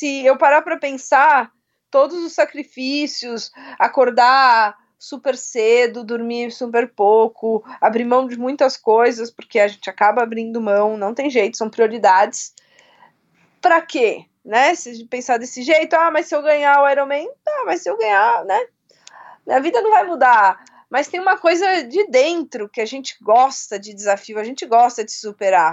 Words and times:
se 0.00 0.24
eu 0.24 0.34
parar 0.38 0.62
para 0.62 0.78
pensar, 0.78 1.52
todos 1.90 2.16
os 2.24 2.32
sacrifícios, 2.32 3.52
acordar 3.78 4.74
super 4.98 5.36
cedo, 5.36 6.02
dormir 6.02 6.50
super 6.52 6.88
pouco, 6.88 7.62
abrir 7.78 8.06
mão 8.06 8.26
de 8.26 8.38
muitas 8.38 8.78
coisas, 8.78 9.30
porque 9.30 9.58
a 9.58 9.68
gente 9.68 9.90
acaba 9.90 10.22
abrindo 10.22 10.58
mão, 10.58 10.96
não 10.96 11.12
tem 11.12 11.28
jeito, 11.28 11.58
são 11.58 11.68
prioridades. 11.68 12.54
Para 13.60 13.82
quê? 13.82 14.24
Né? 14.42 14.74
Se 14.74 15.04
pensar 15.04 15.38
desse 15.38 15.62
jeito, 15.62 15.92
ah, 15.92 16.10
mas 16.10 16.24
se 16.24 16.34
eu 16.34 16.40
ganhar 16.40 16.82
o 16.82 16.88
Ironman, 16.88 17.28
tá, 17.44 17.64
mas 17.66 17.82
se 17.82 17.90
eu 17.90 17.98
ganhar, 17.98 18.42
né? 18.46 18.58
A 19.50 19.60
vida 19.60 19.82
não 19.82 19.90
vai 19.90 20.04
mudar. 20.04 20.64
Mas 20.88 21.08
tem 21.08 21.20
uma 21.20 21.36
coisa 21.36 21.84
de 21.84 22.06
dentro 22.06 22.70
que 22.70 22.80
a 22.80 22.86
gente 22.86 23.18
gosta 23.20 23.78
de 23.78 23.92
desafio, 23.92 24.38
a 24.38 24.44
gente 24.44 24.64
gosta 24.64 25.04
de 25.04 25.12
superar. 25.12 25.72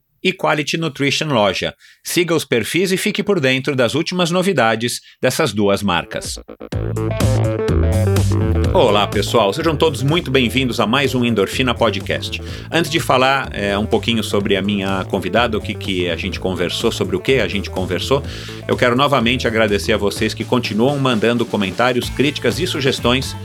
e 0.23 0.33
Quality 0.33 0.77
Nutrition 0.77 1.27
Loja. 1.27 1.73
Siga 2.03 2.35
os 2.35 2.45
perfis 2.45 2.91
e 2.91 2.97
fique 2.97 3.23
por 3.23 3.39
dentro 3.39 3.75
das 3.75 3.95
últimas 3.95 4.31
novidades 4.31 5.01
dessas 5.21 5.53
duas 5.53 5.81
marcas. 5.81 6.39
Olá 8.73 9.05
pessoal, 9.05 9.51
sejam 9.51 9.75
todos 9.75 10.01
muito 10.01 10.31
bem-vindos 10.31 10.79
a 10.79 10.87
mais 10.87 11.13
um 11.13 11.25
Endorfina 11.25 11.75
Podcast. 11.75 12.41
Antes 12.71 12.89
de 12.89 13.01
falar 13.01 13.49
é, 13.51 13.77
um 13.77 13.85
pouquinho 13.85 14.23
sobre 14.23 14.55
a 14.55 14.61
minha 14.61 15.03
convidada, 15.09 15.57
o 15.57 15.61
que, 15.61 15.73
que 15.73 16.09
a 16.09 16.15
gente 16.15 16.39
conversou, 16.39 16.89
sobre 16.89 17.17
o 17.17 17.19
que 17.19 17.41
a 17.41 17.47
gente 17.49 17.69
conversou, 17.69 18.23
eu 18.67 18.77
quero 18.77 18.95
novamente 18.95 19.45
agradecer 19.45 19.91
a 19.91 19.97
vocês 19.97 20.33
que 20.33 20.45
continuam 20.45 20.97
mandando 20.97 21.45
comentários, 21.45 22.09
críticas 22.09 22.59
e 22.59 22.67
sugestões 22.67 23.35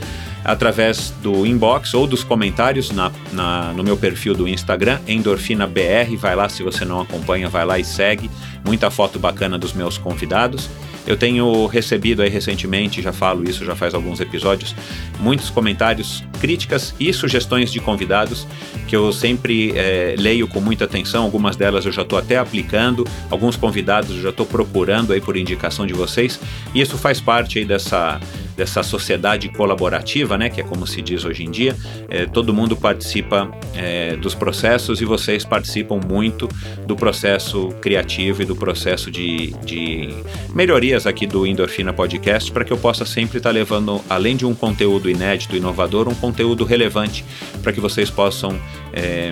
através 0.47 1.13
do 1.21 1.45
inbox 1.45 1.93
ou 1.93 2.07
dos 2.07 2.23
comentários 2.23 2.89
na, 2.89 3.11
na, 3.33 3.73
no 3.73 3.83
meu 3.83 3.97
perfil 3.97 4.33
do 4.33 4.47
Instagram, 4.47 4.99
EndorfinaBR. 5.05 6.15
Vai 6.17 6.35
lá 6.37 6.47
se 6.47 6.63
você 6.63 6.85
não 6.85 7.01
acompanha, 7.01 7.49
vai 7.49 7.65
lá 7.65 7.77
e 7.77 7.83
segue. 7.83 8.31
Muita 8.65 8.89
foto 8.89 9.19
bacana 9.19 9.57
dos 9.57 9.73
meus 9.73 9.97
convidados. 9.97 10.69
Eu 11.07 11.15
tenho 11.15 11.67
recebido 11.67 12.21
aí 12.21 12.29
recentemente, 12.29 13.01
já 13.01 13.13
falo 13.13 13.49
isso 13.49 13.63
já 13.63 13.73
faz 13.77 13.93
alguns 13.93 14.19
episódios, 14.19 14.75
muitos 15.21 15.49
comentários, 15.49 16.21
críticas 16.41 16.93
e 16.99 17.13
sugestões 17.13 17.71
de 17.71 17.79
convidados 17.79 18.45
que 18.89 18.95
eu 18.95 19.13
sempre 19.13 19.71
é, 19.77 20.15
leio 20.17 20.49
com 20.49 20.59
muita 20.59 20.83
atenção. 20.83 21.23
Algumas 21.23 21.55
delas 21.55 21.85
eu 21.85 21.93
já 21.93 22.01
estou 22.01 22.19
até 22.19 22.37
aplicando, 22.37 23.07
alguns 23.29 23.55
convidados 23.55 24.17
eu 24.17 24.21
já 24.21 24.29
estou 24.29 24.45
procurando 24.45 25.13
aí 25.13 25.21
por 25.21 25.37
indicação 25.37 25.87
de 25.87 25.93
vocês. 25.93 26.37
E 26.75 26.81
isso 26.81 26.97
faz 26.97 27.21
parte 27.21 27.59
aí 27.59 27.65
dessa 27.65 28.19
dessa 28.57 28.81
sociedade 28.81 29.47
colaborativa, 29.49 30.35
né, 30.35 30.49
que 30.49 30.59
é 30.59 30.63
como 30.63 30.87
se 30.87 30.99
diz 30.99 31.23
hoje 31.23 31.43
em 31.43 31.51
dia. 31.51 31.75
É, 32.09 32.25
todo 32.25 32.51
mundo 32.51 32.75
participa 32.75 33.51
é, 33.75 34.15
dos 34.17 34.33
processos 34.33 34.99
e 34.99 35.05
vocês 35.05 35.45
participam 35.45 35.99
muito 36.03 36.49
do 36.87 36.95
processo 36.95 37.69
criativo 37.79 38.41
e 38.41 38.45
do 38.45 38.55
processo 38.57 39.09
de, 39.09 39.53
de 39.65 40.09
melhorias 40.53 41.07
aqui 41.07 41.25
do 41.25 41.45
Endorfina 41.47 41.93
Podcast 41.93 42.51
para 42.51 42.65
que 42.65 42.73
eu 42.73 42.77
possa 42.77 43.05
sempre 43.05 43.37
estar 43.37 43.49
tá 43.49 43.53
levando, 43.53 44.01
além 44.09 44.35
de 44.35 44.45
um 44.45 44.53
conteúdo 44.53 45.09
inédito, 45.09 45.55
inovador, 45.55 46.09
um 46.09 46.15
conteúdo 46.15 46.65
relevante 46.65 47.23
para 47.63 47.71
que 47.71 47.79
vocês 47.79 48.09
possam 48.09 48.59
é, 48.91 49.31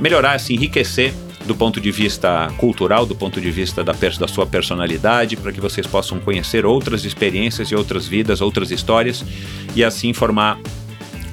melhorar, 0.00 0.38
se 0.40 0.54
enriquecer 0.54 1.12
do 1.44 1.54
ponto 1.54 1.80
de 1.80 1.90
vista 1.90 2.52
cultural, 2.56 3.04
do 3.04 3.14
ponto 3.14 3.40
de 3.40 3.50
vista 3.50 3.82
da, 3.82 3.92
da 3.92 4.28
sua 4.28 4.46
personalidade, 4.46 5.36
para 5.36 5.52
que 5.52 5.60
vocês 5.60 5.86
possam 5.86 6.20
conhecer 6.20 6.64
outras 6.64 7.04
experiências 7.04 7.68
e 7.68 7.74
outras 7.74 8.06
vidas, 8.06 8.40
outras 8.40 8.70
histórias 8.70 9.24
e 9.74 9.82
assim 9.82 10.12
formar 10.12 10.58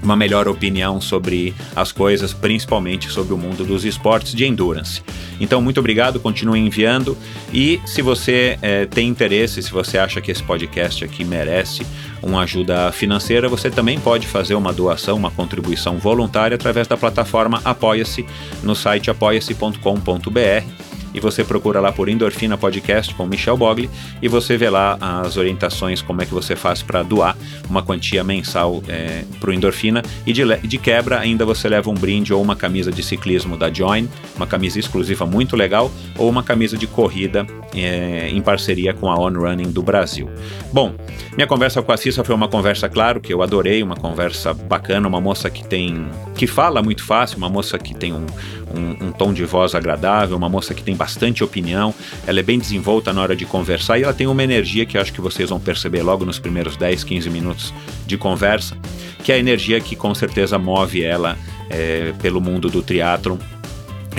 uma 0.02 0.16
melhor 0.16 0.48
opinião 0.48 1.02
sobre 1.02 1.54
as 1.76 1.92
coisas, 1.92 2.34
principalmente 2.34 3.10
sobre 3.10 3.34
o 3.34 3.38
mundo 3.38 3.66
dos 3.66 3.86
esportes 3.86 4.34
de 4.34 4.46
endurance. 4.46 5.02
Então, 5.40 5.62
muito 5.62 5.80
obrigado, 5.80 6.20
continue 6.20 6.60
enviando. 6.60 7.18
E 7.54 7.80
se 7.86 8.02
você 8.02 8.58
é, 8.62 8.86
tem 8.86 9.08
interesse, 9.08 9.62
se 9.62 9.72
você 9.72 9.98
acha 9.98 10.20
que 10.22 10.32
esse 10.32 10.44
podcast 10.44 11.04
aqui 11.04 11.24
merece 11.24 11.86
uma 12.22 12.42
ajuda 12.42 12.92
financeira, 12.92 13.48
você 13.48 13.70
também 13.70 14.00
pode 14.00 14.28
fazer 14.28 14.56
uma 14.56 14.74
doação, 14.74 15.16
uma 15.16 15.32
contribuição 15.32 15.98
voluntária 15.98 16.56
através 16.56 16.88
da 16.88 16.98
plataforma 16.98 17.62
Apoia-se 17.64 18.26
no 18.64 18.76
site 18.76 19.10
apoia-se.com.br 19.10 20.99
e 21.14 21.20
você 21.20 21.44
procura 21.44 21.80
lá 21.80 21.92
por 21.92 22.10
Endorfina 22.10 22.58
Podcast 22.58 23.14
com 23.14 23.26
Michel 23.26 23.58
Bogli 23.58 23.90
e 24.22 24.28
você 24.28 24.58
vê 24.58 24.70
lá 24.70 24.98
as 25.00 25.38
orientações, 25.38 26.02
como 26.02 26.22
é 26.22 26.26
que 26.26 26.34
você 26.34 26.56
faz 26.56 26.82
para 26.82 27.04
doar 27.04 27.38
uma 27.70 27.84
quantia 27.84 28.24
mensal 28.24 28.84
é, 28.88 29.24
para 29.40 29.50
o 29.50 29.54
Endorfina 29.54 30.02
e 30.26 30.34
de, 30.34 30.44
de 30.58 30.78
quebra 30.78 31.20
ainda 31.20 31.46
você 31.46 31.68
leva 31.68 31.90
um 31.90 31.94
brinde 31.94 32.34
ou 32.34 32.42
uma 32.42 32.56
camisa 32.56 32.92
de 32.92 33.04
ciclismo 33.04 33.58
da 33.58 33.72
Join, 33.72 34.08
uma 34.36 34.48
camisa 34.48 34.80
exclusiva 34.80 35.26
muito 35.26 35.56
legal 35.56 35.92
ou 36.18 36.30
uma 36.30 36.44
camisa 36.44 36.78
de 36.78 36.88
corrida 36.88 37.46
é, 37.74 38.30
em 38.30 38.42
parceria 38.42 38.94
com 38.94 39.10
a 39.10 39.16
On 39.20 39.34
Running 39.34 39.72
do 39.72 39.82
Brasil. 39.82 40.30
Bom, 40.72 40.94
minha 41.36 41.48
conversa 41.48 41.82
com 41.82 41.92
a 41.92 41.98
Cissa 41.98 42.24
foi 42.24 42.36
uma 42.36 42.48
conversa, 42.48 42.90
claro, 42.90 43.20
que 43.20 43.34
eu 43.34 43.42
adorei, 43.42 43.82
uma 43.84 43.96
conversa 43.96 44.54
bacana, 44.54 45.08
uma 45.08 45.22
moça 45.22 45.50
que 45.50 45.66
tem 45.66 46.08
que 46.36 46.48
fala 46.48 46.82
muito 46.82 47.04
fácil, 47.04 47.38
uma 47.38 47.50
moça 47.50 47.78
que 47.78 47.94
tem 47.94 48.14
um, 48.14 48.26
um, 48.74 49.08
um 49.08 49.12
tom 49.12 49.34
de 49.34 49.44
voz 49.46 49.76
agradável, 49.76 50.36
uma 50.36 50.50
moça 50.50 50.74
que 50.74 50.84
tem 50.84 50.96
bastante 50.96 51.44
opinião, 51.44 51.94
ela 52.26 52.40
é 52.40 52.44
bem 52.44 52.60
desenvolta 52.60 53.12
na 53.14 53.22
hora 53.22 53.36
de 53.36 53.46
conversar 53.46 54.00
e 54.00 54.04
ela 54.04 54.14
tem 54.14 54.28
uma 54.28 54.44
energia 54.44 54.86
que 54.86 54.98
acho 54.98 55.14
que 55.14 55.22
vocês 55.22 55.50
vão 55.50 55.60
perceber 55.60 56.02
logo 56.02 56.26
nos 56.26 56.40
primeiros 56.40 56.78
10, 56.78 57.04
15 57.04 57.30
minutos 57.30 57.74
de 58.06 58.18
conversa, 58.18 58.78
que 59.24 59.32
é 59.32 59.36
a 59.36 59.40
energia 59.40 59.80
que 59.80 59.96
com 59.96 60.14
certeza 60.14 60.58
move 60.58 61.04
ela 61.04 61.38
é, 61.70 62.14
pelo 62.22 62.42
mundo 62.42 62.70
do 62.70 62.82
triatlon 62.82 63.38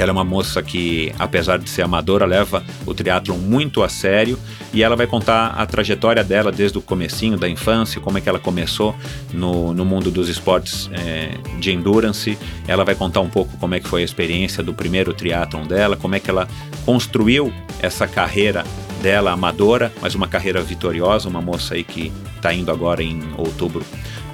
ela 0.01 0.11
é 0.11 0.13
uma 0.13 0.25
moça 0.25 0.63
que, 0.63 1.13
apesar 1.19 1.59
de 1.59 1.69
ser 1.69 1.83
amadora, 1.83 2.25
leva 2.25 2.65
o 2.87 2.95
triatlon 2.95 3.37
muito 3.37 3.83
a 3.83 3.89
sério 3.89 4.39
e 4.73 4.83
ela 4.83 4.97
vai 4.97 5.07
contar 5.07 5.49
a 5.49 5.67
trajetória 5.67 6.23
dela 6.25 6.51
desde 6.51 6.79
o 6.79 6.83
comecinho 6.83 7.37
da 7.37 7.49
infância, 7.49 8.01
como 8.01 8.17
é 8.17 8.21
que 8.21 8.29
ela 8.29 8.39
começou 8.39 8.95
no, 9.33 9.75
no 9.75 9.85
mundo 9.85 10.11
dos 10.11 10.29
esportes 10.29 10.89
é, 10.93 11.33
de 11.59 11.73
endurance. 11.73 12.39
Ela 12.67 12.85
vai 12.85 12.95
contar 12.95 13.21
um 13.21 13.29
pouco 13.29 13.57
como 13.59 13.75
é 13.75 13.81
que 13.81 13.89
foi 13.89 14.03
a 14.03 14.05
experiência 14.05 14.63
do 14.63 14.73
primeiro 14.73 15.13
triatlon 15.13 15.67
dela, 15.67 15.97
como 15.97 16.15
é 16.15 16.21
que 16.21 16.31
ela 16.31 16.49
construiu 16.87 17.53
essa 17.81 18.07
carreira 18.07 18.65
dela 19.03 19.33
amadora, 19.33 19.93
mas 20.01 20.15
uma 20.15 20.29
carreira 20.29 20.63
vitoriosa, 20.63 21.29
uma 21.29 21.41
moça 21.41 21.75
aí 21.75 21.83
que 21.83 22.13
está 22.37 22.53
indo 22.53 22.71
agora 22.71 23.03
em 23.03 23.21
outubro 23.37 23.85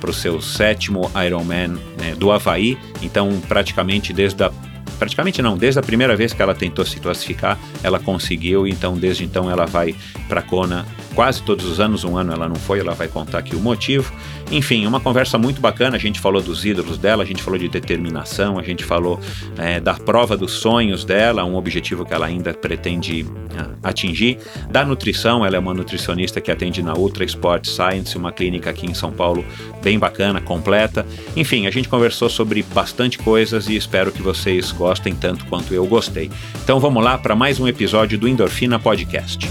para 0.00 0.10
o 0.10 0.14
seu 0.14 0.40
sétimo 0.40 1.10
Ironman 1.24 1.76
né, 1.98 2.14
do 2.16 2.30
Havaí, 2.30 2.76
então 3.00 3.40
praticamente 3.48 4.12
desde 4.12 4.44
a 4.44 4.52
praticamente 4.98 5.42
não, 5.42 5.56
desde 5.56 5.78
a 5.78 5.82
primeira 5.82 6.16
vez 6.16 6.32
que 6.32 6.42
ela 6.42 6.54
tentou 6.54 6.84
se 6.84 6.98
classificar, 7.00 7.58
ela 7.82 7.98
conseguiu, 7.98 8.66
então 8.66 8.96
desde 8.96 9.24
então 9.24 9.50
ela 9.50 9.66
vai 9.66 9.94
para 10.28 10.42
Kona 10.42 10.86
quase 11.16 11.42
todos 11.42 11.64
os 11.64 11.80
anos, 11.80 12.04
um 12.04 12.16
ano 12.16 12.30
ela 12.32 12.46
não 12.46 12.56
foi, 12.56 12.78
ela 12.78 12.92
vai 12.92 13.08
contar 13.08 13.38
aqui 13.38 13.56
o 13.56 13.58
motivo. 13.58 14.12
Enfim, 14.52 14.86
uma 14.86 15.00
conversa 15.00 15.38
muito 15.38 15.62
bacana. 15.62 15.96
A 15.96 15.98
gente 15.98 16.20
falou 16.20 16.42
dos 16.42 16.64
ídolos 16.64 16.98
dela, 16.98 17.22
a 17.22 17.26
gente 17.26 17.42
falou 17.42 17.58
de 17.58 17.68
determinação, 17.68 18.58
a 18.58 18.62
gente 18.62 18.84
falou 18.84 19.18
é, 19.56 19.80
da 19.80 19.94
prova 19.94 20.36
dos 20.36 20.52
sonhos 20.52 21.04
dela, 21.04 21.42
um 21.42 21.56
objetivo 21.56 22.04
que 22.04 22.12
ela 22.12 22.26
ainda 22.26 22.52
pretende 22.52 23.26
ah, 23.56 23.70
atingir. 23.82 24.38
Da 24.70 24.84
nutrição, 24.84 25.44
ela 25.44 25.56
é 25.56 25.58
uma 25.58 25.72
nutricionista 25.72 26.38
que 26.38 26.50
atende 26.50 26.82
na 26.82 26.94
Ultra 26.94 27.24
Sport 27.24 27.66
Science, 27.66 28.16
uma 28.16 28.30
clínica 28.30 28.68
aqui 28.68 28.86
em 28.86 28.94
São 28.94 29.10
Paulo 29.10 29.42
bem 29.82 29.98
bacana, 29.98 30.38
completa. 30.40 31.06
Enfim, 31.34 31.66
a 31.66 31.70
gente 31.70 31.88
conversou 31.88 32.28
sobre 32.28 32.62
bastante 32.62 33.18
coisas 33.18 33.68
e 33.68 33.74
espero 33.74 34.12
que 34.12 34.20
vocês 34.20 34.70
gostem 34.76 35.14
tanto 35.14 35.44
quanto 35.46 35.74
eu 35.74 35.86
gostei. 35.86 36.30
Então 36.62 36.78
vamos 36.78 37.02
lá 37.02 37.18
para 37.18 37.34
mais 37.34 37.58
um 37.58 37.66
episódio 37.66 38.16
do 38.16 38.28
Endorfina 38.28 38.78
Podcast. 38.78 39.48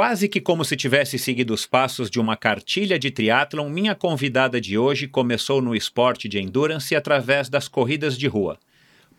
Quase 0.00 0.28
que 0.28 0.40
como 0.40 0.64
se 0.64 0.76
tivesse 0.76 1.18
seguido 1.18 1.52
os 1.52 1.66
passos 1.66 2.08
de 2.08 2.20
uma 2.20 2.36
cartilha 2.36 2.98
de 2.98 3.10
triatlon, 3.10 3.68
minha 3.68 3.94
convidada 3.94 4.60
de 4.60 4.78
hoje 4.78 5.08
começou 5.08 5.60
no 5.60 5.74
esporte 5.74 6.28
de 6.28 6.38
endurance 6.38 6.94
através 6.94 7.48
das 7.48 7.68
corridas 7.68 8.16
de 8.16 8.26
rua. 8.26 8.58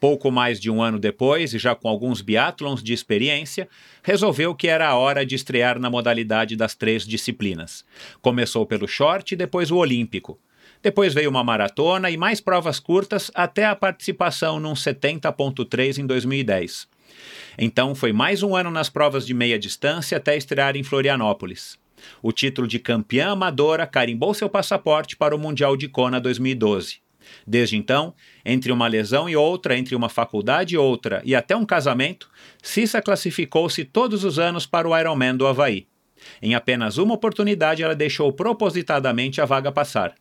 Pouco 0.01 0.31
mais 0.31 0.59
de 0.59 0.67
um 0.71 0.81
ano 0.81 0.97
depois, 0.97 1.53
e 1.53 1.59
já 1.59 1.75
com 1.75 1.87
alguns 1.87 2.21
biatlons 2.21 2.81
de 2.81 2.91
experiência, 2.91 3.69
resolveu 4.01 4.55
que 4.55 4.67
era 4.67 4.89
a 4.89 4.95
hora 4.95 5.23
de 5.23 5.35
estrear 5.35 5.77
na 5.77 5.91
modalidade 5.91 6.55
das 6.55 6.73
três 6.73 7.05
disciplinas. 7.05 7.85
Começou 8.19 8.65
pelo 8.65 8.87
short 8.87 9.35
e 9.35 9.37
depois 9.37 9.69
o 9.69 9.77
olímpico. 9.77 10.39
Depois 10.81 11.13
veio 11.13 11.29
uma 11.29 11.43
maratona 11.43 12.09
e 12.09 12.17
mais 12.17 12.41
provas 12.41 12.79
curtas 12.79 13.29
até 13.35 13.63
a 13.63 13.75
participação 13.75 14.59
num 14.59 14.73
70.3 14.73 15.99
em 15.99 16.07
2010. 16.07 16.87
Então 17.55 17.93
foi 17.93 18.11
mais 18.11 18.41
um 18.41 18.55
ano 18.55 18.71
nas 18.71 18.89
provas 18.89 19.23
de 19.23 19.35
meia 19.35 19.59
distância 19.59 20.17
até 20.17 20.35
estrear 20.35 20.75
em 20.75 20.81
Florianópolis. 20.81 21.77
O 22.23 22.31
título 22.31 22.67
de 22.67 22.79
campeã 22.79 23.33
amadora 23.33 23.85
carimbou 23.85 24.33
seu 24.33 24.49
passaporte 24.49 25.15
para 25.15 25.35
o 25.35 25.39
Mundial 25.39 25.77
de 25.77 25.87
Kona 25.87 26.19
2012. 26.19 27.10
Desde 27.45 27.75
então, 27.75 28.13
entre 28.45 28.71
uma 28.71 28.87
lesão 28.87 29.29
e 29.29 29.35
outra, 29.35 29.77
entre 29.77 29.95
uma 29.95 30.09
faculdade 30.09 30.75
e 30.75 30.77
outra 30.77 31.21
e 31.25 31.35
até 31.35 31.55
um 31.55 31.65
casamento, 31.65 32.29
Cissa 32.61 33.01
classificou-se 33.01 33.85
todos 33.85 34.23
os 34.23 34.39
anos 34.39 34.65
para 34.65 34.87
o 34.87 34.97
Ironman 34.97 35.35
do 35.35 35.47
Havaí. 35.47 35.87
Em 36.41 36.53
apenas 36.53 36.97
uma 36.97 37.13
oportunidade, 37.13 37.83
ela 37.83 37.95
deixou 37.95 38.31
propositadamente 38.31 39.41
a 39.41 39.45
vaga 39.45 39.71
passar. 39.71 40.13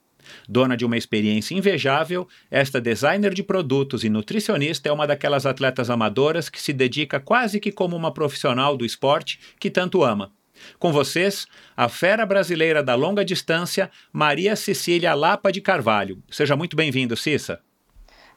Dona 0.48 0.76
de 0.76 0.84
uma 0.84 0.96
experiência 0.96 1.54
invejável, 1.54 2.28
esta 2.50 2.80
designer 2.80 3.34
de 3.34 3.42
produtos 3.42 4.04
e 4.04 4.08
nutricionista 4.08 4.88
é 4.88 4.92
uma 4.92 5.06
daquelas 5.06 5.46
atletas 5.46 5.90
amadoras 5.90 6.48
que 6.48 6.60
se 6.60 6.72
dedica 6.72 7.18
quase 7.18 7.58
que 7.58 7.72
como 7.72 7.96
uma 7.96 8.12
profissional 8.12 8.76
do 8.76 8.84
esporte 8.84 9.40
que 9.58 9.70
tanto 9.70 10.02
ama. 10.02 10.32
Com 10.78 10.92
vocês, 10.92 11.46
a 11.76 11.88
fera 11.88 12.24
brasileira 12.24 12.82
da 12.82 12.94
longa 12.94 13.24
distância, 13.24 13.90
Maria 14.12 14.56
Cecília 14.56 15.14
Lapa 15.14 15.50
de 15.50 15.60
Carvalho. 15.60 16.22
Seja 16.30 16.56
muito 16.56 16.76
bem-vindo, 16.76 17.16
Cissa. 17.16 17.60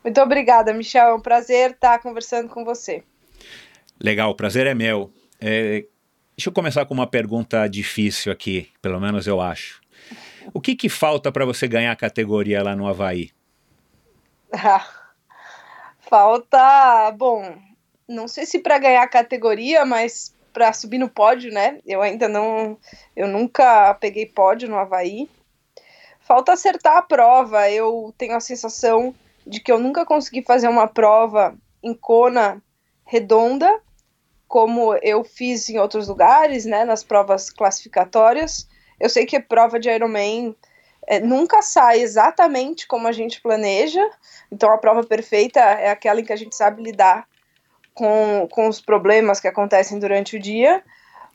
Muito 0.03 0.19
obrigada, 0.21 0.73
Michel. 0.73 1.07
É 1.07 1.13
um 1.13 1.21
prazer 1.21 1.71
estar 1.71 1.99
conversando 1.99 2.49
com 2.49 2.65
você. 2.65 3.03
Legal, 3.99 4.31
o 4.31 4.35
prazer 4.35 4.67
é 4.67 4.73
meu. 4.73 5.11
É, 5.39 5.85
deixa 6.35 6.49
eu 6.49 6.53
começar 6.53 6.85
com 6.85 6.93
uma 6.93 7.07
pergunta 7.07 7.67
difícil 7.67 8.31
aqui, 8.31 8.69
pelo 8.81 8.99
menos 8.99 9.27
eu 9.27 9.39
acho. 9.39 9.81
O 10.53 10.59
que, 10.59 10.75
que 10.75 10.89
falta 10.89 11.31
para 11.31 11.45
você 11.45 11.67
ganhar 11.67 11.91
a 11.91 11.95
categoria 11.95 12.61
lá 12.61 12.75
no 12.75 12.87
Havaí? 12.87 13.31
falta, 15.99 17.11
bom, 17.11 17.57
não 18.07 18.27
sei 18.27 18.45
se 18.45 18.59
para 18.59 18.77
ganhar 18.77 19.03
a 19.03 19.07
categoria, 19.07 19.85
mas 19.85 20.35
para 20.53 20.71
subir 20.71 20.99
no 20.99 21.09
pódio, 21.09 21.51
né? 21.51 21.79
Eu 21.85 22.01
ainda 22.01 22.29
não, 22.29 22.77
eu 23.15 23.27
nunca 23.27 23.93
peguei 23.95 24.25
pódio 24.25 24.69
no 24.69 24.77
Havaí. 24.77 25.29
Falta 26.21 26.53
acertar 26.53 26.97
a 26.97 27.01
prova. 27.01 27.69
Eu 27.69 28.13
tenho 28.17 28.35
a 28.35 28.39
sensação 28.39 29.13
de 29.45 29.59
que 29.59 29.71
eu 29.71 29.79
nunca 29.79 30.05
consegui 30.05 30.43
fazer 30.43 30.67
uma 30.69 30.87
prova 30.87 31.55
em 31.81 31.93
Kona 31.93 32.61
redonda, 33.03 33.81
como 34.47 34.95
eu 35.01 35.23
fiz 35.23 35.67
em 35.69 35.79
outros 35.79 36.07
lugares, 36.07 36.63
né? 36.65 36.85
Nas 36.85 37.03
provas 37.03 37.49
classificatórias. 37.49 38.67
Eu 38.99 39.09
sei 39.09 39.25
que 39.25 39.35
a 39.35 39.41
prova 39.41 39.79
de 39.79 39.89
Ironman 39.89 40.55
é, 41.07 41.19
nunca 41.19 41.61
sai 41.61 41.99
exatamente 41.99 42.87
como 42.87 43.07
a 43.07 43.11
gente 43.11 43.41
planeja, 43.41 44.01
então 44.51 44.71
a 44.71 44.77
prova 44.77 45.03
perfeita 45.03 45.59
é 45.59 45.89
aquela 45.89 46.21
em 46.21 46.23
que 46.23 46.31
a 46.31 46.37
gente 46.37 46.55
sabe 46.55 46.81
lidar 46.81 47.27
com, 47.93 48.47
com 48.49 48.67
os 48.67 48.81
problemas 48.81 49.39
que 49.39 49.47
acontecem 49.47 49.99
durante 49.99 50.35
o 50.35 50.39
dia, 50.39 50.83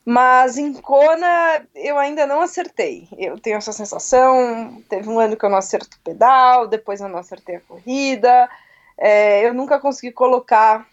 mas 0.05 0.57
em 0.57 0.73
Kona 0.73 1.67
eu 1.75 1.99
ainda 1.99 2.27
não 2.27 2.41
acertei. 2.41 3.07
Eu 3.19 3.39
tenho 3.39 3.57
essa 3.57 3.73
sensação. 3.73 4.83
Teve 4.89 5.09
um 5.09 5.19
ano 5.19 5.37
que 5.37 5.45
eu 5.45 5.51
não 5.51 5.59
acerto 5.59 5.97
o 5.97 6.01
pedal, 6.01 6.67
depois 6.67 7.01
eu 7.01 7.09
não 7.09 7.19
acertei 7.19 7.57
a 7.57 7.61
corrida. 7.61 8.49
É, 8.97 9.47
eu 9.47 9.53
nunca 9.53 9.79
consegui 9.79 10.11
colocar 10.11 10.87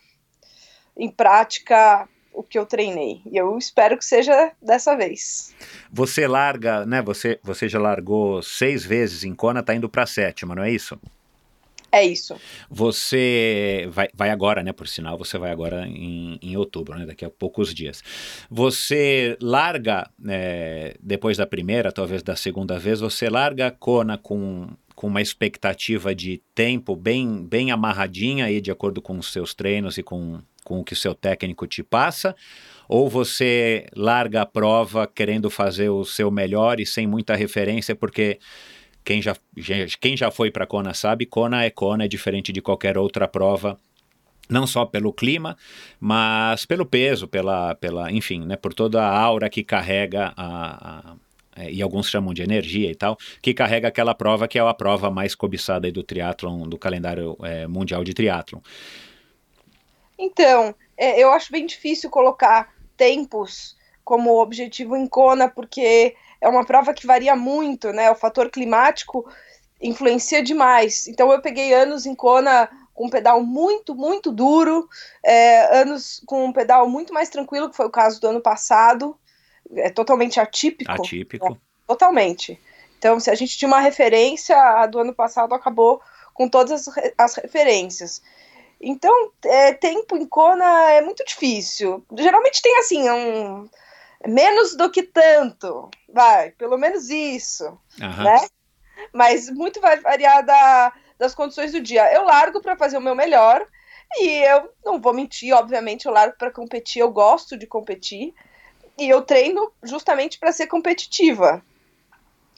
em 0.97 1.09
prática 1.09 2.07
o 2.33 2.43
que 2.43 2.59
eu 2.59 2.65
treinei. 2.65 3.21
E 3.25 3.37
eu 3.37 3.57
espero 3.57 3.97
que 3.97 4.03
seja 4.03 4.51
dessa 4.61 4.95
vez. 4.95 5.55
Você 5.89 6.27
larga, 6.27 6.85
né? 6.85 7.01
Você, 7.01 7.39
você 7.41 7.69
já 7.69 7.79
largou 7.79 8.41
seis 8.41 8.85
vezes 8.85 9.23
em 9.23 9.33
Kona, 9.33 9.63
tá 9.63 9.73
indo 9.73 9.87
para 9.87 10.05
sétima, 10.05 10.53
não 10.53 10.63
é 10.63 10.69
isso? 10.69 10.99
É 11.95 12.05
isso. 12.05 12.35
Você 12.69 13.87
vai, 13.89 14.09
vai 14.13 14.29
agora, 14.29 14.61
né? 14.61 14.73
Por 14.73 14.85
sinal, 14.85 15.17
você 15.17 15.37
vai 15.37 15.49
agora 15.49 15.87
em, 15.87 16.37
em 16.41 16.57
outubro, 16.57 16.99
né? 16.99 17.05
Daqui 17.05 17.23
a 17.23 17.29
poucos 17.29 17.73
dias. 17.73 18.03
Você 18.51 19.37
larga, 19.41 20.09
é, 20.27 20.97
depois 21.01 21.37
da 21.37 21.47
primeira, 21.47 21.93
talvez 21.93 22.21
da 22.21 22.35
segunda 22.35 22.77
vez, 22.77 22.99
você 22.99 23.29
larga 23.29 23.67
a 23.67 23.71
Kona 23.71 24.17
com 24.17 24.67
com 24.93 25.07
uma 25.07 25.21
expectativa 25.21 26.15
de 26.15 26.41
tempo 26.55 26.95
bem, 26.95 27.45
bem 27.45 27.69
amarradinha 27.69 28.45
aí, 28.45 28.61
de 28.61 28.71
acordo 28.71 29.01
com 29.01 29.17
os 29.17 29.31
seus 29.31 29.53
treinos 29.53 29.97
e 29.97 30.03
com, 30.03 30.39
com 30.63 30.79
o 30.79 30.83
que 30.85 30.93
o 30.93 30.95
seu 30.95 31.13
técnico 31.13 31.67
te 31.67 31.83
passa? 31.83 32.33
Ou 32.87 33.09
você 33.09 33.87
larga 33.93 34.43
a 34.43 34.45
prova 34.45 35.05
querendo 35.05 35.49
fazer 35.49 35.89
o 35.89 36.05
seu 36.05 36.31
melhor 36.31 36.79
e 36.79 36.85
sem 36.85 37.05
muita 37.05 37.35
referência, 37.35 37.93
porque 37.93 38.39
quem 39.05 39.21
já, 39.21 39.35
quem 40.01 40.17
já 40.17 40.31
foi 40.31 40.51
para 40.51 40.65
Kona 40.65 40.93
sabe, 40.93 41.25
Kona 41.25 41.63
é 41.63 41.69
Kona, 41.69 42.05
é 42.05 42.07
diferente 42.07 42.51
de 42.51 42.61
qualquer 42.61 42.97
outra 42.97 43.27
prova 43.27 43.79
não 44.49 44.67
só 44.67 44.85
pelo 44.85 45.11
clima, 45.11 45.57
mas 45.99 46.65
pelo 46.65 46.85
peso, 46.85 47.27
pela, 47.27 47.73
pela 47.75 48.11
enfim, 48.11 48.45
né, 48.45 48.55
por 48.55 48.73
toda 48.73 49.01
a 49.01 49.19
aura 49.19 49.49
que 49.49 49.63
carrega 49.63 50.33
a, 50.37 51.11
a 51.11 51.15
é, 51.55 51.71
e 51.71 51.81
alguns 51.81 52.09
chamam 52.09 52.33
de 52.33 52.43
energia 52.43 52.91
e 52.91 52.95
tal, 52.95 53.17
que 53.41 53.53
carrega 53.53 53.87
aquela 53.87 54.13
prova 54.13 54.47
que 54.47 54.59
é 54.59 54.61
a 54.61 54.73
prova 54.73 55.09
mais 55.09 55.33
cobiçada 55.33 55.89
do 55.89 56.03
triatlon, 56.03 56.67
do 56.67 56.77
calendário 56.77 57.37
é, 57.43 57.65
mundial 57.65 58.03
de 58.03 58.13
triatlon. 58.13 58.59
Então, 60.19 60.75
é, 60.97 61.21
eu 61.21 61.31
acho 61.31 61.51
bem 61.51 61.65
difícil 61.65 62.09
colocar 62.09 62.73
tempos 62.97 63.75
como 64.03 64.41
objetivo 64.41 64.97
em 64.97 65.07
Kona, 65.07 65.47
porque 65.49 66.15
é 66.41 66.47
uma 66.47 66.65
prova 66.65 66.93
que 66.93 67.07
varia 67.07 67.35
muito, 67.35 67.91
né? 67.91 68.09
O 68.11 68.15
fator 68.15 68.49
climático 68.49 69.25
influencia 69.81 70.41
demais. 70.41 71.07
Então, 71.07 71.31
eu 71.31 71.41
peguei 71.41 71.73
anos 71.73 72.05
em 72.05 72.15
Kona 72.15 72.69
com 72.93 73.07
um 73.07 73.09
pedal 73.09 73.43
muito, 73.43 73.93
muito 73.93 74.31
duro, 74.31 74.87
é, 75.23 75.81
anos 75.81 76.23
com 76.25 76.45
um 76.45 76.53
pedal 76.53 76.89
muito 76.89 77.13
mais 77.13 77.29
tranquilo, 77.29 77.69
que 77.69 77.75
foi 77.75 77.85
o 77.85 77.91
caso 77.91 78.21
do 78.21 78.27
ano 78.27 78.41
passado, 78.41 79.17
é 79.75 79.89
totalmente 79.89 80.39
atípico. 80.39 80.91
Atípico. 80.91 81.49
Né? 81.49 81.57
Totalmente. 81.85 82.59
Então, 82.97 83.19
se 83.19 83.29
a 83.29 83.35
gente 83.35 83.57
tinha 83.57 83.67
uma 83.67 83.81
referência, 83.81 84.57
a 84.57 84.87
do 84.87 84.99
ano 84.99 85.13
passado 85.13 85.53
acabou 85.53 86.01
com 86.33 86.47
todas 86.47 86.87
as, 86.87 86.95
as 87.17 87.35
referências. 87.35 88.21
Então, 88.79 89.31
é, 89.43 89.73
tempo 89.73 90.15
em 90.15 90.25
Kona 90.25 90.91
é 90.91 91.01
muito 91.01 91.23
difícil. 91.25 92.03
Geralmente 92.17 92.61
tem 92.61 92.77
assim, 92.77 93.09
um 93.09 93.69
menos 94.27 94.75
do 94.75 94.89
que 94.89 95.03
tanto, 95.03 95.89
vai, 96.11 96.51
pelo 96.51 96.77
menos 96.77 97.09
isso, 97.09 97.65
uhum. 98.01 98.23
né? 98.23 98.47
Mas 99.13 99.49
muito 99.49 99.79
vai 99.81 99.99
variar 99.99 100.45
da, 100.45 100.93
das 101.17 101.35
condições 101.35 101.71
do 101.71 101.81
dia. 101.81 102.11
Eu 102.13 102.23
largo 102.23 102.61
para 102.61 102.77
fazer 102.77 102.97
o 102.97 103.01
meu 103.01 103.15
melhor 103.15 103.65
e 104.17 104.27
eu 104.45 104.69
não 104.83 104.99
vou 104.99 105.13
mentir, 105.13 105.53
obviamente, 105.53 106.05
eu 106.05 106.11
largo 106.11 106.37
para 106.37 106.51
competir, 106.51 107.01
eu 107.01 107.11
gosto 107.11 107.57
de 107.57 107.67
competir 107.67 108.33
e 108.97 109.09
eu 109.09 109.21
treino 109.21 109.71
justamente 109.83 110.39
para 110.39 110.51
ser 110.51 110.67
competitiva 110.67 111.61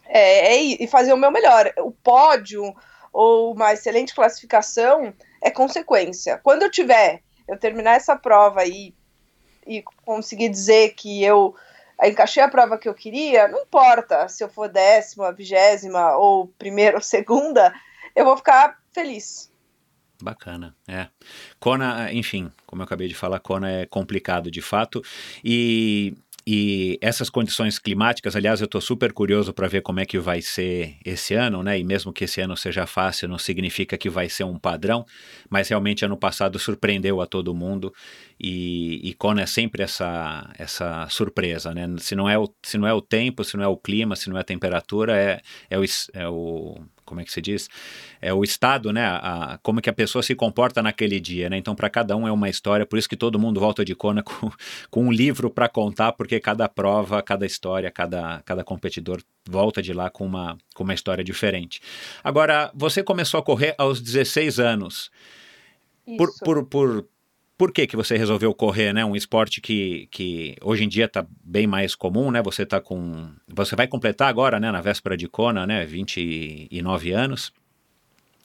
é, 0.05 0.55
é, 0.55 0.62
e 0.62 0.88
fazer 0.88 1.13
o 1.13 1.17
meu 1.17 1.31
melhor. 1.31 1.71
O 1.79 1.91
pódio 1.91 2.74
ou 3.12 3.53
uma 3.53 3.74
excelente 3.74 4.13
classificação 4.13 5.13
é 5.41 5.50
consequência. 5.50 6.39
Quando 6.43 6.63
eu 6.63 6.71
tiver, 6.71 7.21
eu 7.47 7.57
terminar 7.57 7.95
essa 7.95 8.15
prova 8.15 8.65
e, 8.65 8.93
e 9.67 9.83
conseguir 10.05 10.50
dizer 10.50 10.93
que 10.95 11.24
eu 11.24 11.55
encaixei 12.03 12.43
a 12.43 12.50
prova 12.50 12.77
que 12.77 12.88
eu 12.88 12.93
queria, 12.93 13.47
não 13.47 13.62
importa 13.62 14.27
se 14.27 14.43
eu 14.43 14.50
for 14.50 14.69
décima, 14.69 15.31
vigésima 15.31 16.15
ou 16.15 16.47
primeira 16.59 16.97
ou 16.97 17.01
segunda, 17.01 17.74
eu 18.15 18.25
vou 18.25 18.38
ficar 18.38 18.79
feliz. 18.91 19.51
Bacana, 20.21 20.75
é. 20.88 21.07
Kona, 21.59 22.12
enfim, 22.12 22.51
como 22.65 22.81
eu 22.81 22.86
acabei 22.86 23.07
de 23.07 23.13
falar, 23.13 23.39
Kona 23.39 23.69
é 23.69 23.86
complicado 23.86 24.50
de 24.50 24.62
fato. 24.62 25.03
E 25.43 26.15
e 26.49 26.97
essas 27.01 27.29
condições 27.29 27.77
climáticas, 27.77 28.33
aliás, 28.33 28.61
eu 28.61 28.65
estou 28.65 28.79
super 28.79 29.11
curioso 29.11 29.51
para 29.53 29.67
ver 29.67 29.81
como 29.81 29.99
é 29.99 30.05
que 30.05 30.17
vai 30.17 30.41
ser 30.41 30.95
esse 31.03 31.33
ano, 31.33 31.61
né? 31.61 31.77
E 31.77 31.83
mesmo 31.83 32.13
que 32.13 32.23
esse 32.23 32.39
ano 32.39 32.55
seja 32.55 32.87
fácil, 32.87 33.27
não 33.27 33.37
significa 33.37 33.97
que 33.97 34.09
vai 34.09 34.29
ser 34.29 34.45
um 34.45 34.57
padrão, 34.57 35.05
mas 35.49 35.67
realmente 35.67 36.05
ano 36.05 36.15
passado 36.15 36.57
surpreendeu 36.57 37.19
a 37.19 37.25
todo 37.25 37.53
mundo 37.53 37.93
e, 38.39 39.01
e 39.09 39.13
Kona 39.15 39.41
é 39.41 39.45
sempre 39.45 39.83
essa, 39.83 40.49
essa 40.57 41.05
surpresa, 41.09 41.73
né? 41.73 41.85
Se 41.99 42.15
não, 42.15 42.29
é 42.29 42.39
o, 42.39 42.47
se 42.63 42.77
não 42.77 42.87
é 42.87 42.93
o 42.93 43.01
tempo, 43.01 43.43
se 43.43 43.57
não 43.57 43.63
é 43.65 43.67
o 43.67 43.75
clima, 43.75 44.15
se 44.15 44.29
não 44.29 44.37
é 44.37 44.39
a 44.39 44.45
temperatura, 44.45 45.17
é, 45.17 45.41
é, 45.69 45.77
o, 45.77 45.83
é 46.13 46.29
o 46.29 46.77
como 47.07 47.21
é 47.21 47.23
que 47.23 47.31
se 47.31 47.41
diz? 47.41 47.69
É 48.21 48.33
o 48.33 48.43
estado, 48.43 48.91
né? 48.91 49.05
A, 49.05 49.53
a, 49.53 49.57
como 49.59 49.81
que 49.81 49.89
a 49.89 49.93
pessoa 49.93 50.21
se 50.21 50.35
comporta 50.35 50.83
naquele 50.83 51.19
dia, 51.19 51.49
né? 51.49 51.57
Então, 51.57 51.73
para 51.73 51.89
cada 51.89 52.15
um 52.15 52.27
é 52.27 52.31
uma 52.31 52.49
história, 52.49 52.85
por 52.85 52.99
isso 52.99 53.07
que 53.07 53.15
todo 53.15 53.39
mundo 53.39 53.59
volta 53.59 53.83
de 53.83 53.95
Kona 53.95 54.21
com, 54.21 54.51
com 54.91 55.05
um 55.05 55.11
livro 55.11 55.49
para 55.49 55.69
contar, 55.69 56.11
porque 56.11 56.39
cada 56.39 56.67
prova, 56.67 57.23
cada 57.23 57.45
história, 57.45 57.89
cada, 57.89 58.41
cada 58.45 58.63
competidor 58.63 59.21
volta 59.49 59.81
de 59.81 59.93
lá 59.93 60.09
com 60.09 60.25
uma, 60.25 60.57
com 60.75 60.83
uma 60.83 60.93
história 60.93 61.23
diferente. 61.23 61.81
Agora, 62.21 62.69
você 62.75 63.01
começou 63.01 63.39
a 63.39 63.43
correr 63.43 63.73
aos 63.77 64.01
16 64.01 64.59
anos. 64.59 65.09
Por, 66.17 66.29
por, 66.43 66.65
por, 66.65 67.07
por 67.57 67.71
que, 67.71 67.87
que 67.87 67.95
você 67.95 68.15
resolveu 68.15 68.53
correr, 68.53 68.93
né? 68.93 69.03
Um 69.03 69.15
esporte 69.15 69.59
que, 69.59 70.07
que 70.11 70.55
hoje 70.61 70.83
em 70.83 70.87
dia 70.87 71.05
está 71.05 71.25
bem 71.43 71.65
mais 71.65 71.95
comum, 71.95 72.29
né? 72.29 72.41
Você 72.43 72.65
tá 72.65 72.79
com. 72.79 73.29
Você 73.47 73.75
vai 73.75 73.87
completar 73.87 74.29
agora, 74.29 74.59
né? 74.59 74.71
Na 74.71 74.79
véspera 74.79 75.17
de 75.17 75.27
Kona, 75.27 75.65
né? 75.65 75.83
29 75.85 77.11
anos. 77.11 77.51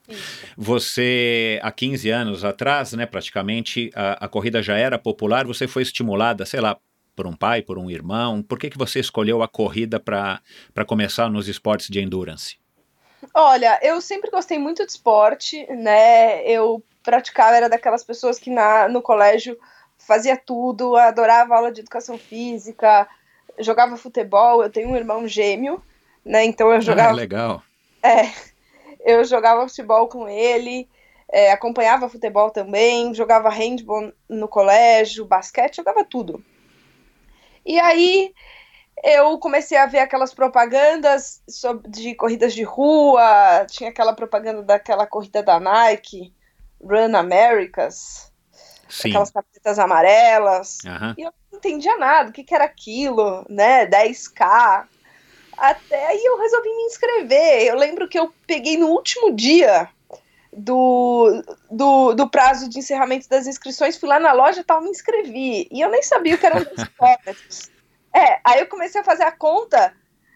Isso. 0.08 0.46
Você, 0.56 1.60
há 1.62 1.70
15 1.70 2.10
anos 2.10 2.44
atrás, 2.44 2.92
né, 2.92 3.06
praticamente, 3.06 3.90
a, 3.94 4.24
a 4.24 4.28
corrida 4.28 4.62
já 4.62 4.76
era 4.76 4.98
popular, 4.98 5.46
você 5.46 5.68
foi 5.68 5.82
estimulada, 5.82 6.44
sei 6.44 6.60
lá, 6.60 6.76
por 7.14 7.26
um 7.26 7.34
pai, 7.34 7.62
por 7.62 7.78
um 7.78 7.90
irmão? 7.90 8.42
Por 8.42 8.58
que, 8.58 8.70
que 8.70 8.78
você 8.78 8.98
escolheu 8.98 9.42
a 9.42 9.48
corrida 9.48 10.00
para 10.00 10.40
começar 10.86 11.30
nos 11.30 11.48
esportes 11.48 11.88
de 11.88 12.00
endurance? 12.00 12.56
Olha, 13.34 13.78
eu 13.82 14.00
sempre 14.00 14.30
gostei 14.30 14.58
muito 14.58 14.84
de 14.84 14.90
esporte, 14.90 15.64
né? 15.72 16.44
Eu 16.44 16.82
praticava, 17.02 17.56
era 17.56 17.68
daquelas 17.68 18.04
pessoas 18.04 18.38
que 18.38 18.50
na, 18.50 18.88
no 18.88 19.02
colégio 19.02 19.58
fazia 19.98 20.36
tudo, 20.36 20.96
adorava 20.96 21.54
aula 21.54 21.72
de 21.72 21.80
educação 21.80 22.18
física, 22.18 23.08
jogava 23.58 23.96
futebol. 23.96 24.62
Eu 24.62 24.70
tenho 24.70 24.88
um 24.88 24.96
irmão 24.96 25.26
gêmeo, 25.26 25.82
né? 26.24 26.44
Então 26.44 26.70
eu 26.70 26.78
ah, 26.78 26.80
jogava. 26.80 27.10
Ah, 27.10 27.14
legal. 27.14 27.62
É, 28.02 28.32
eu 29.04 29.24
jogava 29.24 29.68
futebol 29.68 30.08
com 30.08 30.28
ele, 30.28 30.88
é, 31.30 31.52
acompanhava 31.52 32.08
futebol 32.08 32.50
também, 32.50 33.14
jogava 33.14 33.48
handball 33.48 34.12
no 34.28 34.48
colégio, 34.48 35.24
basquete, 35.24 35.76
jogava 35.76 36.04
tudo. 36.04 36.44
E 37.64 37.78
aí 37.78 38.34
eu 39.02 39.38
comecei 39.38 39.78
a 39.78 39.86
ver 39.86 40.00
aquelas 40.00 40.34
propagandas 40.34 41.42
sobre, 41.48 41.88
de 41.90 42.14
corridas 42.14 42.54
de 42.54 42.62
rua, 42.62 43.66
tinha 43.68 43.90
aquela 43.90 44.12
propaganda 44.12 44.62
daquela 44.62 45.06
corrida 45.06 45.42
da 45.42 45.58
Nike, 45.58 46.32
Run 46.82 47.14
Americas, 47.16 48.32
Sim. 48.88 49.10
aquelas 49.10 49.30
camisetas 49.30 49.78
amarelas, 49.78 50.78
uhum. 50.84 51.14
e 51.16 51.22
eu 51.22 51.32
não 51.50 51.58
entendia 51.58 51.96
nada, 51.96 52.30
o 52.30 52.32
que, 52.32 52.44
que 52.44 52.54
era 52.54 52.64
aquilo, 52.64 53.44
né, 53.48 53.86
10K, 53.86 54.86
até 55.56 56.06
aí 56.06 56.24
eu 56.24 56.38
resolvi 56.38 56.68
me 56.68 56.82
inscrever, 56.84 57.66
eu 57.66 57.76
lembro 57.76 58.08
que 58.08 58.18
eu 58.18 58.32
peguei 58.46 58.76
no 58.76 58.88
último 58.88 59.34
dia 59.34 59.88
do, 60.52 61.42
do, 61.70 62.14
do 62.14 62.28
prazo 62.28 62.68
de 62.68 62.78
encerramento 62.78 63.28
das 63.28 63.46
inscrições, 63.46 63.96
fui 63.96 64.08
lá 64.08 64.20
na 64.20 64.32
loja 64.32 64.60
e 64.60 64.64
tal, 64.64 64.82
me 64.82 64.90
inscrevi, 64.90 65.68
e 65.70 65.80
eu 65.80 65.90
nem 65.90 66.02
sabia 66.02 66.34
o 66.34 66.38
que 66.38 66.46
eram 66.46 66.62
10 66.64 66.88
quilômetros. 66.88 67.70
É, 68.14 68.40
aí 68.44 68.60
eu 68.60 68.66
comecei 68.66 69.00
a 69.00 69.04
fazer 69.04 69.22
a 69.22 69.32
conta 69.32 69.94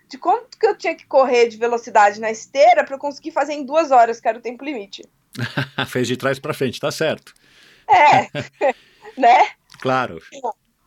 de 0.09 0.17
quanto 0.17 0.57
que 0.59 0.67
eu 0.67 0.77
tinha 0.77 0.95
que 0.95 1.07
correr 1.07 1.49
de 1.49 1.57
velocidade 1.57 2.21
na 2.21 2.31
esteira 2.31 2.85
para 2.85 2.95
eu 2.95 2.99
conseguir 2.99 3.33
fazer 3.33 3.55
em 3.55 3.65
duas 3.65 3.91
horas, 3.91 4.21
que 4.21 4.29
era 4.29 4.39
o 4.39 4.43
tempo 4.43 4.65
limite. 4.65 5.03
Fez 5.89 6.09
de 6.09 6.17
trás 6.17 6.39
para 6.39 6.55
frente, 6.55 6.81
tá 6.81 6.91
certo. 6.91 7.35
É, 7.89 8.29
né? 9.17 9.51
Claro. 9.81 10.21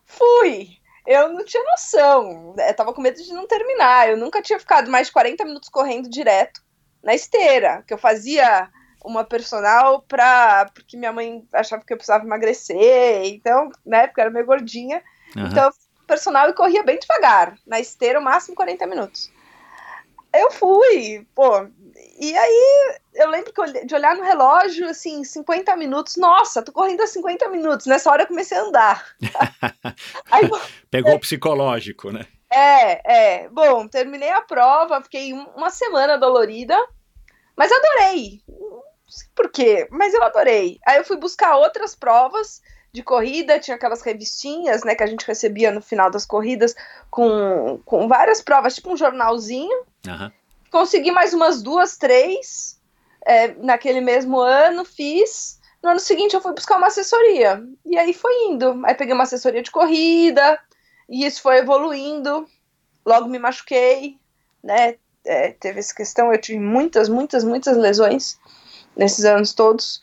Fui. 0.05 0.69
Eu 1.05 1.29
não 1.29 1.43
tinha 1.43 1.63
noção. 1.63 2.55
Eu 2.57 2.73
tava 2.75 2.93
com 2.93 3.01
medo 3.01 3.21
de 3.21 3.33
não 3.33 3.47
terminar. 3.47 4.09
Eu 4.09 4.17
nunca 4.17 4.41
tinha 4.41 4.59
ficado 4.59 4.91
mais 4.91 5.07
de 5.07 5.13
40 5.13 5.43
minutos 5.45 5.69
correndo 5.69 6.09
direto 6.09 6.61
na 7.03 7.15
esteira, 7.15 7.83
que 7.87 7.93
eu 7.93 7.97
fazia 7.97 8.69
uma 9.03 9.23
personal 9.23 10.01
pra, 10.01 10.69
porque 10.73 10.97
minha 10.97 11.13
mãe 11.13 11.47
achava 11.53 11.83
que 11.85 11.93
eu 11.93 11.97
precisava 11.97 12.25
emagrecer, 12.25 13.23
então, 13.25 13.71
né, 13.85 14.07
porque 14.07 14.19
eu 14.19 14.23
era 14.23 14.33
meio 14.33 14.45
gordinha. 14.45 15.01
Uhum. 15.35 15.47
Então, 15.47 15.71
personal 16.05 16.49
e 16.49 16.53
corria 16.53 16.83
bem 16.83 16.99
devagar, 16.99 17.55
na 17.65 17.79
esteira, 17.79 18.19
o 18.19 18.23
máximo 18.23 18.55
40 18.55 18.85
minutos. 18.87 19.31
Eu 20.33 20.51
fui, 20.51 21.25
pô, 21.33 21.67
e 22.19 22.37
aí 22.37 22.99
eu 23.15 23.29
lembro 23.29 23.51
que 23.51 23.85
de 23.85 23.95
olhar 23.95 24.15
no 24.15 24.23
relógio, 24.23 24.87
assim, 24.87 25.23
50 25.23 25.75
minutos, 25.75 26.17
nossa, 26.17 26.61
tô 26.61 26.71
correndo 26.71 27.01
há 27.01 27.07
50 27.07 27.49
minutos, 27.49 27.85
nessa 27.85 28.11
hora 28.11 28.23
eu 28.23 28.27
comecei 28.27 28.57
a 28.57 28.61
andar. 28.61 29.15
aí, 30.29 30.49
Pegou 30.91 31.15
o 31.15 31.19
psicológico, 31.19 32.11
né? 32.11 32.25
É, 32.51 33.43
é. 33.43 33.49
Bom, 33.49 33.87
terminei 33.87 34.31
a 34.31 34.41
prova, 34.41 35.01
fiquei 35.01 35.33
uma 35.33 35.69
semana 35.69 36.17
dolorida, 36.17 36.75
mas 37.55 37.71
adorei. 37.71 38.41
Não 38.47 38.83
sei 39.07 39.27
por 39.35 39.51
quê, 39.51 39.87
mas 39.91 40.13
eu 40.13 40.23
adorei. 40.23 40.79
Aí 40.85 40.97
eu 40.97 41.05
fui 41.05 41.17
buscar 41.17 41.57
outras 41.57 41.95
provas 41.95 42.61
de 42.91 43.03
corrida, 43.03 43.59
tinha 43.59 43.75
aquelas 43.75 44.01
revistinhas, 44.01 44.83
né, 44.83 44.95
que 44.95 45.03
a 45.03 45.07
gente 45.07 45.25
recebia 45.25 45.71
no 45.71 45.81
final 45.81 46.09
das 46.09 46.25
corridas 46.25 46.75
com, 47.09 47.79
com 47.85 48.07
várias 48.07 48.41
provas, 48.41 48.75
tipo 48.75 48.91
um 48.91 48.97
jornalzinho. 48.97 49.85
Uhum. 50.07 50.31
Consegui 50.71 51.11
mais 51.11 51.33
umas 51.33 51.61
duas, 51.61 51.97
três 51.97 52.79
é, 53.25 53.53
naquele 53.55 54.01
mesmo 54.01 54.39
ano, 54.39 54.85
fiz. 54.85 55.59
No 55.81 55.89
ano 55.89 55.99
seguinte 55.99 56.33
eu 56.33 56.41
fui 56.41 56.53
buscar 56.53 56.77
uma 56.77 56.87
assessoria. 56.87 57.63
E 57.85 57.97
aí 57.97 58.13
foi 58.13 58.45
indo. 58.45 58.81
Aí 58.85 58.93
peguei 58.93 59.13
uma 59.13 59.23
assessoria 59.23 59.63
de 59.63 59.71
corrida, 59.71 60.59
e 61.07 61.25
isso 61.25 61.41
foi 61.41 61.57
evoluindo. 61.57 62.47
Logo 63.05 63.27
me 63.27 63.39
machuquei, 63.39 64.17
né? 64.63 64.95
é, 65.25 65.51
teve 65.51 65.79
essa 65.79 65.93
questão. 65.93 66.33
Eu 66.33 66.41
tive 66.41 66.59
muitas, 66.59 67.09
muitas, 67.09 67.43
muitas 67.43 67.77
lesões 67.77 68.39
nesses 68.95 69.25
anos 69.25 69.53
todos. 69.53 70.01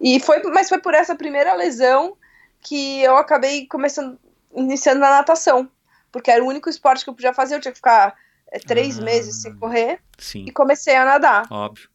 E 0.00 0.20
foi, 0.20 0.42
mas 0.44 0.68
foi 0.68 0.78
por 0.78 0.94
essa 0.94 1.14
primeira 1.14 1.54
lesão 1.54 2.16
que 2.60 3.02
eu 3.02 3.16
acabei 3.16 3.66
começando, 3.66 4.18
iniciando 4.54 5.00
na 5.00 5.10
natação, 5.10 5.68
porque 6.12 6.30
era 6.30 6.42
o 6.42 6.46
único 6.46 6.68
esporte 6.68 7.04
que 7.04 7.10
eu 7.10 7.14
podia 7.14 7.34
fazer. 7.34 7.56
Eu 7.56 7.60
tinha 7.60 7.72
que 7.72 7.78
ficar 7.78 8.14
três 8.66 8.98
Ah, 8.98 9.02
meses 9.02 9.36
sem 9.36 9.54
correr 9.54 10.00
Sim, 10.18 10.44
e 10.46 10.52
comecei 10.52 10.94
a 10.96 11.04
nadar. 11.04 11.46
óbvio. 11.50 11.88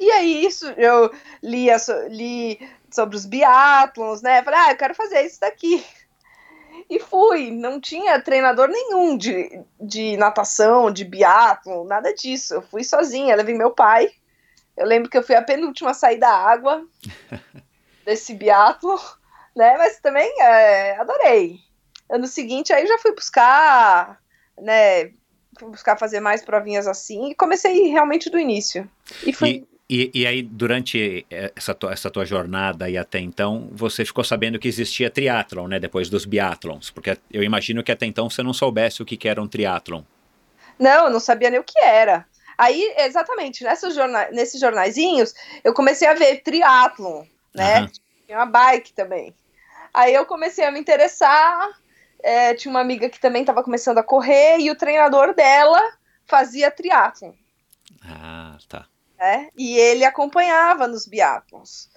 E 0.00 0.10
aí 0.12 0.44
isso 0.46 0.66
eu 0.76 1.10
li, 1.42 1.76
so- 1.78 2.06
li 2.08 2.58
sobre 2.90 3.16
os 3.16 3.26
biatlons, 3.26 4.22
né? 4.22 4.42
Falei, 4.42 4.60
ah, 4.60 4.70
eu 4.72 4.76
quero 4.76 4.94
fazer 4.94 5.22
isso 5.22 5.40
daqui. 5.40 5.84
E 6.88 7.00
fui, 7.00 7.50
não 7.50 7.80
tinha 7.80 8.20
treinador 8.20 8.68
nenhum 8.68 9.16
de, 9.16 9.60
de 9.80 10.16
natação, 10.16 10.90
de 10.90 11.04
biatlon, 11.04 11.84
nada 11.84 12.14
disso. 12.14 12.54
Eu 12.54 12.62
fui 12.62 12.82
sozinha, 12.84 13.34
levei 13.36 13.54
meu 13.54 13.72
pai. 13.72 14.10
Eu 14.76 14.86
lembro 14.86 15.10
que 15.10 15.18
eu 15.18 15.22
fui 15.22 15.34
a 15.34 15.42
penúltima 15.42 15.90
a 15.90 15.94
sair 15.94 16.18
da 16.18 16.30
água 16.30 16.86
desse 18.06 18.34
biatlon, 18.34 18.98
né? 19.56 19.76
Mas 19.76 19.98
também 20.00 20.32
é, 20.40 20.96
adorei. 20.96 21.58
Ano 22.10 22.26
seguinte 22.26 22.72
aí 22.72 22.86
já 22.86 22.96
fui 22.98 23.12
buscar, 23.14 24.18
né? 24.58 25.12
Buscar 25.60 25.96
fazer 25.96 26.20
mais 26.20 26.44
provinhas 26.44 26.86
assim 26.86 27.30
e 27.30 27.34
comecei 27.34 27.88
realmente 27.88 28.30
do 28.30 28.38
início. 28.38 28.88
E 29.24 29.32
fui. 29.32 29.66
E, 29.90 30.10
e 30.12 30.26
aí, 30.26 30.42
durante 30.42 31.26
essa 31.56 31.74
tua, 31.74 31.92
essa 31.92 32.10
tua 32.10 32.26
jornada 32.26 32.90
e 32.90 32.98
até 32.98 33.18
então, 33.18 33.70
você 33.72 34.04
ficou 34.04 34.22
sabendo 34.22 34.58
que 34.58 34.68
existia 34.68 35.08
triatlon, 35.08 35.66
né? 35.66 35.80
Depois 35.80 36.10
dos 36.10 36.26
biatlons. 36.26 36.90
Porque 36.90 37.16
eu 37.32 37.42
imagino 37.42 37.82
que 37.82 37.90
até 37.90 38.04
então 38.04 38.28
você 38.28 38.42
não 38.42 38.52
soubesse 38.52 39.02
o 39.02 39.06
que, 39.06 39.16
que 39.16 39.28
era 39.28 39.40
um 39.40 39.48
triatlon. 39.48 40.02
Não, 40.78 41.06
eu 41.06 41.10
não 41.10 41.18
sabia 41.18 41.48
nem 41.48 41.58
o 41.58 41.64
que 41.64 41.80
era. 41.80 42.26
Aí, 42.58 42.92
exatamente, 42.98 43.64
nessas 43.64 43.94
jorna 43.94 44.28
nesses 44.30 44.60
jornaizinhos, 44.60 45.32
eu 45.64 45.72
comecei 45.72 46.06
a 46.06 46.14
ver 46.14 46.42
triatlon, 46.42 47.24
né? 47.54 47.78
Aham. 47.78 47.90
Tinha 48.26 48.38
uma 48.38 48.46
bike 48.46 48.92
também. 48.92 49.34
Aí 49.94 50.12
eu 50.12 50.26
comecei 50.26 50.66
a 50.66 50.70
me 50.70 50.78
interessar. 50.78 51.70
É, 52.22 52.54
tinha 52.54 52.70
uma 52.70 52.80
amiga 52.80 53.08
que 53.08 53.20
também 53.20 53.42
estava 53.42 53.62
começando 53.62 53.98
a 53.98 54.02
correr 54.02 54.58
e 54.58 54.70
o 54.70 54.76
treinador 54.76 55.34
dela 55.34 55.80
fazia 56.26 56.70
triatlon, 56.70 57.32
Ah, 58.04 58.56
tá. 58.68 58.86
né? 59.18 59.48
E 59.56 59.76
ele 59.78 60.04
acompanhava 60.04 60.86
nos 60.86 61.06
biatlons. 61.06 61.88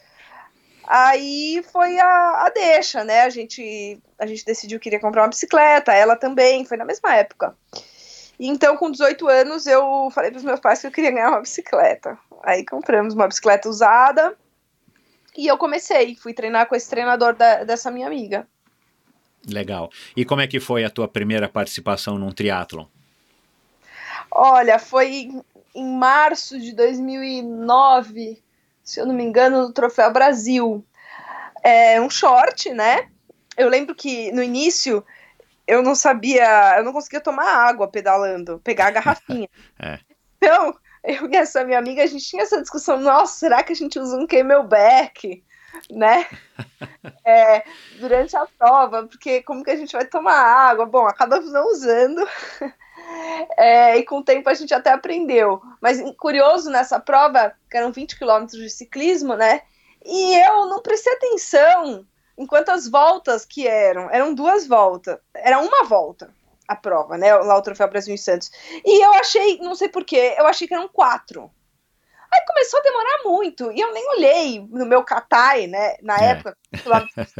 Aí 0.87 1.63
foi 1.71 1.99
a, 1.99 2.45
a 2.45 2.49
deixa, 2.49 3.03
né? 3.03 3.21
A 3.21 3.29
gente, 3.29 4.01
a 4.17 4.25
gente 4.25 4.43
decidiu 4.43 4.79
que 4.79 4.89
iria 4.89 4.99
comprar 4.99 5.21
uma 5.23 5.29
bicicleta, 5.29 5.93
ela 5.93 6.15
também, 6.15 6.65
foi 6.65 6.75
na 6.77 6.85
mesma 6.85 7.15
época. 7.15 7.55
Então, 8.39 8.75
com 8.75 8.89
18 8.89 9.27
anos, 9.27 9.67
eu 9.67 10.09
falei 10.11 10.31
para 10.31 10.39
os 10.39 10.43
meus 10.43 10.59
pais 10.59 10.81
que 10.81 10.87
eu 10.87 10.91
queria 10.91 11.11
ganhar 11.11 11.29
uma 11.29 11.41
bicicleta. 11.41 12.17
Aí 12.43 12.65
compramos 12.65 13.13
uma 13.13 13.27
bicicleta 13.27 13.69
usada 13.69 14.35
e 15.37 15.45
eu 15.47 15.57
comecei, 15.57 16.15
fui 16.15 16.33
treinar 16.33 16.67
com 16.67 16.75
esse 16.75 16.89
treinador 16.89 17.35
da- 17.35 17.63
dessa 17.63 17.91
minha 17.91 18.07
amiga. 18.07 18.47
Legal. 19.47 19.89
E 20.15 20.23
como 20.23 20.41
é 20.41 20.47
que 20.47 20.59
foi 20.59 20.83
a 20.83 20.89
tua 20.89 21.07
primeira 21.07 21.49
participação 21.49 22.17
num 22.17 22.31
triatlon? 22.31 22.85
Olha, 24.29 24.79
foi 24.79 25.29
em 25.73 25.97
março 25.97 26.59
de 26.59 26.73
2009, 26.73 28.41
se 28.83 28.99
eu 28.99 29.05
não 29.05 29.13
me 29.13 29.23
engano, 29.23 29.63
no 29.63 29.73
Troféu 29.73 30.11
Brasil. 30.11 30.85
É 31.63 31.99
um 31.99 32.09
short, 32.09 32.69
né? 32.73 33.09
Eu 33.57 33.67
lembro 33.69 33.93
que 33.93 34.31
no 34.31 34.41
início 34.41 35.03
eu 35.67 35.81
não 35.81 35.95
sabia, 35.95 36.77
eu 36.77 36.83
não 36.83 36.93
conseguia 36.93 37.21
tomar 37.21 37.45
água 37.45 37.87
pedalando, 37.87 38.59
pegar 38.63 38.87
a 38.87 38.91
garrafinha. 38.91 39.47
É. 39.79 39.99
Então, 40.37 40.75
eu 41.03 41.29
e 41.29 41.35
essa 41.35 41.63
minha 41.63 41.77
amiga, 41.77 42.03
a 42.03 42.07
gente 42.07 42.25
tinha 42.25 42.43
essa 42.43 42.61
discussão, 42.61 42.99
nossa, 42.99 43.39
será 43.39 43.63
que 43.63 43.71
a 43.71 43.75
gente 43.75 43.97
usa 43.99 44.17
um 44.17 44.27
camelback, 44.27 45.43
né? 45.89 46.27
É, 47.23 47.63
durante 47.99 48.35
a 48.35 48.47
prova, 48.57 49.07
porque 49.07 49.43
como 49.43 49.63
que 49.63 49.69
a 49.69 49.75
gente 49.75 49.91
vai 49.91 50.05
tomar 50.05 50.33
água? 50.33 50.85
Bom, 50.85 51.05
acabamos 51.05 51.51
não 51.51 51.67
usando. 51.67 52.27
É, 53.57 53.97
e 53.97 54.05
com 54.05 54.19
o 54.19 54.23
tempo 54.23 54.49
a 54.49 54.53
gente 54.53 54.73
até 54.73 54.91
aprendeu. 54.91 55.61
Mas 55.81 55.99
curioso 56.17 56.69
nessa 56.69 56.99
prova, 56.99 57.53
que 57.69 57.75
eram 57.75 57.91
20 57.91 58.17
quilômetros 58.17 58.59
de 58.59 58.69
ciclismo, 58.69 59.35
né? 59.35 59.61
E 60.05 60.35
eu 60.35 60.67
não 60.67 60.81
prestei 60.81 61.13
atenção 61.13 62.05
em 62.37 62.45
quantas 62.45 62.87
voltas 62.87 63.45
que 63.45 63.67
eram. 63.67 64.09
Eram 64.09 64.33
duas 64.33 64.67
voltas. 64.67 65.17
Era 65.33 65.59
uma 65.59 65.83
volta 65.83 66.33
a 66.71 66.75
prova, 66.75 67.17
né? 67.17 67.33
Lá 67.35 67.57
o 67.57 67.61
Troféu 67.61 67.89
Brasil 67.89 68.13
em 68.13 68.17
Santos. 68.17 68.49
E 68.85 69.05
eu 69.05 69.13
achei, 69.13 69.57
não 69.59 69.75
sei 69.75 69.89
porquê, 69.89 70.35
eu 70.37 70.47
achei 70.47 70.67
que 70.67 70.73
eram 70.73 70.87
quatro. 70.87 71.51
Aí 72.33 72.45
começou 72.45 72.79
a 72.79 72.83
demorar 72.83 73.23
muito. 73.25 73.71
E 73.71 73.79
eu 73.79 73.93
nem 73.93 74.07
olhei 74.09 74.67
no 74.69 74.85
meu 74.85 75.03
Katai, 75.03 75.67
né? 75.67 75.95
Na 76.01 76.21
É. 76.21 76.31
época, 76.31 76.57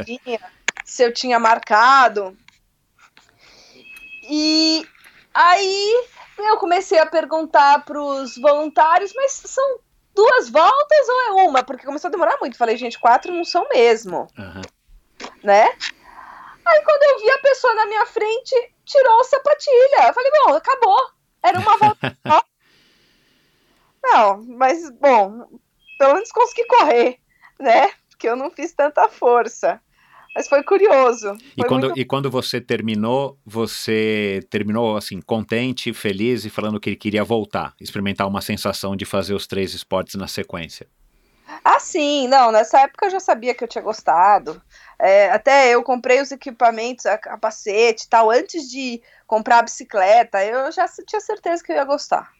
tinha, 0.04 0.38
se 0.84 1.02
eu 1.02 1.12
tinha 1.12 1.38
marcado. 1.38 2.36
E 4.22 4.86
aí 5.32 6.06
eu 6.38 6.58
comecei 6.58 6.98
a 6.98 7.06
perguntar 7.06 7.84
para 7.84 8.00
os 8.00 8.36
voluntários, 8.36 9.12
mas 9.14 9.32
são 9.32 9.78
duas 10.14 10.50
voltas 10.50 11.08
ou 11.08 11.20
é 11.22 11.30
uma? 11.48 11.64
Porque 11.64 11.86
começou 11.86 12.08
a 12.08 12.12
demorar 12.12 12.36
muito. 12.40 12.58
Falei, 12.58 12.76
gente, 12.76 12.98
quatro 13.00 13.32
não 13.32 13.44
são 13.44 13.66
mesmo, 13.68 14.28
Aham. 14.38 14.62
né? 15.42 15.68
Aí 16.64 16.82
quando 16.84 17.02
eu 17.02 17.18
vi 17.18 17.30
a 17.30 17.38
pessoa 17.38 17.74
na 17.74 17.86
minha 17.86 18.06
frente, 18.06 18.74
tirou 18.84 19.20
a 19.20 19.24
sapatilha. 19.24 20.08
Eu 20.08 20.14
falei, 20.14 20.30
bom, 20.44 20.54
acabou. 20.54 21.10
Era 21.42 21.58
uma 21.58 21.76
volta 21.76 22.16
só. 22.26 22.42
Não, 24.02 24.44
mas 24.44 24.90
bom, 24.98 25.46
pelo 25.98 26.14
menos 26.14 26.32
consegui 26.32 26.66
correr, 26.66 27.18
né? 27.60 27.90
Porque 28.10 28.28
eu 28.28 28.36
não 28.36 28.50
fiz 28.50 28.72
tanta 28.72 29.08
força. 29.08 29.80
Mas 30.34 30.48
foi 30.48 30.62
curioso. 30.62 31.36
E 31.56 31.60
Foi 31.60 31.68
quando, 31.68 31.86
muito 31.88 32.00
e 32.00 32.04
quando 32.04 32.30
você 32.30 32.60
terminou, 32.60 33.38
você 33.44 34.40
terminou 34.50 34.96
assim, 34.96 35.20
contente, 35.20 35.92
feliz 35.92 36.44
e 36.44 36.50
falando 36.50 36.80
que 36.80 36.96
queria 36.96 37.22
voltar, 37.22 37.74
experimentar 37.80 38.26
uma 38.26 38.40
sensação 38.40 38.96
de 38.96 39.04
fazer 39.04 39.34
os 39.34 39.46
três 39.46 39.74
esportes 39.74 40.14
na 40.14 40.26
sequência. 40.26 40.86
Ah, 41.62 41.78
sim, 41.78 42.28
não, 42.28 42.50
nessa 42.50 42.80
época 42.80 43.06
eu 43.06 43.10
já 43.10 43.20
sabia 43.20 43.54
que 43.54 43.62
eu 43.62 43.68
tinha 43.68 43.84
gostado. 43.84 44.60
É, 44.98 45.30
até 45.30 45.74
eu 45.74 45.82
comprei 45.82 46.20
os 46.20 46.32
equipamentos, 46.32 47.04
a 47.04 47.18
capacete 47.18 48.04
e 48.06 48.08
tal, 48.08 48.30
antes 48.30 48.70
de 48.70 49.02
comprar 49.26 49.58
a 49.58 49.62
bicicleta, 49.62 50.42
eu 50.44 50.72
já 50.72 50.86
tinha 51.06 51.20
certeza 51.20 51.62
que 51.62 51.72
eu 51.72 51.76
ia 51.76 51.84
gostar. 51.84 52.32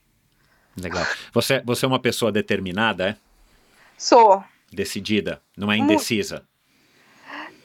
Legal. 0.81 1.07
Você, 1.33 1.61
você 1.65 1.85
é 1.85 1.89
uma 1.89 2.01
pessoa 2.01 2.33
determinada, 2.33 3.11
é? 3.11 3.17
Sou. 3.99 4.43
Decidida, 4.73 5.41
não 5.57 5.71
é 5.71 5.77
indecisa. 5.77 6.47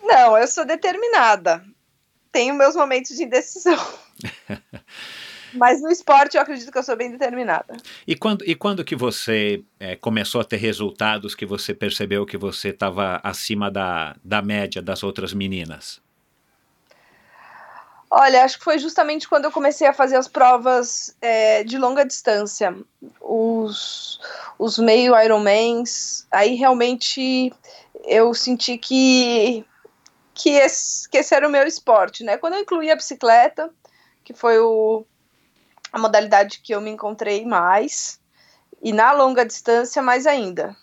Não, 0.04 0.38
eu 0.38 0.48
sou 0.48 0.66
determinada. 0.66 1.64
Tenho 2.32 2.54
meus 2.54 2.76
momentos 2.76 3.16
de 3.16 3.24
indecisão. 3.24 3.78
Mas 5.54 5.82
no 5.82 5.90
esporte 5.90 6.36
eu 6.36 6.42
acredito 6.42 6.72
que 6.72 6.78
eu 6.78 6.84
sou 6.84 6.96
bem 6.96 7.12
determinada. 7.12 7.78
E 8.06 8.16
quando, 8.16 8.44
e 8.46 8.54
quando 8.54 8.84
que 8.84 8.96
você 8.96 9.64
eh, 9.80 9.96
começou 9.96 10.42
a 10.42 10.44
ter 10.44 10.58
resultados 10.58 11.34
que 11.34 11.46
você 11.46 11.74
percebeu 11.74 12.26
que 12.26 12.38
você 12.38 12.70
estava 12.70 13.20
acima 13.24 13.72
da, 13.72 14.16
da 14.24 14.42
média 14.42 14.82
das 14.82 15.04
outras 15.04 15.34
meninas? 15.34 16.02
Olha, 18.10 18.44
acho 18.44 18.58
que 18.58 18.64
foi 18.64 18.80
justamente 18.80 19.28
quando 19.28 19.46
eu 19.46 19.52
comecei 19.52 19.86
a 19.86 19.94
fazer 19.94 20.16
as 20.16 20.30
provas 20.30 21.16
é, 21.22 21.64
de 21.66 21.78
longa 21.78 22.06
distância, 22.06 22.74
os, 23.20 24.20
os 24.58 24.78
meio 24.80 25.20
Ironmans. 25.20 26.26
Aí 26.32 26.56
realmente 26.56 27.54
eu 28.06 28.34
senti 28.34 28.78
que, 28.78 29.66
que, 30.34 30.52
esse, 30.52 31.10
que 31.10 31.18
esse 31.18 31.36
era 31.36 31.46
o 31.46 31.52
meu 31.52 31.68
esporte, 31.68 32.24
né? 32.24 32.38
Quando 32.38 32.54
eu 32.54 32.62
incluí 32.62 32.90
a 32.90 32.96
bicicleta, 32.96 33.70
que 34.24 34.34
foi 34.34 34.58
o, 34.58 35.06
a 35.92 36.00
modalidade 36.00 36.62
que 36.62 36.74
eu 36.74 36.80
me 36.80 36.92
encontrei 36.92 37.46
mais, 37.46 38.22
e 38.82 38.94
na 38.94 39.12
longa 39.12 39.46
distância 39.46 40.02
mais 40.02 40.26
ainda. 40.26 40.74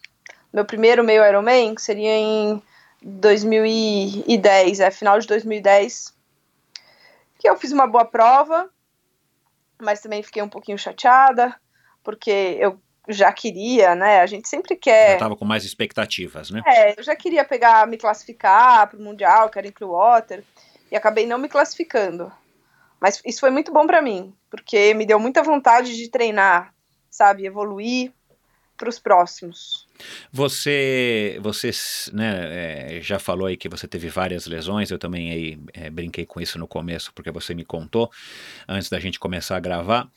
Meu 0.53 0.67
primeiro 0.67 1.03
meio 1.03 1.27
Ironman, 1.27 1.75
seria 1.79 2.15
em 2.17 2.63
2010, 3.03 4.81
é 4.81 4.91
final 4.91 5.19
de 5.19 5.27
2010 5.27 6.13
que 7.45 7.51
eu 7.51 7.59
fiz 7.59 7.73
uma 7.73 7.87
boa 7.87 8.07
prova, 8.07 8.71
mas 9.79 10.01
também 10.01 10.23
fiquei 10.23 10.43
um 10.43 10.49
pouquinho 10.49 10.79
chateada, 10.79 11.55
porque 12.03 12.57
eu 12.59 12.81
já 13.07 13.31
queria, 13.35 13.95
né? 13.95 14.21
A 14.21 14.27
gente 14.27 14.49
sempre 14.49 14.75
Já 14.77 14.81
quer. 14.81 15.13
estava 15.13 15.37
com 15.37 15.45
mais 15.45 15.63
expectativas, 15.63 16.51
né? 16.51 16.63
É, 16.67 16.99
eu 16.99 17.03
já 17.03 17.15
queria 17.15 17.45
pegar, 17.45 17.87
me 17.87 17.99
classificar 17.99 18.89
para 18.89 18.99
o 18.99 19.03
Mundial, 19.03 19.51
que 19.51 19.59
era 19.59 19.69
em 19.69 19.73
Clearwater, 19.73 20.43
e 20.91 20.97
acabei 20.97 21.27
não 21.27 21.37
me 21.37 21.47
classificando. 21.47 22.33
Mas 22.99 23.21
isso 23.27 23.41
foi 23.41 23.51
muito 23.51 23.71
bom 23.71 23.87
para 23.87 24.01
mim, 24.01 24.35
porque 24.49 24.95
me 24.95 25.05
deu 25.05 25.21
muita 25.21 25.43
vontade 25.43 25.95
de 25.95 26.09
treinar, 26.09 26.73
sabe? 27.11 27.45
Evoluir 27.45 28.11
para 28.77 28.89
os 28.89 28.99
próximos. 28.99 29.87
Você, 30.33 31.39
você 31.41 31.71
né, 32.13 32.97
é, 32.97 33.01
já 33.01 33.19
falou 33.19 33.47
aí 33.47 33.57
que 33.57 33.69
você 33.69 33.87
teve 33.87 34.09
várias 34.09 34.47
lesões, 34.47 34.91
eu 34.91 34.99
também 34.99 35.31
aí, 35.31 35.59
é, 35.73 35.91
brinquei 35.91 36.27
com 36.27 36.41
isso 36.41 36.59
no 36.59 36.67
começo, 36.67 37.13
porque 37.15 37.31
você 37.31 37.55
me 37.55 37.65
contou 37.65 38.11
antes 38.69 38.89
da 38.89 38.99
gente 38.99 39.21
começar 39.21 39.57
a 39.57 39.61
gravar. 39.61 40.09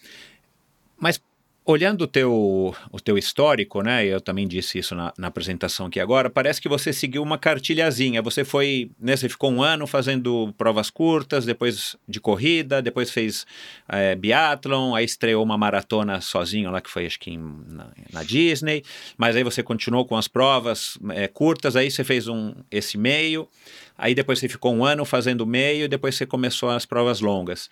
Mas 1.00 1.22
olhando 1.68 2.04
o 2.04 2.08
teu, 2.08 2.74
o 2.90 3.00
teu 3.02 3.18
histórico, 3.18 3.82
né? 3.82 4.06
Eu 4.06 4.22
também 4.22 4.48
disse 4.48 4.80
isso 4.80 4.96
na, 4.96 5.14
na, 5.18 5.28
apresentação 5.28 5.88
aqui 5.88 6.00
agora. 6.00 6.30
Parece 6.30 6.62
que 6.62 6.70
você 6.70 6.94
seguiu 6.94 7.22
uma 7.22 7.38
cartilhazinha. 7.38 8.22
Você 8.22 8.46
foi, 8.46 8.90
né? 8.98 9.18
Você 9.18 9.28
ficou 9.28 9.52
um 9.52 9.62
ano 9.62 9.86
fazendo 9.86 10.54
provas 10.58 10.90
curtas, 10.90 11.46
depois 11.46 11.98
de 12.08 12.22
corrida, 12.22 12.82
depois 12.82 13.12
fez 13.12 13.46
é, 13.90 14.16
biathlon, 14.16 14.96
aí 14.96 15.04
estreou 15.04 15.44
uma 15.44 15.58
maratona 15.58 16.22
sozinho 16.22 16.72
lá 16.72 16.80
que 16.80 16.90
foi 16.90 17.06
acho 17.06 17.20
que 17.20 17.32
em, 17.32 17.38
na, 17.68 17.88
na, 18.14 18.24
Disney. 18.24 18.82
Mas 19.18 19.36
aí 19.36 19.44
você 19.44 19.62
continuou 19.62 20.06
com 20.06 20.16
as 20.16 20.30
provas 20.30 20.98
é, 21.10 21.28
curtas. 21.28 21.76
Aí 21.76 21.92
você 21.92 22.04
fez 22.06 22.30
um 22.30 22.54
esse 22.72 22.98
meio. 22.98 23.46
Aí 23.98 24.16
depois 24.16 24.40
você 24.40 24.48
ficou 24.48 24.74
um 24.74 24.86
ano 24.86 25.04
fazendo 25.04 25.46
meio, 25.46 25.90
depois 25.90 26.16
você 26.16 26.26
começou 26.26 26.70
as 26.70 26.86
provas 26.86 27.20
longas. 27.20 27.70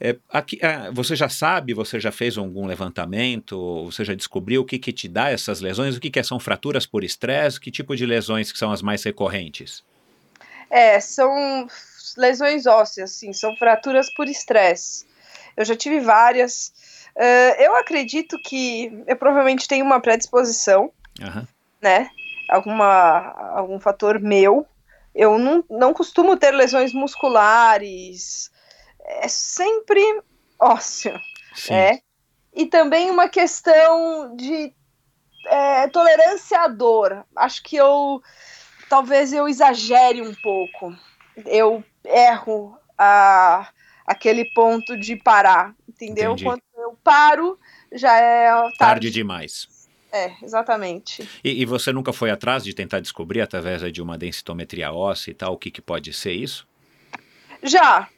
É, 0.00 0.16
aqui, 0.28 0.58
é, 0.60 0.90
você 0.90 1.14
já 1.14 1.28
sabe, 1.28 1.72
você 1.72 2.00
já 2.00 2.10
fez 2.10 2.36
algum 2.36 2.66
levantamento, 2.66 3.84
você 3.84 4.04
já 4.04 4.14
descobriu 4.14 4.62
o 4.62 4.64
que, 4.64 4.78
que 4.78 4.92
te 4.92 5.08
dá 5.08 5.30
essas 5.30 5.60
lesões? 5.60 5.96
O 5.96 6.00
que, 6.00 6.10
que 6.10 6.22
são 6.22 6.40
fraturas 6.40 6.86
por 6.86 7.04
estresse? 7.04 7.60
Que 7.60 7.70
tipo 7.70 7.94
de 7.94 8.04
lesões 8.04 8.50
que 8.50 8.58
são 8.58 8.72
as 8.72 8.82
mais 8.82 9.02
recorrentes? 9.04 9.84
É, 10.70 10.98
são 10.98 11.68
lesões 12.16 12.66
ósseas, 12.66 13.12
sim, 13.12 13.32
são 13.32 13.56
fraturas 13.56 14.12
por 14.14 14.28
estresse. 14.28 15.06
Eu 15.56 15.64
já 15.64 15.76
tive 15.76 16.00
várias. 16.00 16.72
Uh, 17.16 17.62
eu 17.62 17.76
acredito 17.76 18.36
que 18.40 18.92
eu 19.06 19.16
provavelmente 19.16 19.68
tenho 19.68 19.84
uma 19.84 20.00
predisposição, 20.00 20.90
uhum. 21.20 21.46
né? 21.80 22.10
Alguma, 22.50 23.34
algum 23.54 23.78
fator 23.78 24.18
meu. 24.18 24.66
Eu 25.14 25.38
não, 25.38 25.64
não 25.70 25.94
costumo 25.94 26.36
ter 26.36 26.50
lesões 26.50 26.92
musculares, 26.92 28.50
é 29.04 29.28
sempre 29.28 30.22
ósseo. 30.58 31.18
Sim. 31.54 31.74
É. 31.74 32.00
E 32.52 32.66
também 32.66 33.10
uma 33.10 33.28
questão 33.28 34.34
de 34.36 34.72
é, 35.46 35.88
tolerância 35.88 36.60
à 36.60 36.68
dor. 36.68 37.24
Acho 37.36 37.62
que 37.62 37.76
eu 37.76 38.22
talvez 38.88 39.32
eu 39.32 39.48
exagere 39.48 40.22
um 40.22 40.34
pouco. 40.34 40.94
Eu 41.44 41.82
erro 42.04 42.76
a, 42.96 43.68
aquele 44.06 44.44
ponto 44.54 44.96
de 44.96 45.16
parar, 45.16 45.74
entendeu? 45.88 46.32
Entendi. 46.32 46.44
Quando 46.44 46.62
eu 46.76 46.96
paro, 47.02 47.58
já 47.92 48.16
é 48.16 48.50
tarde, 48.50 48.78
tarde 48.78 49.10
demais. 49.10 49.68
É, 50.12 50.32
exatamente. 50.42 51.28
E, 51.42 51.62
e, 51.62 51.64
você 51.66 51.92
nunca 51.92 52.12
foi 52.12 52.30
atrás 52.30 52.62
de 52.62 52.72
tentar 52.72 53.00
descobrir, 53.00 53.40
através 53.40 53.92
de 53.92 54.00
uma 54.00 54.16
densitometria 54.16 54.92
óssea 54.92 55.32
e 55.32 55.34
tal, 55.34 55.54
o 55.54 55.58
que, 55.58 55.72
que 55.72 55.82
pode 55.82 56.12
ser 56.12 56.32
isso? 56.32 56.68
Já, 57.64 58.08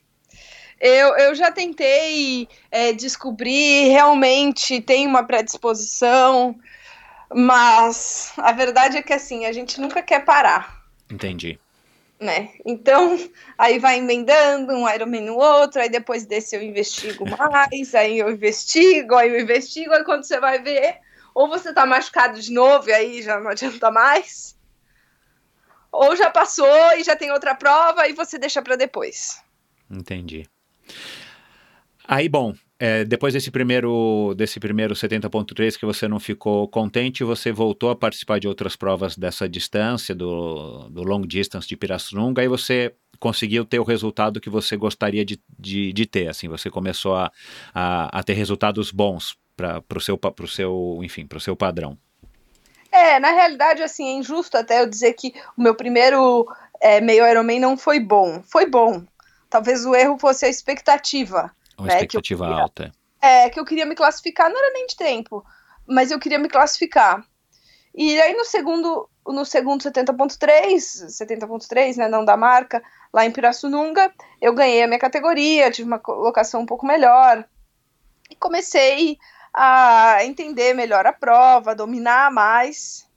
eu, 0.81 1.17
eu 1.17 1.35
já 1.35 1.51
tentei 1.51 2.49
é, 2.71 2.93
descobrir, 2.93 3.89
realmente 3.89 4.81
tem 4.81 5.07
uma 5.07 5.25
predisposição, 5.25 6.55
mas 7.35 8.33
a 8.37 8.53
verdade 8.53 8.99
é 8.99 9.03
que 9.03 9.13
assim, 9.13 9.47
a 9.47 9.53
gente 9.53 9.81
nunca 9.81 10.03
quer 10.03 10.25
parar. 10.25 10.85
Entendi. 11.11 11.59
Né? 12.21 12.51
Então, 12.65 13.19
aí 13.59 13.79
vai 13.79 13.99
emendando 13.99 14.73
um 14.73 14.89
Ironman 14.89 15.23
no 15.23 15.37
outro, 15.37 15.81
aí 15.81 15.89
depois 15.89 16.27
desse 16.27 16.57
eu 16.57 16.63
investigo 16.63 17.25
mais, 17.29 17.95
aí 17.95 18.19
eu 18.19 18.31
investigo, 18.31 19.15
aí 19.15 19.31
eu 19.31 19.41
investigo, 19.41 19.93
aí 19.93 20.05
quando 20.05 20.25
você 20.25 20.39
vai 20.39 20.63
ver, 20.63 20.99
ou 21.35 21.49
você 21.49 21.73
tá 21.73 21.85
machucado 21.85 22.41
de 22.41 22.53
novo 22.53 22.89
e 22.89 22.93
aí 22.93 23.23
já 23.23 23.39
não 23.41 23.51
adianta 23.51 23.91
mais, 23.91 24.57
ou 25.91 26.15
já 26.17 26.31
passou 26.31 26.93
e 26.99 27.03
já 27.03 27.17
tem 27.17 27.33
outra 27.33 27.55
prova 27.55 28.07
e 28.07 28.13
você 28.13 28.39
deixa 28.39 28.61
para 28.61 28.77
depois. 28.77 29.43
Entendi. 29.91 30.47
Aí, 32.09 32.29
bom, 32.29 32.55
é, 32.79 33.05
depois 33.05 33.33
desse 33.33 33.51
primeiro, 33.51 34.35
desse 34.37 34.61
primeiro 34.61 34.95
70.3 34.95 35.79
que 35.79 35.87
você 35.87 36.07
não 36.07 36.21
ficou 36.21 36.69
contente, 36.69 37.25
você 37.25 37.51
voltou 37.51 37.91
a 37.91 37.97
participar 37.97 38.39
de 38.39 38.47
outras 38.47 38.77
provas 38.77 39.17
dessa 39.17 39.49
distância, 39.49 40.15
do, 40.15 40.89
do 40.91 41.03
long 41.03 41.23
distance 41.23 41.67
de 41.67 41.77
Pirassununga, 41.77 42.45
e 42.45 42.49
você 42.49 42.95
conseguiu 43.19 43.65
ter 43.65 43.81
o 43.81 43.85
resultado 43.85 44.41
que 44.41 44.51
você 44.51 44.77
gostaria 44.77 45.25
de, 45.25 45.41
de, 45.59 45.93
de 45.93 46.07
ter, 46.07 46.29
assim, 46.29 46.49
você 46.49 46.69
começou 46.69 47.17
a, 47.17 47.33
a, 47.75 48.19
a 48.19 48.23
ter 48.23 48.35
resultados 48.35 48.91
bons 48.91 49.37
para 49.57 49.83
o 49.97 50.01
seu, 50.01 50.21
seu, 50.47 51.01
enfim, 51.03 51.27
para 51.27 51.39
o 51.39 51.41
seu 51.41 51.57
padrão. 51.57 51.97
É, 52.93 53.19
na 53.19 53.33
realidade, 53.33 53.83
assim, 53.83 54.07
é 54.07 54.13
injusto 54.13 54.57
até 54.57 54.83
eu 54.83 54.87
dizer 54.87 55.15
que 55.15 55.33
o 55.57 55.63
meu 55.63 55.75
primeiro 55.75 56.47
é, 56.81 57.01
meio 57.01 57.27
Ironman 57.27 57.59
não 57.59 57.77
foi 57.77 57.99
bom. 57.99 58.43
Foi 58.43 58.67
bom, 58.67 59.03
talvez 59.57 59.87
o 59.87 59.95
erro 59.95 60.19
fosse 60.19 60.45
a 60.45 60.49
expectativa. 60.49 61.51
Uma 61.79 61.89
né, 61.89 61.95
expectativa 61.95 62.45
queria, 62.45 62.63
alta. 62.63 62.93
É, 63.21 63.49
que 63.49 63.59
eu 63.59 63.65
queria 63.65 63.87
me 63.87 63.95
classificar, 63.95 64.51
não 64.51 64.59
era 64.59 64.73
nem 64.73 64.87
de 64.87 64.97
tempo, 64.97 65.45
mas 65.87 66.11
eu 66.11 66.19
queria 66.19 66.39
me 66.39 66.49
classificar. 66.49 67.25
E 67.95 68.21
aí 68.21 68.35
no 68.35 68.45
segundo, 68.45 69.09
no 69.27 69.47
segundo 69.47 69.83
70.3, 69.83 71.07
70.3, 71.07 71.97
né, 71.97 72.09
não 72.09 72.23
da 72.23 72.37
marca, 72.37 72.83
lá 73.11 73.25
em 73.25 73.31
Pirassununga, 73.31 74.13
eu 74.43 74.53
ganhei 74.53 74.83
a 74.83 74.87
minha 74.87 74.99
categoria, 74.99 75.71
tive 75.71 75.89
uma 75.89 75.99
colocação 75.99 76.61
um 76.61 76.67
pouco 76.67 76.87
melhor. 76.87 77.43
E 78.31 78.37
comecei 78.37 79.17
a 79.55 80.19
entender 80.23 80.75
melhor 80.75 81.07
a 81.07 81.15
prova, 81.15 81.75
dominar 81.75 82.31
mais. 82.31 83.09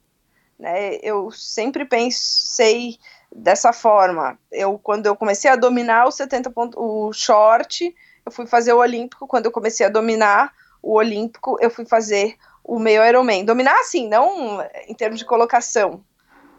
Né? 0.58 0.94
Eu 1.02 1.30
sempre 1.30 1.84
pensei 1.84 2.98
dessa 3.34 3.72
forma. 3.72 4.38
Eu 4.50 4.78
quando 4.78 5.06
eu 5.06 5.16
comecei 5.16 5.50
a 5.50 5.56
dominar 5.56 6.06
o 6.06 6.10
70 6.10 6.50
ponto, 6.50 6.80
o 6.80 7.12
short, 7.12 7.94
eu 8.24 8.32
fui 8.32 8.46
fazer 8.46 8.72
o 8.72 8.78
olímpico, 8.78 9.26
quando 9.26 9.46
eu 9.46 9.52
comecei 9.52 9.86
a 9.86 9.90
dominar 9.90 10.52
o 10.82 10.94
olímpico, 10.94 11.56
eu 11.60 11.70
fui 11.70 11.84
fazer 11.84 12.36
o 12.64 12.78
meio 12.78 13.04
Ironman. 13.04 13.44
Dominar 13.44 13.78
assim, 13.80 14.08
não 14.08 14.60
em 14.86 14.94
termos 14.94 15.18
de 15.18 15.24
colocação, 15.24 16.04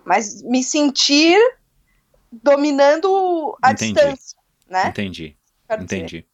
mas 0.06 0.42
me 0.44 0.64
sentir 0.64 1.38
dominando 2.32 3.58
a 3.62 3.72
Entendi. 3.72 3.94
distância, 3.94 4.38
né? 4.70 4.88
Entendi. 4.88 5.38
Quero 5.68 5.84
Entendi. 5.84 6.06
Dizer. 6.06 6.28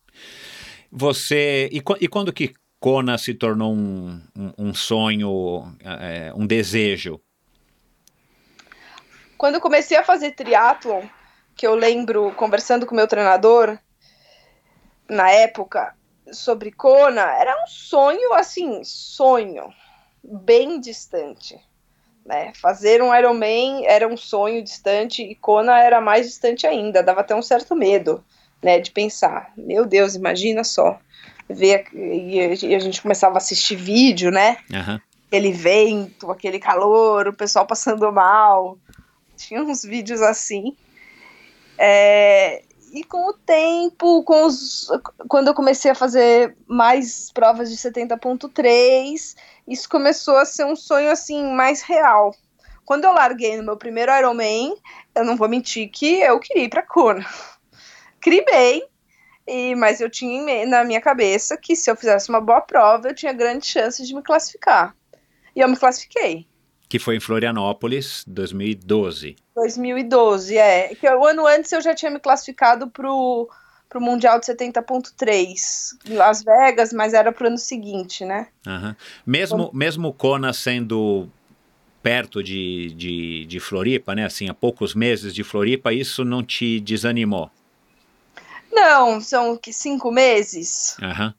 Você 0.91 1.69
e, 1.71 1.81
e, 1.99 2.07
quando 2.07 2.31
que 2.31 2.53
Kona 2.79 3.17
se 3.17 3.33
tornou 3.33 3.73
um, 3.73 4.21
um, 4.35 4.53
um 4.57 4.73
sonho, 4.73 5.75
é, 5.83 6.31
um 6.35 6.45
desejo 6.45 7.19
quando 9.37 9.55
eu 9.55 9.61
comecei 9.61 9.97
a 9.97 10.03
fazer 10.03 10.31
triatlon, 10.31 11.03
que 11.55 11.65
eu 11.65 11.75
lembro 11.75 12.31
conversando 12.35 12.85
com 12.85 12.95
meu 12.95 13.07
treinador 13.07 13.77
na 15.09 15.29
época 15.31 15.95
sobre 16.31 16.71
Kona, 16.71 17.21
era 17.21 17.63
um 17.63 17.67
sonho 17.67 18.33
assim, 18.33 18.83
sonho 18.83 19.73
bem 20.23 20.79
distante. 20.79 21.57
Né? 22.25 22.51
Fazer 22.55 23.01
um 23.01 23.15
Ironman 23.15 23.85
era 23.85 24.07
um 24.07 24.17
sonho 24.17 24.61
distante 24.61 25.23
e 25.23 25.33
Kona 25.33 25.79
era 25.79 26.01
mais 26.01 26.27
distante 26.27 26.67
ainda, 26.67 27.01
dava 27.01 27.21
até 27.21 27.33
um 27.33 27.41
certo 27.41 27.73
medo, 27.73 28.23
né, 28.61 28.79
de 28.79 28.91
pensar, 28.91 29.53
meu 29.55 29.85
Deus, 29.85 30.15
imagina 30.15 30.63
só, 30.63 30.99
ver 31.49 31.85
e 31.93 32.75
a 32.75 32.79
gente 32.79 33.01
começava 33.01 33.35
a 33.35 33.37
assistir 33.37 33.75
vídeo, 33.75 34.31
né? 34.31 34.57
Uhum. 34.69 34.99
Aquele 35.27 35.51
vento, 35.51 36.31
aquele 36.31 36.59
calor, 36.59 37.27
o 37.27 37.33
pessoal 37.33 37.65
passando 37.65 38.11
mal, 38.11 38.77
tinha 39.47 39.61
uns 39.61 39.83
vídeos 39.83 40.21
assim. 40.21 40.75
É, 41.77 42.63
e 42.91 43.03
com 43.03 43.29
o 43.29 43.33
tempo, 43.33 44.23
com 44.23 44.45
os, 44.45 44.87
quando 45.27 45.47
eu 45.47 45.53
comecei 45.53 45.91
a 45.91 45.95
fazer 45.95 46.55
mais 46.67 47.31
provas 47.31 47.69
de 47.69 47.77
70.3, 47.77 49.35
isso 49.67 49.89
começou 49.89 50.37
a 50.37 50.45
ser 50.45 50.65
um 50.65 50.75
sonho 50.75 51.11
assim 51.11 51.53
mais 51.53 51.81
real. 51.81 52.33
Quando 52.85 53.03
eu 53.03 53.13
larguei 53.13 53.57
no 53.57 53.63
meu 53.63 53.77
primeiro 53.77 54.11
Ironman, 54.11 54.73
eu 55.13 55.25
não 55.25 55.35
vou 55.35 55.49
mentir 55.49 55.89
que 55.89 56.21
eu 56.21 56.39
queria 56.39 56.63
ir 56.63 56.69
para 56.69 56.81
Kona. 56.81 57.25
Criei 58.19 58.43
bem, 58.45 58.87
e, 59.45 59.75
mas 59.75 60.01
eu 60.01 60.09
tinha 60.09 60.65
na 60.65 60.83
minha 60.83 60.99
cabeça 60.99 61.57
que 61.57 61.75
se 61.75 61.91
eu 61.91 61.95
fizesse 61.95 62.29
uma 62.29 62.41
boa 62.41 62.61
prova, 62.61 63.07
eu 63.09 63.15
tinha 63.15 63.31
grandes 63.31 63.69
chances 63.69 64.07
de 64.07 64.15
me 64.15 64.21
classificar. 64.21 64.95
E 65.55 65.59
eu 65.59 65.69
me 65.69 65.77
classifiquei. 65.77 66.47
Que 66.89 66.99
foi 66.99 67.17
em 67.17 67.19
Florianópolis, 67.19 68.23
2012. 68.27 69.35
2012, 69.55 70.57
é. 70.57 70.95
Que 70.95 71.09
o 71.09 71.25
ano 71.25 71.45
antes 71.45 71.71
eu 71.71 71.81
já 71.81 71.93
tinha 71.93 72.09
me 72.09 72.19
classificado 72.19 72.87
pro, 72.87 73.49
pro 73.89 73.99
Mundial 73.99 74.39
de 74.39 74.45
70.3 74.45 76.09
em 76.09 76.13
Las 76.13 76.43
Vegas, 76.43 76.93
mas 76.93 77.13
era 77.13 77.31
pro 77.31 77.47
ano 77.47 77.57
seguinte, 77.57 78.23
né? 78.23 78.47
Uhum. 78.65 78.95
Mesmo, 79.25 79.57
então, 79.63 79.71
mesmo 79.73 80.13
Kona 80.13 80.53
sendo 80.53 81.27
perto 82.01 82.41
de, 82.41 82.93
de, 82.95 83.45
de 83.45 83.59
Floripa, 83.59 84.15
né? 84.15 84.25
Assim, 84.25 84.47
há 84.47 84.53
poucos 84.53 84.95
meses 84.95 85.33
de 85.33 85.43
Floripa, 85.43 85.91
isso 85.91 86.23
não 86.23 86.41
te 86.41 86.79
desanimou? 86.79 87.51
Não, 88.71 89.19
são 89.19 89.57
que 89.57 89.73
cinco 89.73 90.11
meses. 90.11 90.95
Aham. 91.01 91.27
Uhum. 91.27 91.33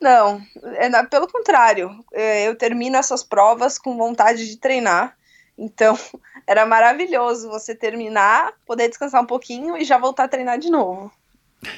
Não, 0.00 0.40
é, 0.64 1.02
pelo 1.04 1.28
contrário, 1.28 2.02
é, 2.12 2.48
eu 2.48 2.56
termino 2.56 2.96
essas 2.96 3.22
provas 3.22 3.78
com 3.78 3.96
vontade 3.96 4.48
de 4.48 4.56
treinar. 4.56 5.16
Então, 5.58 5.96
era 6.46 6.64
maravilhoso 6.64 7.50
você 7.50 7.74
terminar, 7.74 8.52
poder 8.66 8.88
descansar 8.88 9.22
um 9.22 9.26
pouquinho 9.26 9.76
e 9.76 9.84
já 9.84 9.98
voltar 9.98 10.24
a 10.24 10.28
treinar 10.28 10.58
de 10.58 10.70
novo. 10.70 11.12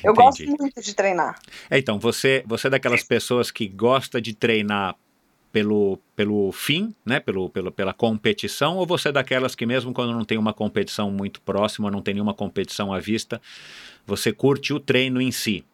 Eu 0.05 0.15
gosto 0.15 0.45
muito 0.47 0.81
de 0.81 0.95
treinar. 0.95 1.41
É, 1.69 1.77
então, 1.77 1.99
você, 1.99 2.45
você 2.47 2.69
é 2.69 2.71
daquelas 2.71 3.03
pessoas 3.03 3.51
que 3.51 3.67
gosta 3.67 4.21
de 4.21 4.33
treinar 4.33 4.95
pelo, 5.51 5.99
pelo 6.17 6.53
fim, 6.53 6.95
né, 7.05 7.19
pelo, 7.19 7.51
pelo, 7.51 7.73
pela 7.73 7.93
competição, 7.93 8.77
ou 8.77 8.87
você 8.87 9.09
é 9.09 9.13
daquelas 9.13 9.57
que 9.57 9.67
mesmo 9.67 9.93
quando 9.93 10.13
não 10.13 10.25
tem 10.25 10.39
uma 10.39 10.55
competição 10.55 11.11
muito 11.11 11.41
próxima, 11.43 11.91
não 11.91 12.01
tem 12.01 12.15
nenhuma 12.15 12.33
competição 12.33 12.93
à 12.93 13.01
vista, 13.01 13.41
você 14.07 14.33
curte 14.33 14.73
o 14.73 14.81
treino 14.81 15.21
em 15.21 15.31
si? 15.31 15.65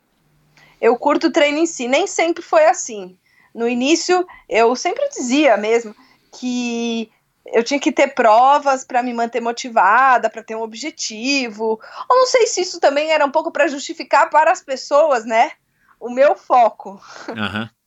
Eu 0.80 0.96
curto 0.96 1.28
o 1.28 1.32
treino 1.32 1.58
em 1.58 1.66
si, 1.66 1.88
nem 1.88 2.06
sempre 2.06 2.42
foi 2.42 2.66
assim. 2.66 3.16
No 3.54 3.68
início, 3.68 4.26
eu 4.48 4.74
sempre 4.76 5.08
dizia 5.08 5.56
mesmo 5.56 5.94
que 6.32 7.10
eu 7.46 7.64
tinha 7.64 7.80
que 7.80 7.90
ter 7.90 8.08
provas 8.08 8.84
para 8.84 9.02
me 9.02 9.12
manter 9.12 9.40
motivada, 9.40 10.30
para 10.30 10.42
ter 10.42 10.54
um 10.54 10.62
objetivo. 10.62 11.80
Eu 12.08 12.16
não 12.16 12.26
sei 12.26 12.46
se 12.46 12.60
isso 12.60 12.78
também 12.78 13.10
era 13.10 13.24
um 13.24 13.30
pouco 13.30 13.50
para 13.50 13.68
justificar 13.68 14.30
para 14.30 14.52
as 14.52 14.62
pessoas, 14.62 15.24
né? 15.24 15.52
O 15.98 16.10
meu 16.10 16.36
foco. 16.36 17.00
Uhum. 17.28 17.68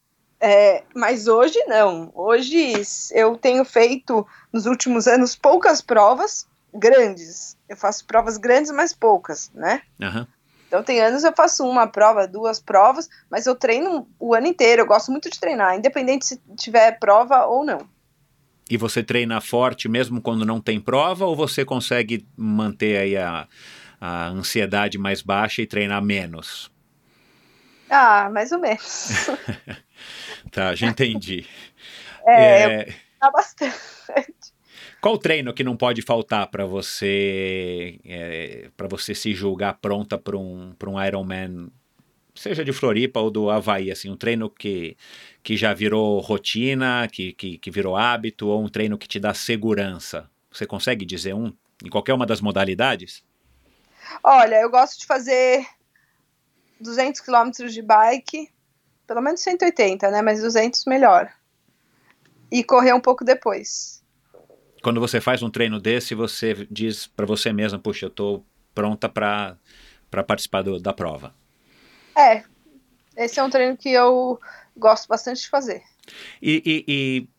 É, 0.44 0.84
mas 0.96 1.28
hoje 1.28 1.64
não. 1.68 2.12
Hoje 2.16 2.74
eu 3.12 3.38
tenho 3.38 3.64
feito 3.64 4.26
nos 4.52 4.66
últimos 4.66 5.08
anos 5.08 5.36
poucas 5.36 5.84
provas 5.84 6.48
grandes. 6.74 7.56
Eu 7.70 7.78
faço 7.78 8.04
provas 8.08 8.38
grandes, 8.38 8.72
mas 8.72 8.92
poucas, 8.92 9.52
né? 9.54 9.84
Uhum. 10.00 10.26
Então 10.72 10.82
tem 10.82 11.02
anos 11.02 11.26
eu 11.26 11.34
faço 11.36 11.68
uma 11.68 11.86
prova, 11.86 12.26
duas 12.26 12.58
provas, 12.58 13.10
mas 13.30 13.46
eu 13.46 13.54
treino 13.54 14.08
o 14.18 14.34
ano 14.34 14.48
inteiro. 14.48 14.84
Eu 14.84 14.86
gosto 14.86 15.12
muito 15.12 15.30
de 15.30 15.38
treinar, 15.38 15.76
independente 15.76 16.26
se 16.26 16.42
tiver 16.56 16.98
prova 16.98 17.46
ou 17.46 17.66
não. 17.66 17.90
E 18.70 18.78
você 18.78 19.04
treina 19.04 19.42
forte 19.42 19.90
mesmo 19.90 20.22
quando 20.22 20.46
não 20.46 20.62
tem 20.62 20.80
prova, 20.80 21.26
ou 21.26 21.36
você 21.36 21.66
consegue 21.66 22.26
manter 22.38 23.00
aí 23.00 23.18
a, 23.18 23.50
a 24.00 24.28
ansiedade 24.28 24.98
mais 24.98 25.22
baixa 25.22 25.62
e 25.62 25.68
treinar 25.68 26.02
menos? 26.02 26.72
Ah, 27.90 28.30
mais 28.30 28.54
ou 28.54 28.60
menos. 28.60 29.28
tá, 30.54 30.74
já 30.74 30.88
entendi. 30.88 31.46
é, 32.26 32.88
é... 32.88 32.96
Eu 33.22 33.32
bastante. 33.34 34.51
Qual 35.02 35.18
treino 35.18 35.52
que 35.52 35.64
não 35.64 35.76
pode 35.76 36.04
faltar 36.04 36.46
para 36.52 36.64
você 36.64 38.00
é, 38.06 38.70
para 38.78 38.88
você 38.88 39.16
se 39.16 39.34
julgar 39.34 39.80
pronta 39.82 40.16
para 40.16 40.38
um, 40.38 40.76
um 40.86 41.04
Ironman, 41.04 41.72
seja 42.36 42.64
de 42.64 42.72
Floripa 42.72 43.20
ou 43.20 43.32
do 43.32 43.50
Havaí, 43.50 43.90
assim, 43.90 44.12
um 44.12 44.16
treino 44.16 44.48
que, 44.48 44.96
que 45.42 45.58
já 45.58 45.74
virou 45.74 46.20
rotina, 46.20 47.08
que, 47.12 47.34
que, 47.34 47.58
que 47.58 47.72
virou 47.72 47.98
hábito, 47.98 48.48
ou 48.48 48.64
um 48.64 48.70
treino 48.70 48.96
que 48.96 49.08
te 49.08 49.20
dá 49.20 49.34
segurança? 49.34 50.30
Você 50.52 50.68
consegue 50.68 51.04
dizer 51.04 51.34
um 51.34 51.52
em 51.84 51.90
qualquer 51.90 52.14
uma 52.14 52.28
das 52.28 52.40
modalidades? 52.40 53.24
Olha, 54.24 54.62
eu 54.62 54.70
gosto 54.70 55.00
de 55.00 55.08
fazer 55.08 55.66
200 56.80 57.22
quilômetros 57.22 57.74
de 57.74 57.82
bike, 57.82 58.50
pelo 59.08 59.22
menos 59.22 59.42
180, 59.42 60.12
né? 60.12 60.22
Mas 60.22 60.42
200 60.42 60.86
melhor. 60.86 61.34
E 62.52 62.64
correr 62.64 62.94
um 62.94 63.00
pouco 63.00 63.24
depois. 63.24 64.01
Quando 64.82 65.00
você 65.00 65.22
faz 65.22 65.44
um 65.44 65.50
treino 65.50 65.80
desse, 65.80 66.16
você 66.16 66.68
diz 66.70 67.08
para 67.08 67.26
você 67.26 67.54
mesma, 67.54 67.78
puxa, 67.78 68.08
eu 68.08 68.10
tô 68.10 68.44
pronta 68.74 69.08
para 69.08 69.58
participar 70.26 70.64
do, 70.64 70.80
da 70.80 70.94
prova. 70.94 71.34
É, 72.18 72.44
esse 73.16 73.40
é 73.40 73.44
um 73.44 73.50
treino 73.50 73.78
que 73.78 73.90
eu 73.90 74.40
gosto 74.76 75.08
bastante 75.08 75.42
de 75.42 75.50
fazer. 75.50 75.84
E, 76.42 76.62
e, 76.66 76.86
e 76.88 77.30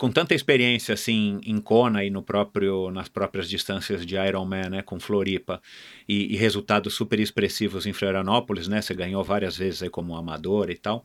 com 0.00 0.10
tanta 0.10 0.34
experiência 0.34 0.94
assim 0.94 1.38
em 1.44 1.60
Kona 1.60 2.02
e 2.02 2.08
no 2.08 2.22
próprio 2.22 2.90
nas 2.90 3.06
próprias 3.06 3.46
distâncias 3.46 4.06
de 4.06 4.16
Ironman, 4.16 4.70
né, 4.70 4.80
com 4.80 4.98
Floripa 4.98 5.60
e, 6.08 6.32
e, 6.32 6.36
resultados 6.38 6.94
super 6.94 7.20
expressivos 7.20 7.84
em 7.84 7.92
Florianópolis, 7.92 8.66
né, 8.66 8.80
você 8.80 8.94
ganhou 8.94 9.22
várias 9.22 9.58
vezes 9.58 9.82
aí 9.82 9.90
como 9.90 10.16
amador 10.16 10.70
e 10.70 10.74
tal, 10.74 11.04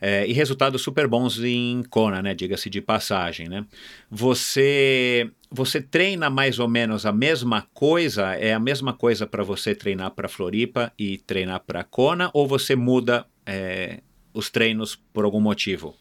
é, 0.00 0.26
e 0.26 0.32
resultados 0.32 0.80
super 0.80 1.06
bons 1.06 1.38
em 1.38 1.82
Kona, 1.90 2.22
né, 2.22 2.34
diga-se 2.34 2.70
de 2.70 2.80
passagem, 2.80 3.46
né. 3.46 3.66
Você 4.10 5.30
você 5.50 5.82
treina 5.82 6.30
mais 6.30 6.58
ou 6.58 6.68
menos 6.68 7.04
a 7.04 7.12
mesma 7.12 7.68
coisa? 7.74 8.34
É 8.36 8.54
a 8.54 8.58
mesma 8.58 8.94
coisa 8.94 9.26
para 9.26 9.42
você 9.42 9.74
treinar 9.74 10.12
para 10.12 10.28
Floripa 10.28 10.90
e 10.98 11.18
treinar 11.18 11.60
para 11.66 11.84
Kona 11.84 12.30
ou 12.32 12.46
você 12.46 12.74
muda 12.74 13.26
é, 13.44 14.00
os 14.32 14.48
treinos 14.48 14.96
por 15.12 15.26
algum 15.26 15.40
motivo? 15.40 15.94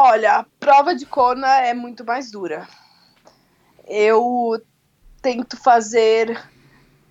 Olha, 0.00 0.36
a 0.36 0.46
prova 0.60 0.94
de 0.94 1.04
Kona 1.04 1.60
é 1.62 1.74
muito 1.74 2.04
mais 2.04 2.30
dura. 2.30 2.68
Eu 3.84 4.64
tento 5.20 5.56
fazer 5.56 6.40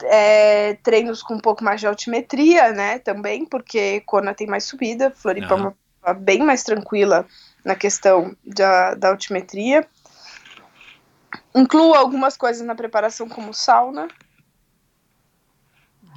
é, 0.03 0.75
treinos 0.75 1.21
com 1.21 1.33
um 1.33 1.39
pouco 1.39 1.65
mais 1.65 1.81
de 1.81 1.87
altimetria, 1.87 2.71
né? 2.71 2.97
Também, 2.99 3.45
porque 3.45 3.99
Kona 4.05 4.33
tem 4.33 4.47
mais 4.47 4.63
subida, 4.63 5.11
Floripa 5.11 5.53
uhum. 5.53 5.59
é 5.59 5.63
uma 5.63 5.77
prova 5.99 6.17
bem 6.17 6.41
mais 6.43 6.63
tranquila 6.63 7.25
na 7.65 7.75
questão 7.75 8.33
da, 8.45 8.95
da 8.95 9.09
altimetria. 9.09 9.85
Incluo 11.53 11.93
algumas 11.93 12.37
coisas 12.37 12.65
na 12.65 12.73
preparação, 12.73 13.27
como 13.27 13.53
sauna. 13.53 14.07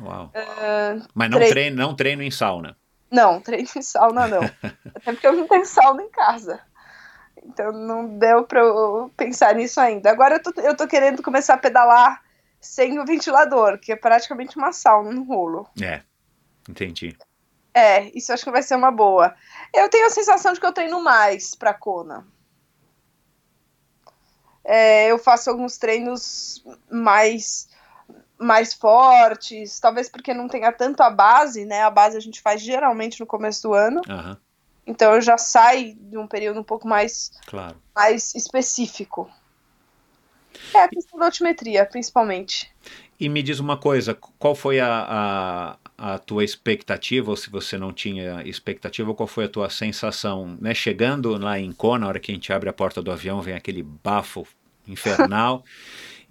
Uau. 0.00 0.26
Uh, 0.26 1.04
Mas 1.12 1.30
não 1.30 1.38
treino. 1.38 1.52
treino, 1.52 1.76
não 1.76 1.96
treino 1.96 2.22
em 2.22 2.30
sauna. 2.30 2.76
Não, 3.11 3.40
treino 3.42 3.68
em 3.75 3.83
sauna 3.83 4.27
não. 4.27 4.42
Até 4.94 5.12
porque 5.12 5.27
eu 5.27 5.37
não 5.37 5.46
tenho 5.46 5.66
sauna 5.66 6.03
em 6.03 6.11
casa. 6.11 6.61
Então 7.44 7.73
não 7.73 8.18
deu 8.18 8.44
pra 8.44 8.61
eu 8.61 9.11
pensar 9.16 9.55
nisso 9.55 9.81
ainda. 9.81 10.11
Agora 10.11 10.37
eu 10.37 10.42
tô, 10.42 10.61
eu 10.61 10.77
tô 10.77 10.87
querendo 10.87 11.23
começar 11.23 11.55
a 11.55 11.59
pedalar 11.59 12.23
sem 12.61 12.99
o 12.99 13.07
ventilador, 13.07 13.79
que 13.79 13.92
é 13.92 13.96
praticamente 13.96 14.57
uma 14.57 14.73
sauna 14.73 15.11
no 15.11 15.25
rolo. 15.25 15.66
É, 15.81 16.03
entendi. 16.68 17.16
É, 17.73 18.11
isso 18.16 18.33
acho 18.33 18.44
que 18.44 18.51
vai 18.51 18.62
ser 18.62 18.75
uma 18.75 18.90
boa. 18.90 19.35
Eu 19.73 19.88
tenho 19.88 20.07
a 20.07 20.11
sensação 20.11 20.53
de 20.53 20.61
que 20.61 20.66
eu 20.66 20.73
treino 20.73 21.03
mais 21.03 21.55
pra 21.55 21.73
Kona. 21.73 22.27
É, 24.62 25.11
eu 25.11 25.18
faço 25.18 25.49
alguns 25.49 25.79
treinos 25.79 26.64
mais 26.90 27.68
mais 28.40 28.72
fortes, 28.72 29.79
talvez 29.79 30.09
porque 30.09 30.33
não 30.33 30.48
tenha 30.48 30.72
tanto 30.72 31.03
a 31.03 31.11
base, 31.11 31.66
né? 31.66 31.83
A 31.83 31.90
base 31.90 32.16
a 32.16 32.20
gente 32.20 32.40
faz 32.40 32.62
geralmente 32.62 33.20
no 33.20 33.26
começo 33.26 33.62
do 33.62 33.74
ano. 33.74 34.00
Uhum. 34.09 34.37
Então 34.87 35.14
eu 35.14 35.20
já 35.20 35.37
saio 35.37 35.94
de 35.94 36.16
um 36.16 36.26
período 36.26 36.59
um 36.59 36.64
pouco 36.64 36.88
mais, 36.88 37.31
claro. 37.46 37.76
mais 37.94 38.35
específico. 38.35 39.31
É 40.74 40.83
a 40.83 40.88
questão 40.88 41.18
da 41.18 41.26
altimetria, 41.26 41.85
principalmente. 41.85 42.70
E 43.18 43.29
me 43.29 43.42
diz 43.42 43.61
uma 43.61 43.76
coisa, 43.76 44.14
qual 44.38 44.55
foi 44.55 44.81
a, 44.81 45.76
a, 45.98 46.14
a, 46.14 46.18
tua 46.18 46.42
expectativa, 46.42 47.31
ou 47.31 47.37
se 47.37 47.50
você 47.50 47.76
não 47.76 47.92
tinha 47.92 48.42
expectativa, 48.46 49.14
qual 49.14 49.26
foi 49.26 49.44
a 49.44 49.48
tua 49.48 49.68
sensação, 49.68 50.57
né? 50.59 50.72
Chegando 50.72 51.37
lá 51.37 51.59
em 51.59 51.70
Kona, 51.70 52.00
na 52.00 52.09
hora 52.09 52.20
que 52.20 52.33
a 52.33 52.35
gente 52.35 52.50
abre 52.53 52.70
a 52.70 52.72
porta 52.72 53.03
do 53.03 53.12
avião, 53.12 53.42
vem 53.42 53.55
aquele 53.55 53.83
bafo 53.83 54.46
infernal. 54.88 55.62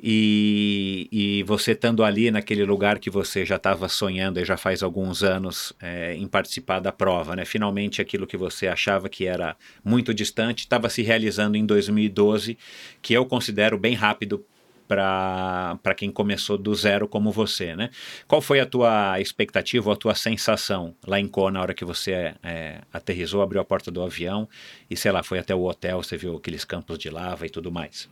E, 0.02 1.10
e 1.12 1.44
você 1.44 1.74
estando 1.74 2.06
ali 2.06 2.32
naquele 2.32 2.64
lugar 2.64 3.00
que 3.00 3.10
você 3.10 3.46
já 3.46 3.58
estava 3.58 3.90
sonhando 3.90 4.40
e 4.40 4.46
já 4.46 4.56
faz 4.56 4.82
alguns 4.82 5.24
anos 5.24 5.74
é, 5.82 6.16
em 6.16 6.26
participar 6.26 6.80
da 6.80 6.92
prova, 6.92 7.36
né? 7.36 7.44
Finalmente 7.44 8.02
aquilo 8.02 8.26
que 8.26 8.38
você 8.38 8.68
achava 8.68 9.10
que 9.10 9.26
era 9.26 9.58
muito 9.84 10.14
distante 10.14 10.60
estava 10.60 10.90
se 10.90 11.02
realizando 11.02 11.58
em 11.58 11.66
2012, 11.66 12.58
que 13.02 13.14
eu 13.14 13.26
considero 13.26 13.78
bem 13.78 13.94
rápido 13.94 14.46
para 14.88 15.94
quem 15.96 16.10
começou 16.10 16.58
do 16.58 16.74
zero 16.74 17.08
como 17.08 17.32
você, 17.32 17.76
né? 17.76 17.90
Qual 18.26 18.42
foi 18.42 18.60
a 18.60 18.66
tua 18.66 19.20
expectativa, 19.20 19.92
a 19.92 19.96
tua 19.96 20.16
sensação 20.16 20.96
lá 21.06 21.20
em 21.20 21.28
Kona 21.28 21.60
na 21.60 21.62
hora 21.62 21.74
que 21.74 21.86
você 21.86 22.34
é, 22.42 22.82
aterrizou, 22.92 23.42
abriu 23.42 23.62
a 23.62 23.66
porta 23.66 23.92
do 23.92 24.02
avião 24.02 24.48
e 24.90 24.96
sei 24.96 25.12
lá, 25.12 25.22
foi 25.22 25.40
até 25.40 25.54
o 25.54 25.64
hotel, 25.64 26.02
você 26.02 26.16
viu 26.16 26.38
aqueles 26.38 26.64
campos 26.64 26.98
de 26.98 27.10
lava 27.10 27.46
e 27.46 27.50
tudo 27.50 27.70
mais? 27.72 28.10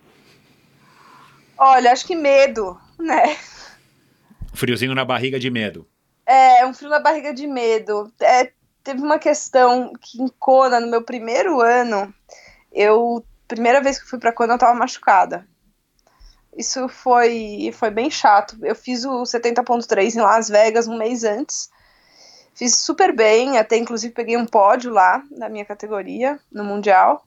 Olha, 1.57 1.91
acho 1.91 2.05
que 2.05 2.15
medo, 2.15 2.79
né? 2.99 3.35
Friozinho 4.53 4.93
na 4.93 5.05
barriga 5.05 5.39
de 5.39 5.49
medo. 5.49 5.87
É, 6.25 6.65
um 6.65 6.73
frio 6.73 6.89
na 6.89 6.99
barriga 6.99 7.33
de 7.33 7.47
medo. 7.47 8.11
É, 8.19 8.51
teve 8.83 9.01
uma 9.01 9.17
questão 9.17 9.93
que 9.99 10.21
em 10.21 10.27
Kona, 10.27 10.79
no 10.79 10.87
meu 10.87 11.01
primeiro 11.01 11.61
ano, 11.61 12.13
eu. 12.71 13.23
Primeira 13.47 13.81
vez 13.81 13.97
que 13.97 14.09
fui 14.09 14.19
pra 14.19 14.33
Kona, 14.33 14.55
eu 14.55 14.57
tava 14.57 14.77
machucada. 14.77 15.47
Isso 16.57 16.89
foi, 16.89 17.71
foi 17.73 17.89
bem 17.89 18.09
chato. 18.09 18.57
Eu 18.61 18.75
fiz 18.75 19.05
o 19.05 19.23
70.3 19.23 20.15
em 20.15 20.21
Las 20.21 20.49
Vegas 20.49 20.87
um 20.87 20.97
mês 20.97 21.23
antes. 21.23 21.69
Fiz 22.53 22.75
super 22.75 23.15
bem, 23.15 23.57
até 23.57 23.77
inclusive 23.77 24.13
peguei 24.13 24.35
um 24.35 24.45
pódio 24.45 24.91
lá 24.91 25.23
na 25.31 25.47
minha 25.47 25.63
categoria, 25.63 26.39
no 26.51 26.63
Mundial. 26.63 27.23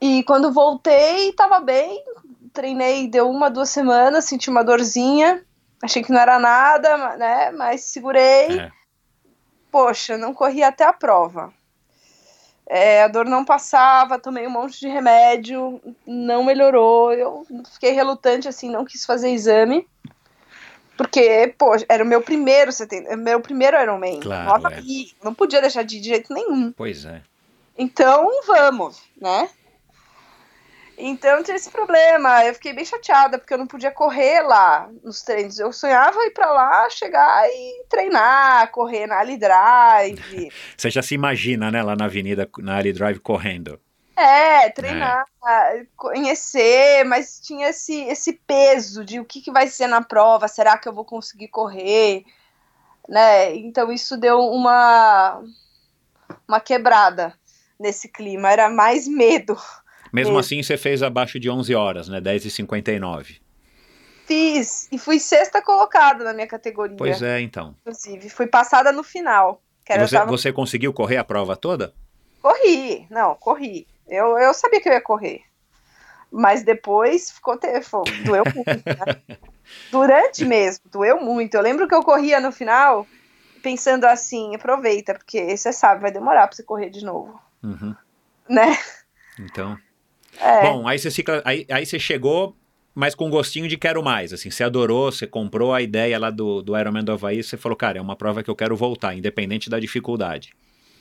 E 0.00 0.22
quando 0.24 0.52
voltei, 0.52 1.32
tava 1.32 1.58
bem, 1.58 2.04
treinei, 2.52 3.08
deu 3.08 3.28
uma, 3.28 3.50
duas 3.50 3.70
semanas, 3.70 4.24
senti 4.24 4.50
uma 4.50 4.62
dorzinha, 4.62 5.44
achei 5.82 6.02
que 6.02 6.12
não 6.12 6.20
era 6.20 6.38
nada, 6.38 7.16
né? 7.16 7.50
Mas 7.52 7.82
segurei. 7.82 8.60
É. 8.60 8.70
Poxa, 9.70 10.18
não 10.18 10.34
corri 10.34 10.62
até 10.62 10.84
a 10.84 10.92
prova. 10.92 11.52
É, 12.66 13.02
a 13.02 13.08
dor 13.08 13.26
não 13.26 13.44
passava, 13.44 14.18
tomei 14.18 14.46
um 14.46 14.50
monte 14.50 14.80
de 14.80 14.88
remédio, 14.88 15.80
não 16.06 16.44
melhorou. 16.44 17.12
Eu 17.12 17.46
fiquei 17.72 17.92
relutante, 17.92 18.48
assim, 18.48 18.70
não 18.70 18.84
quis 18.84 19.04
fazer 19.04 19.30
exame, 19.30 19.86
Porque, 20.96 21.54
pô, 21.58 21.74
era 21.88 22.04
o 22.04 22.06
meu 22.06 22.22
primeiro 22.22 22.70
70, 22.70 23.16
meu 23.16 23.40
primeiro 23.40 23.80
Ironman. 23.80 24.20
Claro, 24.20 24.68
é. 24.68 24.80
Não 25.22 25.34
podia 25.34 25.60
deixar 25.60 25.82
de 25.82 26.00
de 26.00 26.08
jeito 26.08 26.32
nenhum. 26.32 26.72
Pois 26.72 27.04
é. 27.04 27.22
Então, 27.76 28.28
vamos, 28.46 29.02
né? 29.20 29.48
Então 30.96 31.42
tinha 31.42 31.56
esse 31.56 31.70
problema. 31.70 32.44
Eu 32.44 32.54
fiquei 32.54 32.72
bem 32.72 32.84
chateada 32.84 33.38
porque 33.38 33.52
eu 33.54 33.58
não 33.58 33.66
podia 33.66 33.90
correr 33.90 34.42
lá 34.42 34.90
nos 35.02 35.22
treinos. 35.22 35.58
Eu 35.58 35.72
sonhava 35.72 36.24
ir 36.24 36.30
pra 36.32 36.52
lá, 36.52 36.88
chegar 36.90 37.48
e 37.48 37.84
treinar, 37.88 38.70
correr 38.70 39.06
na 39.06 39.18
Ali 39.18 39.36
Drive. 39.36 40.50
Você 40.76 40.90
já 40.90 41.02
se 41.02 41.14
imagina, 41.14 41.70
né, 41.70 41.82
lá 41.82 41.96
na 41.96 42.04
avenida, 42.04 42.48
na 42.58 42.76
Ali 42.76 42.92
Drive, 42.92 43.18
correndo. 43.20 43.80
É, 44.14 44.68
treinar, 44.70 45.24
conhecer, 45.96 47.02
mas 47.04 47.40
tinha 47.40 47.70
esse, 47.70 48.02
esse 48.04 48.34
peso 48.46 49.04
de 49.04 49.18
o 49.18 49.24
que, 49.24 49.40
que 49.40 49.50
vai 49.50 49.66
ser 49.66 49.86
na 49.86 50.02
prova, 50.02 50.46
será 50.48 50.76
que 50.76 50.86
eu 50.86 50.92
vou 50.92 51.04
conseguir 51.04 51.48
correr, 51.48 52.22
né? 53.08 53.54
Então 53.56 53.90
isso 53.90 54.16
deu 54.16 54.38
uma 54.38 55.42
uma 56.46 56.60
quebrada 56.60 57.34
nesse 57.80 58.08
clima, 58.08 58.50
era 58.50 58.68
mais 58.68 59.08
medo. 59.08 59.56
Mesmo 60.12 60.34
Mesmo. 60.34 60.38
assim, 60.38 60.62
você 60.62 60.76
fez 60.76 61.02
abaixo 61.02 61.40
de 61.40 61.48
11 61.48 61.74
horas, 61.74 62.08
né? 62.08 62.20
10 62.20 62.44
e 62.44 62.50
59. 62.50 63.40
Fiz 64.26 64.88
e 64.92 64.98
fui 64.98 65.18
sexta 65.18 65.60
colocada 65.62 66.22
na 66.24 66.32
minha 66.32 66.46
categoria. 66.46 66.96
Pois 66.96 67.22
é, 67.22 67.40
então. 67.40 67.74
Inclusive, 67.80 68.28
fui 68.30 68.46
passada 68.46 68.92
no 68.92 69.02
final. 69.02 69.60
Você, 69.88 70.16
tava- 70.16 70.30
você 70.30 70.52
conseguiu 70.52 70.92
correr 70.92 71.16
a 71.16 71.24
prova 71.24 71.56
toda? 71.56 71.92
Corri, 72.40 73.06
não, 73.10 73.34
corri. 73.34 73.86
Eu, 74.06 74.38
eu 74.38 74.54
sabia 74.54 74.80
que 74.80 74.88
eu 74.88 74.92
ia 74.92 75.00
correr. 75.00 75.42
Mas 76.30 76.62
depois 76.62 77.30
ficou 77.32 77.58
te... 77.58 77.80
foi- 77.82 78.04
doeu 78.24 78.44
muito. 78.54 78.68
né? 78.86 79.38
Durante 79.90 80.44
mesmo, 80.44 80.84
doeu 80.90 81.20
muito. 81.20 81.54
Eu 81.54 81.60
lembro 81.62 81.88
que 81.88 81.94
eu 81.94 82.02
corria 82.02 82.40
no 82.40 82.52
final 82.52 83.06
pensando 83.62 84.04
assim, 84.06 84.54
aproveita, 84.54 85.14
porque 85.14 85.56
você 85.56 85.72
sabe, 85.72 86.00
vai 86.02 86.10
demorar 86.10 86.46
pra 86.48 86.56
você 86.56 86.62
correr 86.62 86.90
de 86.90 87.04
novo, 87.04 87.38
Uhum. 87.62 87.94
né? 88.48 88.76
Então. 89.38 89.78
É, 90.40 90.62
Bom, 90.62 90.86
aí 90.88 90.98
você, 90.98 91.10
aí, 91.44 91.66
aí 91.70 91.86
você 91.86 91.98
chegou, 91.98 92.56
mas 92.94 93.14
com 93.14 93.30
gostinho 93.30 93.68
de 93.68 93.76
quero 93.76 94.02
mais. 94.02 94.32
Assim, 94.32 94.50
você 94.50 94.64
adorou, 94.64 95.10
você 95.12 95.26
comprou 95.26 95.72
a 95.74 95.80
ideia 95.82 96.18
lá 96.18 96.30
do, 96.30 96.62
do 96.62 96.78
Ironman 96.78 97.04
do 97.04 97.12
Havaí, 97.12 97.42
você 97.42 97.56
falou, 97.56 97.76
cara, 97.76 97.98
é 97.98 98.00
uma 98.02 98.16
prova 98.16 98.42
que 98.42 98.50
eu 98.50 98.56
quero 98.56 98.76
voltar, 98.76 99.14
independente 99.14 99.68
da 99.70 99.78
dificuldade. 99.78 100.52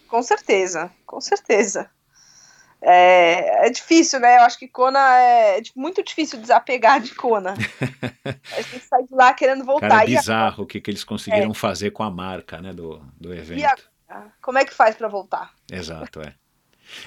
com 0.07 0.21
certeza, 0.21 0.91
com 1.05 1.19
certeza. 1.21 1.89
É, 2.83 3.67
é 3.67 3.69
difícil, 3.69 4.19
né? 4.19 4.37
Eu 4.37 4.41
acho 4.41 4.57
que 4.57 4.67
Kona 4.67 4.99
é 5.19 5.61
di- 5.61 5.71
muito 5.75 6.01
difícil 6.03 6.39
desapegar 6.41 6.99
de 6.99 7.13
Kona. 7.13 7.53
a 8.57 8.61
gente 8.61 8.79
sai 8.85 9.03
de 9.03 9.13
lá 9.13 9.33
querendo 9.35 9.63
voltar. 9.63 9.87
Cara, 9.87 10.01
é 10.01 10.03
a- 10.03 10.05
bizarro 10.05 10.63
o 10.63 10.67
que, 10.67 10.81
que 10.81 10.89
eles 10.89 11.03
conseguiram 11.03 11.53
fazer 11.53 11.91
com 11.91 12.01
a 12.01 12.09
marca, 12.09 12.59
né, 12.59 12.73
do, 12.73 12.99
do 13.19 13.31
evento. 13.33 13.59
Agora? 14.09 14.33
Como 14.41 14.57
é 14.57 14.65
que 14.65 14.73
faz 14.73 14.95
pra 14.95 15.07
voltar? 15.07 15.53
Exato, 15.71 16.21
é. 16.21 16.33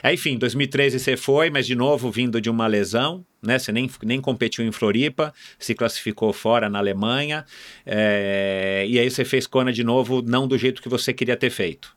Aí, 0.02 0.14
enfim, 0.14 0.38
2013 0.38 0.98
você 0.98 1.16
foi, 1.16 1.50
mas 1.50 1.66
de 1.66 1.74
novo 1.74 2.10
vindo 2.10 2.40
de 2.40 2.50
uma 2.50 2.66
lesão, 2.66 3.24
né? 3.42 3.58
Você 3.58 3.72
nem, 3.72 3.90
nem 4.02 4.20
competiu 4.20 4.64
em 4.64 4.72
Floripa, 4.72 5.32
se 5.58 5.74
classificou 5.74 6.32
fora 6.32 6.68
na 6.68 6.78
Alemanha, 6.78 7.44
é, 7.84 8.84
e 8.88 8.98
aí 8.98 9.10
você 9.10 9.24
fez 9.24 9.46
Kona 9.46 9.72
de 9.72 9.84
novo, 9.84 10.22
não 10.22 10.48
do 10.48 10.56
jeito 10.56 10.82
que 10.82 10.88
você 10.88 11.12
queria 11.12 11.36
ter 11.36 11.50
feito. 11.50 11.96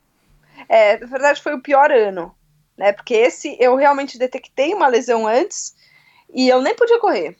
É, 0.68 0.98
na 0.98 1.06
verdade, 1.06 1.42
foi 1.42 1.54
o 1.54 1.62
pior 1.62 1.90
ano, 1.90 2.34
né? 2.76 2.92
Porque 2.92 3.14
esse 3.14 3.56
eu 3.60 3.76
realmente 3.76 4.18
detectei 4.18 4.74
uma 4.74 4.88
lesão 4.88 5.26
antes 5.26 5.74
e 6.32 6.48
eu 6.48 6.60
nem 6.60 6.74
podia 6.74 6.98
correr. 6.98 7.36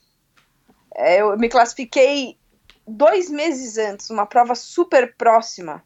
É, 0.95 1.21
eu 1.21 1.37
me 1.37 1.49
classifiquei 1.49 2.39
dois 2.87 3.29
meses 3.29 3.77
antes, 3.77 4.09
uma 4.09 4.27
prova 4.27 4.55
super 4.55 5.15
próxima 5.17 5.83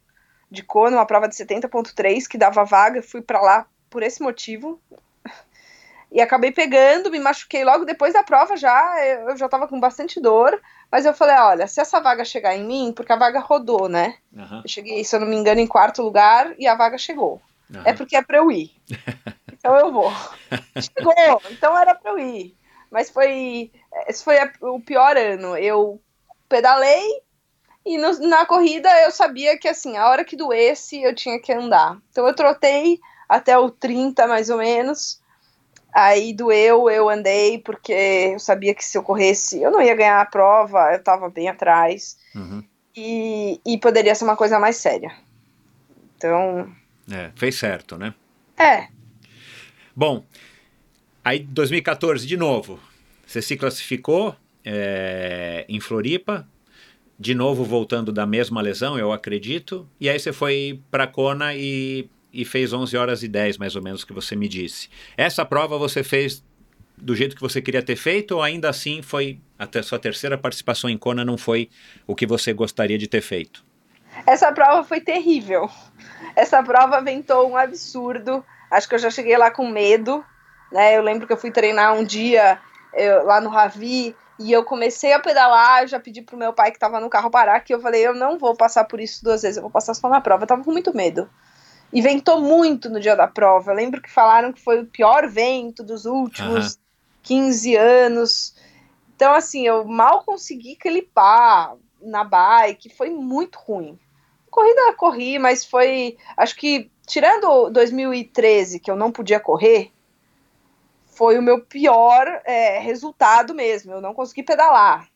de 0.51 0.62
Kona, 0.62 0.96
uma 0.96 1.07
prova 1.07 1.29
de 1.29 1.35
70.3 1.35 2.27
que 2.29 2.38
dava 2.38 2.64
vaga, 2.64 3.03
fui 3.03 3.22
pra 3.22 3.40
lá 3.40 3.66
por 3.92 4.02
esse 4.02 4.20
motivo. 4.22 4.81
E 6.11 6.20
acabei 6.20 6.50
pegando, 6.52 7.11
me 7.11 7.18
machuquei 7.18 7.64
logo 7.64 7.85
depois 7.87 8.12
da 8.12 8.22
prova 8.22 8.55
já, 8.57 8.96
eu 9.07 9.35
já 9.37 9.48
tava 9.48 9.66
com 9.66 9.81
bastante 9.81 10.20
dor, 10.20 10.61
mas 10.90 11.07
eu 11.07 11.14
falei, 11.14 11.37
olha, 11.37 11.66
se 11.66 11.81
essa 11.81 12.00
vaga 12.00 12.22
chegar 12.24 12.55
em 12.55 12.64
mim, 12.64 12.92
porque 12.94 13.12
a 13.12 13.16
vaga 13.16 13.40
rodou, 13.40 13.88
né? 13.88 14.16
Aham, 14.37 14.61
Eu 14.62 14.68
cheguei, 14.68 15.02
se 15.05 15.16
eu 15.16 15.20
não 15.20 15.26
me 15.26 15.37
engano, 15.37 15.61
em 15.61 15.66
quarto 15.66 16.02
lugar 16.02 16.55
e 16.59 16.66
a 16.66 16.74
vaga 16.74 16.98
chegou. 16.98 17.40
aham. 17.74 17.83
É 17.87 17.92
porque 17.94 18.16
é 18.16 18.22
pra 18.22 18.38
eu 18.38 18.50
ir. 18.50 18.70
Então 19.52 19.76
eu 19.76 19.92
vou. 19.92 20.11
Chegou, 20.76 21.40
então 21.50 21.78
era 21.78 21.94
pra 21.94 22.11
eu 22.11 22.18
ir. 22.18 22.57
Mas 22.90 23.09
foi. 23.11 23.70
Esse 24.09 24.24
foi 24.24 24.35
o 24.61 24.81
pior 24.81 25.16
ano. 25.16 25.57
Eu 25.57 26.02
pedalei 26.48 27.07
e 27.87 27.96
no- 27.96 28.18
na 28.28 28.44
corrida 28.44 28.90
eu 29.02 29.12
sabia 29.12 29.57
que 29.57 29.68
assim, 29.68 29.96
a 29.96 30.09
hora 30.09 30.24
que 30.24 30.35
doesse 30.35 31.00
eu 31.00 31.14
tinha 31.14 31.38
que 31.40 31.52
andar. 31.52 31.96
Então 32.11 32.26
eu 32.26 32.35
trotei 32.35 32.98
até 33.32 33.58
o 33.58 33.70
30 33.70 34.26
mais 34.26 34.50
ou 34.50 34.58
menos. 34.58 35.20
Aí 35.94 36.32
doeu, 36.32 36.88
eu 36.88 37.08
andei, 37.08 37.58
porque 37.58 37.92
eu 38.32 38.38
sabia 38.38 38.74
que 38.74 38.84
se 38.84 38.96
eu 38.96 39.02
corresse, 39.02 39.60
eu 39.60 39.70
não 39.70 39.80
ia 39.82 39.94
ganhar 39.94 40.20
a 40.20 40.26
prova, 40.26 40.92
eu 40.92 41.02
tava 41.02 41.28
bem 41.28 41.48
atrás. 41.48 42.18
Uhum. 42.34 42.62
E, 42.96 43.60
e 43.64 43.78
poderia 43.78 44.14
ser 44.14 44.24
uma 44.24 44.36
coisa 44.36 44.58
mais 44.58 44.76
séria. 44.76 45.12
Então, 46.16 46.70
É, 47.10 47.30
fez 47.34 47.56
certo, 47.56 47.96
né? 47.98 48.14
é, 48.56 48.88
Bom, 49.94 50.24
aí 51.24 51.40
2014, 51.40 52.26
de 52.26 52.36
novo, 52.36 52.80
você 53.26 53.42
se 53.42 53.56
classificou 53.56 54.34
é, 54.64 55.66
em 55.68 55.80
Floripa, 55.80 56.46
de 57.18 57.34
novo 57.34 57.64
voltando 57.64 58.10
da 58.12 58.24
mesma 58.26 58.62
lesão, 58.62 58.98
eu 58.98 59.12
acredito, 59.12 59.86
e 60.00 60.08
aí 60.08 60.18
você 60.18 60.32
foi 60.32 60.80
para 60.90 61.06
Kona 61.06 61.54
e, 61.54 62.08
e 62.32 62.44
fez 62.44 62.72
11 62.72 62.96
horas 62.96 63.22
e 63.22 63.28
10, 63.28 63.58
mais 63.58 63.76
ou 63.76 63.82
menos, 63.82 64.04
que 64.04 64.12
você 64.12 64.34
me 64.34 64.48
disse. 64.48 64.88
Essa 65.16 65.44
prova 65.44 65.76
você 65.76 66.02
fez 66.02 66.42
do 66.96 67.16
jeito 67.16 67.34
que 67.34 67.42
você 67.42 67.60
queria 67.60 67.82
ter 67.82 67.96
feito, 67.96 68.36
ou 68.36 68.42
ainda 68.42 68.68
assim 68.70 69.02
foi, 69.02 69.40
até 69.58 69.82
sua 69.82 69.98
terceira 69.98 70.38
participação 70.38 70.88
em 70.88 70.96
Kona 70.96 71.24
não 71.24 71.36
foi 71.36 71.68
o 72.06 72.14
que 72.14 72.26
você 72.26 72.52
gostaria 72.52 72.96
de 72.96 73.08
ter 73.08 73.20
feito? 73.20 73.64
Essa 74.26 74.52
prova 74.52 74.84
foi 74.84 75.00
terrível. 75.00 75.68
Essa 76.36 76.62
prova 76.62 77.00
ventou 77.00 77.50
um 77.50 77.56
absurdo. 77.56 78.44
Acho 78.70 78.88
que 78.88 78.94
eu 78.94 78.98
já 78.98 79.10
cheguei 79.10 79.36
lá 79.36 79.50
com 79.50 79.66
medo. 79.68 80.24
Né? 80.70 80.96
Eu 80.96 81.02
lembro 81.02 81.26
que 81.26 81.32
eu 81.32 81.36
fui 81.36 81.50
treinar 81.50 81.94
um 81.94 82.04
dia 82.04 82.58
eu- 82.94 83.24
lá 83.24 83.40
no 83.40 83.48
Ravi 83.50 84.14
e 84.38 84.52
eu 84.52 84.64
comecei 84.64 85.12
a 85.12 85.18
pedalar. 85.18 85.82
Eu 85.82 85.88
já 85.88 85.98
pedi 85.98 86.22
pro 86.22 86.36
meu 86.36 86.52
pai 86.52 86.70
que 86.70 86.78
tava 86.78 87.00
no 87.00 87.10
carro 87.10 87.30
parar 87.30 87.60
que 87.60 87.74
eu 87.74 87.80
falei: 87.80 88.06
eu 88.06 88.14
não 88.14 88.38
vou 88.38 88.54
passar 88.54 88.84
por 88.84 89.00
isso 89.00 89.24
duas 89.24 89.42
vezes, 89.42 89.56
eu 89.56 89.62
vou 89.62 89.70
passar 89.70 89.94
só 89.94 90.08
na 90.08 90.20
prova. 90.20 90.44
Eu 90.44 90.46
tava 90.48 90.62
com 90.62 90.70
muito 90.72 90.94
medo. 90.96 91.28
E 91.92 92.00
ventou 92.00 92.40
muito 92.40 92.88
no 92.88 92.98
dia 92.98 93.14
da 93.14 93.28
prova. 93.28 93.72
Eu 93.72 93.76
lembro 93.76 94.00
que 94.00 94.11
falaram 94.11 94.52
que 94.52 94.61
foi 94.61 94.81
o 94.81 94.87
pior 94.87 95.28
vento 95.28 95.83
dos 95.83 96.07
últimos 96.07 96.78
15 97.22 97.76
anos. 97.76 98.55
Então, 99.14 99.35
assim, 99.35 99.66
eu 99.66 99.85
mal 99.85 100.24
consegui 100.24 100.74
clipar 100.76 101.76
na 102.00 102.24
bike, 102.24 102.88
foi 102.88 103.11
muito 103.11 103.59
ruim. 103.59 103.98
Corrida 104.50 104.94
corri, 104.94 105.38
mas 105.38 105.64
foi. 105.64 106.16
Acho 106.37 106.57
que, 106.57 106.90
tirando 107.07 107.70
2013, 107.70 108.81
que 108.81 108.90
eu 108.90 108.96
não 108.96 109.12
podia 109.12 109.40
correr, 109.40 109.92
foi 111.07 111.38
o 111.38 111.42
meu 111.42 111.64
pior 111.64 112.26
é, 112.44 112.78
resultado 112.78 113.55
mesmo. 113.55 113.92
Eu 113.92 114.00
não 114.00 114.14
consegui 114.14 114.42
pedalar. 114.42 115.12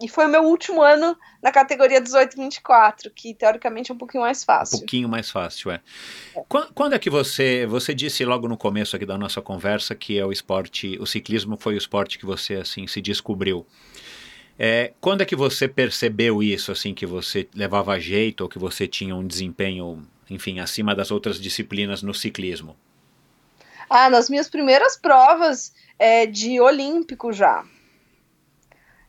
E 0.00 0.08
foi 0.08 0.26
o 0.26 0.28
meu 0.28 0.42
último 0.42 0.82
ano 0.82 1.16
na 1.42 1.52
categoria 1.52 2.00
18-24, 2.00 3.10
que 3.14 3.32
teoricamente 3.32 3.90
é 3.90 3.94
um 3.94 3.98
pouquinho 3.98 4.22
mais 4.24 4.42
Um 4.42 4.46
fácil. 4.46 4.78
pouquinho 4.80 5.08
mais 5.08 5.30
fácil, 5.30 5.70
é. 5.70 5.80
Quan- 6.48 6.68
Quando 6.74 6.94
é 6.94 6.98
que 6.98 7.08
você, 7.08 7.64
você 7.66 7.94
disse 7.94 8.24
logo 8.24 8.48
no 8.48 8.56
começo 8.56 8.96
aqui 8.96 9.06
da 9.06 9.16
nossa 9.16 9.40
conversa 9.40 9.94
que 9.94 10.18
é 10.18 10.26
o 10.26 10.32
esporte, 10.32 10.98
o 11.00 11.06
ciclismo 11.06 11.56
foi 11.56 11.74
o 11.74 11.78
esporte 11.78 12.18
que 12.18 12.26
você 12.26 12.54
assim 12.54 12.86
se 12.86 13.00
descobriu. 13.00 13.64
É, 14.58 14.92
quando 15.00 15.22
é 15.22 15.24
que 15.24 15.34
você 15.36 15.66
percebeu 15.68 16.42
isso, 16.42 16.70
assim, 16.70 16.94
que 16.94 17.06
você 17.06 17.48
levava 17.54 17.98
jeito 17.98 18.42
ou 18.42 18.48
que 18.48 18.58
você 18.58 18.86
tinha 18.86 19.14
um 19.14 19.26
desempenho, 19.26 20.06
enfim, 20.30 20.60
acima 20.60 20.94
das 20.94 21.10
outras 21.10 21.40
disciplinas 21.40 22.02
no 22.02 22.14
ciclismo? 22.14 22.76
Ah, 23.88 24.08
nas 24.10 24.28
minhas 24.30 24.48
primeiras 24.48 24.96
provas 24.96 25.72
é, 25.98 26.26
de 26.26 26.60
olímpico 26.60 27.32
já. 27.32 27.64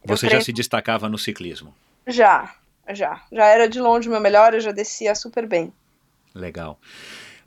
Você 0.05 0.27
já 0.29 0.41
se 0.41 0.53
destacava 0.53 1.09
no 1.09 1.17
ciclismo. 1.17 1.73
Já, 2.07 2.53
já. 2.93 3.21
Já 3.31 3.45
era 3.45 3.67
de 3.67 3.79
longe 3.79 4.07
o 4.07 4.11
meu 4.11 4.21
melhor, 4.21 4.53
eu 4.53 4.59
já 4.61 4.71
descia 4.71 5.15
super 5.15 5.47
bem. 5.47 5.71
Legal. 6.33 6.79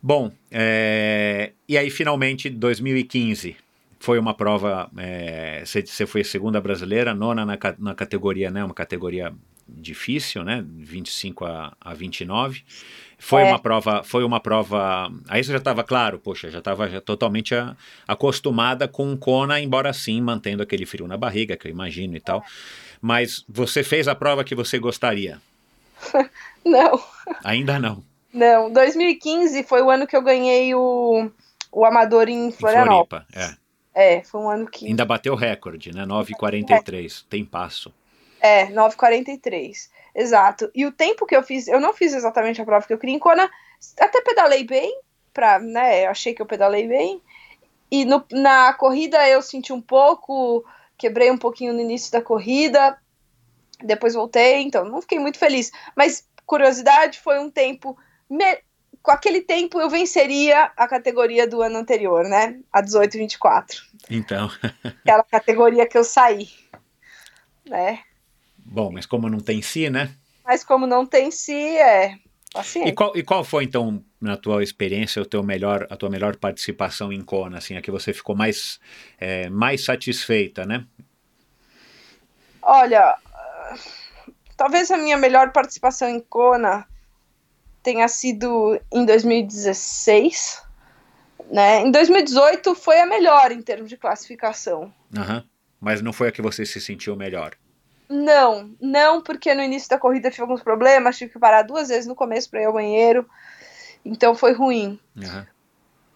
Bom, 0.03 0.31
é, 0.51 1.53
e 1.69 1.77
aí 1.77 1.91
finalmente 1.91 2.49
2015 2.49 3.57
foi 4.01 4.19
uma 4.19 4.33
prova. 4.35 4.91
é, 4.97 5.63
Você 5.65 5.85
você 5.85 6.07
foi 6.07 6.23
segunda 6.25 6.61
brasileira, 6.61 7.15
nona 7.15 7.45
na, 7.45 7.57
ca- 7.57 7.75
na 7.79 7.95
categoria, 7.95 8.51
né? 8.51 8.65
Uma 8.65 8.75
categoria 8.75 9.33
difícil, 9.69 10.45
né? 10.45 10.65
25 10.67 11.45
a, 11.45 11.77
a 11.81 11.95
29. 11.95 12.65
Foi 13.21 13.43
É. 13.43 13.45
uma 13.47 13.59
prova, 13.59 14.03
foi 14.05 14.23
uma 14.25 14.39
prova. 14.39 15.11
Aí 15.29 15.43
você 15.43 15.51
já 15.51 15.59
estava 15.59 15.83
claro, 15.83 16.19
poxa, 16.21 16.51
já 16.51 16.61
estava 16.61 17.01
totalmente 17.01 17.53
a- 17.55 17.77
acostumada 18.07 18.87
com 18.87 19.17
Kona, 19.17 19.59
embora 19.61 19.93
sim 19.93 20.21
mantendo 20.21 20.63
aquele 20.63 20.87
frio 20.87 21.07
na 21.09 21.17
barriga, 21.17 21.57
que 21.57 21.67
eu 21.67 21.71
imagino 21.73 22.17
e 22.17 22.21
tal. 22.21 22.45
Mas 23.01 23.45
você 23.49 23.83
fez 23.83 24.07
a 24.07 24.15
prova 24.15 24.45
que 24.45 24.55
você 24.55 24.79
gostaria? 24.79 25.41
não. 26.65 27.01
Ainda 27.45 27.79
não. 27.79 28.03
Não. 28.33 28.73
2015 28.73 29.65
foi 29.65 29.83
o 29.83 29.91
ano 29.91 30.07
que 30.07 30.17
eu 30.17 30.23
ganhei 30.23 30.75
o, 30.75 31.29
o 31.73 31.85
Amador 31.85 32.29
em 32.29 32.53
Florianópolis. 32.53 33.25
Em 33.31 33.33
Floripa, 33.33 33.57
é. 33.57 33.69
É, 34.19 34.23
foi 34.23 34.41
um 34.41 34.49
ano 34.49 34.67
que. 34.71 34.87
Ainda 34.87 35.05
bateu 35.05 35.33
o 35.33 35.37
recorde, 35.37 35.93
né? 35.93 36.05
9,43. 36.07 37.25
Tem 37.29 37.45
passo. 37.45 37.93
É, 38.41 38.67
9,43. 38.67 39.91
Exato. 40.15 40.71
E 40.75 40.87
o 40.87 40.93
tempo 40.93 41.27
que 41.27 41.37
eu 41.37 41.43
fiz, 41.43 41.69
eu 41.69 41.81
não 41.81 41.93
fiz 41.93 42.15
exatamente 42.15 42.61
a 42.61 42.65
prova 42.65 42.87
que 42.87 42.93
eu 42.93 42.99
queria 42.99 43.15
em 43.15 43.19
Kona, 43.19 43.51
até 43.99 44.21
pedalei 44.21 44.65
bem, 44.65 45.01
pra, 45.33 45.59
né? 45.59 46.07
Eu 46.07 46.11
achei 46.11 46.35
que 46.35 46.43
eu 46.43 46.47
pedalei 46.47 46.89
bem. 46.89 47.23
E 47.91 48.05
no, 48.05 48.25
na 48.33 48.73
corrida 48.75 49.27
eu 49.29 49.41
senti 49.41 49.73
um 49.73 49.81
pouco, 49.81 50.65
quebrei 50.97 51.31
um 51.31 51.39
pouquinho 51.39 51.73
no 51.73 51.81
início 51.81 52.13
da 52.13 52.21
corrida, 52.21 52.99
depois 53.83 54.15
voltei, 54.15 54.63
então 54.63 54.85
não 54.85 55.01
fiquei 55.01 55.19
muito 55.19 55.39
feliz. 55.39 55.71
Mas, 55.97 56.27
curiosidade, 56.45 57.19
foi 57.21 57.39
um 57.39 57.51
tempo. 57.51 57.97
Me... 58.29 58.59
Com 59.01 59.13
aquele 59.13 59.41
tempo 59.41 59.81
eu 59.81 59.89
venceria 59.89 60.73
a 60.77 60.89
categoria 60.89 61.47
do 61.47 61.63
ano 61.63 61.79
anterior, 61.79 62.25
né? 62.25 62.61
A 62.73 62.83
18-24. 62.83 63.83
Então. 64.11 64.51
Aquela 65.03 65.23
categoria 65.23 65.87
que 65.87 65.97
eu 65.97 66.05
saí. 66.05 66.49
Né? 67.65 68.01
Bom, 68.71 68.93
mas 68.93 69.07
como 69.07 69.29
não 69.29 69.41
tem 69.41 69.63
si, 69.63 69.89
né? 69.89 70.11
Mas 70.45 70.63
como 70.63 70.87
não 70.87 71.07
tem 71.07 71.31
si, 71.31 71.53
é. 71.53 72.19
E 72.85 72.93
qual, 72.93 73.17
e 73.17 73.23
qual 73.23 73.45
foi, 73.45 73.65
então, 73.65 74.03
na 74.21 74.37
tua 74.37 74.63
experiência, 74.63 75.21
o 75.21 75.27
teu 75.27 75.43
melhor, 75.43 75.87
a 75.91 75.97
tua 75.97 76.09
melhor 76.09 76.37
participação 76.37 77.13
em 77.13 77.21
Kona, 77.23 77.59
assim, 77.59 77.77
a 77.77 77.83
que 77.83 77.91
você 77.91 78.13
ficou 78.13 78.35
mais, 78.35 78.81
é, 79.19 79.51
mais 79.51 79.85
satisfeita, 79.85 80.65
né? 80.65 80.85
Olha, 82.63 83.17
talvez 84.57 84.91
a 84.91 84.97
minha 84.97 85.17
melhor 85.17 85.53
participação 85.53 86.09
em 86.09 86.21
Kona 86.21 86.87
tenha 87.83 88.09
sido 88.09 88.81
em 88.93 89.05
2016, 89.05 90.63
né? 91.51 91.81
Em 91.83 91.91
2018 91.91 92.75
foi 92.75 93.01
a 93.01 93.07
melhor 93.07 93.53
em 93.53 93.63
termos 93.63 93.89
de 93.89 93.97
classificação. 93.97 94.93
Uhum. 95.17 95.43
Mas 95.81 96.03
não 96.03 96.13
foi 96.13 96.29
a 96.29 96.33
que 96.33 96.43
você 96.43 96.67
se 96.67 96.81
sentiu 96.81 97.15
melhor? 97.15 97.53
Não, 98.09 98.75
não, 98.81 99.21
porque 99.21 99.55
no 99.55 99.63
início 99.63 99.89
da 99.89 99.99
corrida 99.99 100.31
tive 100.31 100.43
alguns 100.43 100.63
problemas, 100.63 101.19
tive 101.19 101.33
que 101.33 101.39
parar 101.39 101.63
duas 101.63 101.89
vezes 101.89 102.07
no 102.07 102.15
começo 102.15 102.49
para 102.49 102.63
ir 102.63 102.65
ao 102.65 102.73
banheiro, 102.73 103.29
então 104.05 104.35
foi 104.35 104.53
ruim. 104.53 104.99
Uhum. 105.15 105.47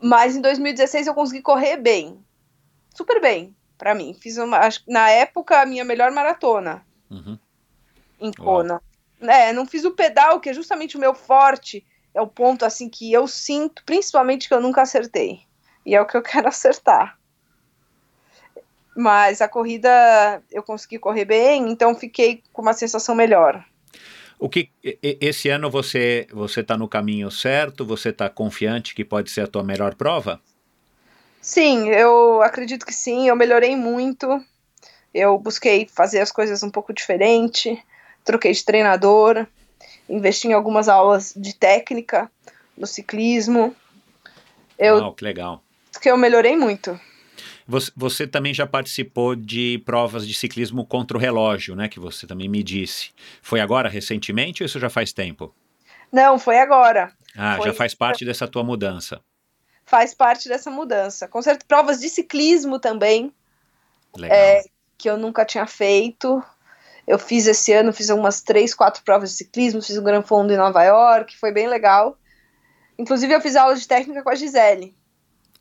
Mas 0.00 0.34
em 0.34 0.40
2016 0.40 1.06
eu 1.06 1.14
consegui 1.14 1.42
correr 1.42 1.76
bem, 1.76 2.18
super 2.94 3.20
bem, 3.20 3.54
para 3.76 3.94
mim. 3.94 4.14
Fiz 4.14 4.38
uma, 4.38 4.60
na 4.88 5.10
época 5.10 5.60
a 5.60 5.66
minha 5.66 5.84
melhor 5.84 6.10
maratona 6.10 6.84
uhum. 7.10 7.38
em 8.20 8.32
Kona. 8.32 8.80
É, 9.20 9.52
não 9.52 9.66
fiz 9.66 9.84
o 9.84 9.92
pedal, 9.92 10.40
que 10.40 10.48
é 10.48 10.54
justamente 10.54 10.96
o 10.96 11.00
meu 11.00 11.14
forte, 11.14 11.86
é 12.14 12.20
o 12.20 12.26
ponto 12.26 12.64
assim 12.64 12.88
que 12.88 13.12
eu 13.12 13.28
sinto, 13.28 13.84
principalmente 13.84 14.48
que 14.48 14.54
eu 14.54 14.60
nunca 14.60 14.82
acertei. 14.82 15.42
E 15.84 15.94
é 15.94 16.00
o 16.00 16.06
que 16.06 16.16
eu 16.16 16.22
quero 16.22 16.48
acertar. 16.48 17.18
Mas 18.94 19.40
a 19.40 19.48
corrida 19.48 20.42
eu 20.50 20.62
consegui 20.62 20.98
correr 20.98 21.24
bem, 21.24 21.70
então 21.70 21.94
fiquei 21.94 22.42
com 22.52 22.62
uma 22.62 22.74
sensação 22.74 23.14
melhor. 23.14 23.64
O 24.38 24.48
que 24.48 24.70
esse 25.02 25.48
ano 25.48 25.70
você 25.70 26.26
você 26.32 26.60
está 26.60 26.76
no 26.76 26.88
caminho 26.88 27.30
certo? 27.30 27.86
Você 27.86 28.08
está 28.08 28.28
confiante 28.28 28.94
que 28.94 29.04
pode 29.04 29.30
ser 29.30 29.42
a 29.42 29.46
tua 29.46 29.62
melhor 29.62 29.94
prova? 29.94 30.40
Sim, 31.40 31.88
eu 31.88 32.42
acredito 32.42 32.84
que 32.84 32.92
sim. 32.92 33.28
Eu 33.28 33.36
melhorei 33.36 33.76
muito. 33.76 34.44
Eu 35.14 35.38
busquei 35.38 35.86
fazer 35.86 36.20
as 36.20 36.32
coisas 36.32 36.62
um 36.62 36.70
pouco 36.70 36.92
diferente. 36.92 37.80
Troquei 38.24 38.52
de 38.52 38.64
treinador, 38.64 39.46
investi 40.08 40.48
em 40.48 40.52
algumas 40.52 40.88
aulas 40.88 41.32
de 41.36 41.54
técnica 41.54 42.30
no 42.76 42.86
ciclismo. 42.86 43.74
Eu, 44.78 44.98
Uau, 44.98 45.14
que 45.14 45.24
legal. 45.24 45.62
Que 46.00 46.10
eu 46.10 46.16
melhorei 46.16 46.56
muito. 46.56 46.98
Você, 47.66 47.92
você, 47.96 48.26
também 48.26 48.52
já 48.52 48.66
participou 48.66 49.34
de 49.36 49.80
provas 49.84 50.26
de 50.26 50.34
ciclismo 50.34 50.84
contra 50.84 51.16
o 51.16 51.20
relógio, 51.20 51.76
né? 51.76 51.88
Que 51.88 52.00
você 52.00 52.26
também 52.26 52.48
me 52.48 52.62
disse. 52.62 53.10
Foi 53.40 53.60
agora, 53.60 53.88
recentemente, 53.88 54.62
ou 54.62 54.66
isso 54.66 54.80
já 54.80 54.90
faz 54.90 55.12
tempo? 55.12 55.54
Não, 56.10 56.38
foi 56.38 56.58
agora. 56.58 57.12
Ah, 57.36 57.56
foi... 57.56 57.66
já 57.66 57.72
faz 57.72 57.94
parte 57.94 58.24
dessa 58.24 58.46
tua 58.46 58.62
mudança. 58.62 59.20
Faz 59.84 60.14
parte 60.14 60.48
dessa 60.48 60.70
mudança. 60.70 61.26
Com 61.28 61.40
certeza, 61.40 61.66
provas 61.66 62.00
de 62.00 62.08
ciclismo 62.08 62.78
também. 62.78 63.32
Legal. 64.16 64.36
É, 64.36 64.64
que 64.98 65.08
eu 65.08 65.16
nunca 65.16 65.44
tinha 65.44 65.66
feito. 65.66 66.42
Eu 67.06 67.18
fiz 67.18 67.46
esse 67.46 67.72
ano, 67.72 67.92
fiz 67.92 68.08
umas 68.10 68.40
três, 68.40 68.74
quatro 68.74 69.02
provas 69.02 69.30
de 69.30 69.36
ciclismo, 69.36 69.82
fiz 69.82 69.98
um 69.98 70.04
Gran 70.04 70.22
Fondo 70.22 70.52
em 70.52 70.56
Nova 70.56 70.82
York, 70.84 71.36
foi 71.36 71.50
bem 71.50 71.66
legal. 71.66 72.16
Inclusive, 72.98 73.32
eu 73.32 73.40
fiz 73.40 73.56
aula 73.56 73.74
de 73.74 73.88
técnica 73.88 74.22
com 74.22 74.30
a 74.30 74.34
Gisele. 74.34 74.94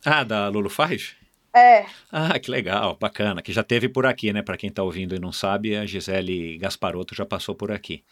Ah, 0.06 0.24
da 0.24 0.48
Lulu 0.50 0.70
faz? 0.70 1.16
É. 1.54 1.86
Ah, 2.12 2.40
que 2.40 2.50
legal, 2.50 2.98
bacana. 3.00 3.42
Que 3.42 3.52
já 3.52 3.64
teve 3.64 3.90
por 3.90 4.06
aqui, 4.06 4.32
né? 4.32 4.42
Para 4.42 4.58
quem 4.58 4.70
está 4.70 4.84
ouvindo 4.84 5.16
e 5.16 5.20
não 5.20 5.32
sabe, 5.32 5.76
a 5.76 5.86
Gisele 5.86 6.58
Gasparotto 6.58 7.14
já 7.14 7.26
passou 7.26 7.54
por 7.56 7.72
aqui. 7.72 8.04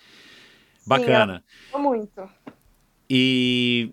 Bacana. 0.85 1.43
Sim, 1.71 1.77
muito. 1.77 2.29
E 3.09 3.91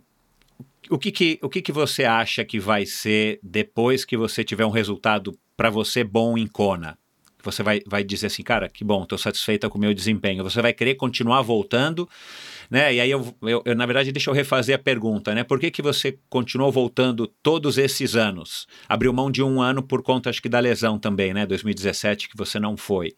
o 0.91 0.99
que 0.99 1.11
que, 1.11 1.39
o 1.43 1.49
que 1.49 1.63
que 1.63 1.73
você 1.73 2.05
acha 2.05 2.45
que 2.45 2.59
vai 2.59 2.85
ser 2.87 3.39
depois 3.43 4.05
que 4.05 4.17
você 4.17 4.45
tiver 4.45 4.67
um 4.67 4.71
resultado 4.71 5.39
para 5.57 5.71
você 5.71 6.03
bom 6.03 6.37
em 6.37 6.47
Kona? 6.47 6.99
Você 7.51 7.63
vai, 7.63 7.81
vai 7.87 8.05
dizer 8.05 8.27
assim, 8.27 8.43
cara, 8.43 8.69
que 8.69 8.85
bom, 8.85 9.03
estou 9.03 9.19
satisfeita 9.19 9.69
com 9.69 9.79
o 9.79 9.81
meu 9.81 9.95
desempenho. 9.95 10.45
Você 10.45 10.61
vai 10.61 10.73
querer 10.73 10.95
continuar 10.97 11.43
voltando 11.43 12.09
né? 12.71 12.95
E 12.95 13.01
aí 13.01 13.11
eu, 13.11 13.35
eu, 13.43 13.63
eu, 13.65 13.75
na 13.75 13.87
verdade, 13.87 14.13
deixa 14.13 14.31
eu 14.31 14.35
refazer 14.35 14.75
a 14.75 14.79
pergunta, 14.79 15.35
né? 15.35 15.45
Por 15.45 15.59
que, 15.59 15.71
que 15.71 15.83
você 15.83 16.19
continuou 16.29 16.71
voltando 16.71 17.27
todos 17.27 17.79
esses 17.79 18.17
anos? 18.17 18.67
Abriu 18.89 19.13
mão 19.13 19.31
de 19.31 19.43
um 19.43 19.61
ano 19.61 19.83
por 19.83 20.03
conta, 20.03 20.31
acho 20.31 20.43
que, 20.43 20.49
da 20.49 20.61
lesão 20.61 20.99
também, 20.99 21.33
né? 21.33 21.47
2017, 21.47 22.29
que 22.29 22.37
você 22.37 22.59
não 22.59 22.77
foi. 22.77 23.15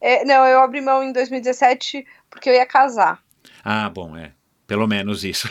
É, 0.00 0.24
não, 0.24 0.46
eu 0.46 0.60
abri 0.60 0.80
mão 0.80 1.02
em 1.02 1.12
2017 1.12 2.06
porque 2.28 2.50
eu 2.50 2.54
ia 2.54 2.66
casar. 2.66 3.22
Ah, 3.62 3.88
bom, 3.88 4.16
é. 4.16 4.32
Pelo 4.66 4.86
menos 4.86 5.24
isso. 5.24 5.46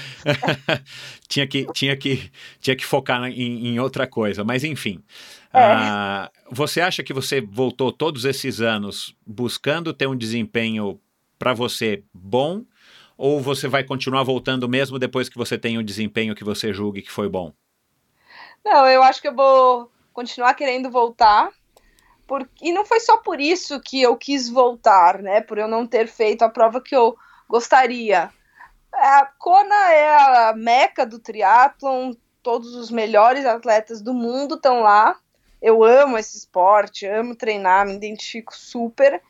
tinha, 1.26 1.46
que, 1.46 1.66
tinha, 1.72 1.96
que, 1.96 2.30
tinha 2.60 2.76
que 2.76 2.84
focar 2.84 3.24
em, 3.24 3.68
em 3.68 3.80
outra 3.80 4.06
coisa, 4.06 4.44
mas 4.44 4.62
enfim. 4.62 5.02
É. 5.52 5.62
Ah, 5.62 6.30
você 6.50 6.82
acha 6.82 7.02
que 7.02 7.14
você 7.14 7.40
voltou 7.40 7.90
todos 7.90 8.26
esses 8.26 8.60
anos 8.60 9.16
buscando 9.26 9.94
ter 9.94 10.06
um 10.06 10.16
desempenho 10.16 11.00
para 11.38 11.54
você 11.54 12.02
bom? 12.12 12.62
Ou 13.16 13.40
você 13.40 13.66
vai 13.66 13.82
continuar 13.82 14.22
voltando 14.22 14.68
mesmo 14.68 14.98
depois 14.98 15.28
que 15.28 15.38
você 15.38 15.56
tem 15.56 15.78
um 15.78 15.82
desempenho 15.82 16.34
que 16.34 16.44
você 16.44 16.72
julgue 16.72 17.02
que 17.02 17.10
foi 17.10 17.28
bom? 17.28 17.52
Não, 18.64 18.86
eu 18.86 19.02
acho 19.02 19.20
que 19.20 19.28
eu 19.28 19.34
vou 19.34 19.90
continuar 20.12 20.54
querendo 20.54 20.90
voltar. 20.90 21.50
Por... 22.26 22.46
E 22.60 22.70
não 22.70 22.84
foi 22.84 23.00
só 23.00 23.16
por 23.16 23.40
isso 23.40 23.80
que 23.80 24.02
eu 24.02 24.14
quis 24.16 24.48
voltar, 24.48 25.22
né? 25.22 25.40
Por 25.40 25.56
eu 25.56 25.66
não 25.66 25.86
ter 25.86 26.06
feito 26.06 26.42
a 26.42 26.50
prova 26.50 26.80
que 26.80 26.94
eu 26.94 27.16
gostaria. 27.48 28.30
A 28.92 29.26
Kona 29.38 29.92
é 29.92 30.48
a 30.48 30.54
meca 30.54 31.06
do 31.06 31.18
triatlon, 31.18 32.12
todos 32.42 32.74
os 32.74 32.90
melhores 32.90 33.44
atletas 33.44 34.02
do 34.02 34.12
mundo 34.12 34.56
estão 34.56 34.80
lá. 34.80 35.18
Eu 35.60 35.82
amo 35.82 36.18
esse 36.18 36.36
esporte, 36.36 37.06
amo 37.06 37.34
treinar, 37.34 37.86
me 37.86 37.94
identifico 37.94 38.54
super. 38.54 39.20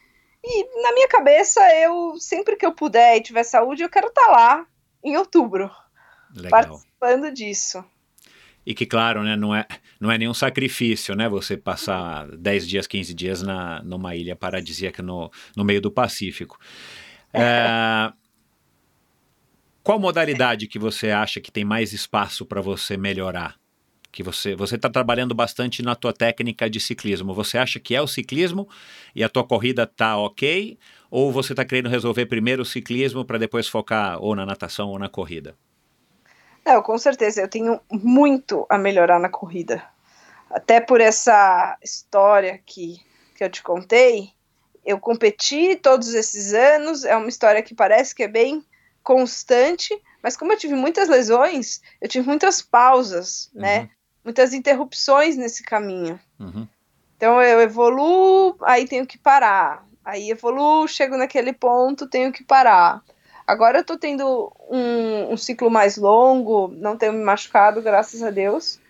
E 0.44 0.82
na 0.82 0.92
minha 0.92 1.08
cabeça, 1.08 1.60
eu 1.76 2.16
sempre 2.18 2.56
que 2.56 2.66
eu 2.66 2.72
puder 2.72 3.16
e 3.16 3.22
tiver 3.22 3.42
saúde, 3.42 3.82
eu 3.82 3.88
quero 3.88 4.08
estar 4.08 4.26
tá 4.26 4.30
lá 4.30 4.66
em 5.02 5.16
outubro, 5.16 5.70
Legal. 6.34 6.50
participando 6.50 7.32
disso. 7.32 7.84
E 8.64 8.74
que, 8.74 8.84
claro, 8.84 9.22
né, 9.22 9.34
não, 9.34 9.54
é, 9.54 9.66
não 9.98 10.10
é 10.10 10.18
nenhum 10.18 10.34
sacrifício, 10.34 11.14
né? 11.14 11.26
Você 11.26 11.56
passar 11.56 12.28
10 12.36 12.68
dias, 12.68 12.86
15 12.86 13.14
dias 13.14 13.42
na, 13.42 13.82
numa 13.82 14.14
ilha 14.14 14.36
paradisíaca 14.36 15.02
no, 15.02 15.30
no 15.56 15.64
meio 15.64 15.80
do 15.80 15.90
Pacífico. 15.90 16.58
É, 17.32 18.12
qual 19.82 19.98
modalidade 19.98 20.66
que 20.66 20.78
você 20.78 21.10
acha 21.10 21.40
que 21.40 21.50
tem 21.50 21.64
mais 21.64 21.92
espaço 21.92 22.44
para 22.44 22.60
você 22.60 22.96
melhorar? 22.96 23.56
Que 24.10 24.22
você 24.22 24.54
você 24.54 24.76
está 24.76 24.88
trabalhando 24.90 25.34
bastante 25.34 25.82
na 25.82 25.94
tua 25.94 26.12
técnica 26.12 26.68
de 26.68 26.78
ciclismo. 26.78 27.32
Você 27.34 27.56
acha 27.56 27.80
que 27.80 27.94
é 27.94 28.02
o 28.02 28.06
ciclismo 28.06 28.68
e 29.14 29.24
a 29.24 29.28
tua 29.28 29.44
corrida 29.44 29.86
tá 29.86 30.16
ok? 30.16 30.78
Ou 31.10 31.32
você 31.32 31.52
está 31.54 31.64
querendo 31.64 31.88
resolver 31.88 32.26
primeiro 32.26 32.62
o 32.62 32.66
ciclismo 32.66 33.24
para 33.24 33.38
depois 33.38 33.66
focar 33.66 34.22
ou 34.22 34.34
na 34.34 34.44
natação 34.44 34.88
ou 34.88 34.98
na 34.98 35.08
corrida? 35.08 35.56
Não, 36.66 36.82
com 36.82 36.98
certeza. 36.98 37.40
Eu 37.40 37.48
tenho 37.48 37.80
muito 37.90 38.66
a 38.68 38.76
melhorar 38.76 39.18
na 39.18 39.30
corrida. 39.30 39.82
Até 40.50 40.82
por 40.82 41.00
essa 41.00 41.78
história 41.82 42.60
que, 42.66 43.00
que 43.34 43.42
eu 43.42 43.48
te 43.48 43.62
contei, 43.62 44.32
eu 44.88 44.98
competi 44.98 45.76
todos 45.76 46.14
esses 46.14 46.54
anos, 46.54 47.04
é 47.04 47.14
uma 47.14 47.28
história 47.28 47.62
que 47.62 47.74
parece 47.74 48.14
que 48.14 48.22
é 48.22 48.28
bem 48.28 48.64
constante, 49.02 49.94
mas 50.22 50.34
como 50.34 50.50
eu 50.50 50.56
tive 50.56 50.74
muitas 50.74 51.10
lesões, 51.10 51.82
eu 52.00 52.08
tive 52.08 52.26
muitas 52.26 52.62
pausas, 52.62 53.50
né? 53.54 53.80
uhum. 53.80 53.82
né? 53.82 53.90
Muitas 54.24 54.54
interrupções 54.54 55.36
nesse 55.36 55.62
caminho. 55.62 56.18
Uhum. 56.40 56.66
Então 57.16 57.42
eu 57.42 57.60
evoluo, 57.60 58.56
aí 58.62 58.88
tenho 58.88 59.06
que 59.06 59.18
parar. 59.18 59.86
Aí 60.02 60.30
evoluo, 60.30 60.88
chego 60.88 61.18
naquele 61.18 61.52
ponto, 61.52 62.08
tenho 62.08 62.32
que 62.32 62.42
parar. 62.42 63.02
Agora 63.46 63.78
eu 63.78 63.84
tô 63.84 63.98
tendo 63.98 64.50
um, 64.70 65.32
um 65.32 65.36
ciclo 65.36 65.70
mais 65.70 65.98
longo, 65.98 66.68
não 66.68 66.96
tenho 66.96 67.12
me 67.12 67.22
machucado, 67.22 67.82
graças 67.82 68.22
a 68.22 68.30
Deus. 68.30 68.80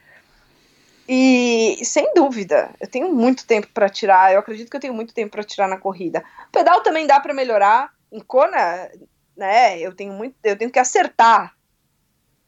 E 1.08 1.82
sem 1.84 2.12
dúvida, 2.12 2.70
eu 2.78 2.86
tenho 2.86 3.12
muito 3.14 3.46
tempo 3.46 3.68
para 3.72 3.88
tirar. 3.88 4.32
Eu 4.32 4.40
acredito 4.40 4.70
que 4.70 4.76
eu 4.76 4.80
tenho 4.80 4.92
muito 4.92 5.14
tempo 5.14 5.30
para 5.30 5.42
tirar 5.42 5.66
na 5.66 5.78
corrida. 5.78 6.22
O 6.48 6.52
pedal 6.52 6.82
também 6.82 7.06
dá 7.06 7.18
para 7.18 7.32
melhorar. 7.32 7.92
Em 8.12 8.20
Kona, 8.20 8.90
né? 9.36 9.78
Eu 9.78 9.94
tenho 9.94 10.12
muito, 10.12 10.34
eu 10.44 10.56
tenho 10.56 10.70
que 10.70 10.78
acertar, 10.78 11.54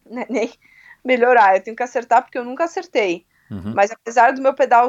né, 0.05 0.27
nem 0.29 0.53
melhorar. 1.05 1.57
Eu 1.57 1.63
tenho 1.63 1.77
que 1.77 1.83
acertar 1.83 2.23
porque 2.23 2.37
eu 2.37 2.45
nunca 2.45 2.65
acertei. 2.65 3.25
Uhum. 3.51 3.73
Mas 3.75 3.91
apesar 3.91 4.33
do 4.33 4.43
meu 4.43 4.55
pedal 4.55 4.89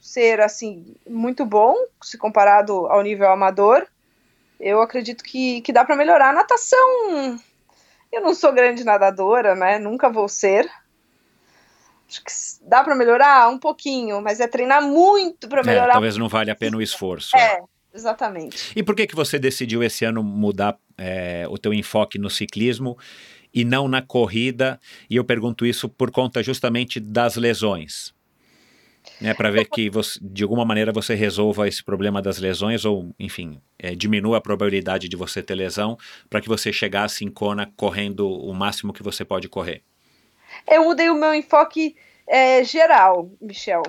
ser 0.00 0.40
assim 0.40 0.96
muito 1.06 1.44
bom, 1.44 1.76
se 2.02 2.16
comparado 2.16 2.86
ao 2.86 3.02
nível 3.02 3.30
amador, 3.30 3.86
eu 4.58 4.80
acredito 4.80 5.22
que, 5.22 5.60
que 5.60 5.72
dá 5.72 5.84
para 5.84 5.96
melhorar. 5.96 6.30
A 6.30 6.34
natação, 6.34 7.38
eu 8.10 8.22
não 8.22 8.34
sou 8.34 8.52
grande 8.52 8.84
nadadora, 8.84 9.54
né? 9.54 9.78
Nunca 9.78 10.08
vou 10.08 10.28
ser. 10.28 10.70
Acho 12.12 12.22
que 12.24 12.68
dá 12.68 12.84
para 12.84 12.94
melhorar 12.94 13.48
um 13.48 13.58
pouquinho, 13.58 14.20
mas 14.20 14.38
é 14.38 14.46
treinar 14.46 14.82
muito 14.82 15.48
para 15.48 15.62
é, 15.62 15.64
melhorar. 15.64 15.88
É, 15.88 15.92
talvez 15.92 16.16
não 16.18 16.28
vale 16.28 16.50
a 16.50 16.54
pena 16.54 16.76
o 16.76 16.82
esforço. 16.82 17.34
É, 17.34 17.62
exatamente. 17.94 18.72
E 18.76 18.82
por 18.82 18.94
que 18.94 19.06
que 19.06 19.16
você 19.16 19.38
decidiu 19.38 19.82
esse 19.82 20.04
ano 20.04 20.22
mudar 20.22 20.76
é, 20.98 21.46
o 21.48 21.56
teu 21.56 21.72
enfoque 21.72 22.18
no 22.18 22.28
ciclismo 22.28 22.98
e 23.54 23.64
não 23.64 23.88
na 23.88 24.02
corrida? 24.02 24.78
E 25.08 25.16
eu 25.16 25.24
pergunto 25.24 25.64
isso 25.64 25.88
por 25.88 26.10
conta 26.10 26.42
justamente 26.42 27.00
das 27.00 27.36
lesões 27.36 28.12
né, 29.20 29.34
para 29.34 29.50
ver 29.50 29.66
que 29.66 29.88
você, 29.90 30.18
de 30.22 30.42
alguma 30.42 30.64
maneira 30.64 30.92
você 30.92 31.14
resolva 31.14 31.66
esse 31.68 31.82
problema 31.82 32.20
das 32.20 32.38
lesões 32.38 32.84
ou, 32.84 33.14
enfim, 33.18 33.60
é, 33.78 33.94
diminua 33.94 34.38
a 34.38 34.40
probabilidade 34.40 35.08
de 35.08 35.16
você 35.16 35.42
ter 35.42 35.54
lesão 35.54 35.96
para 36.28 36.40
que 36.40 36.48
você 36.48 36.72
chegasse 36.72 37.24
em 37.24 37.30
Kona 37.30 37.70
correndo 37.76 38.28
o 38.28 38.52
máximo 38.52 38.92
que 38.92 39.02
você 39.02 39.24
pode 39.24 39.48
correr. 39.48 39.82
Eu 40.66 40.84
mudei 40.84 41.10
o 41.10 41.14
meu 41.14 41.34
enfoque 41.34 41.96
é, 42.26 42.62
geral, 42.64 43.30
Michel, 43.40 43.82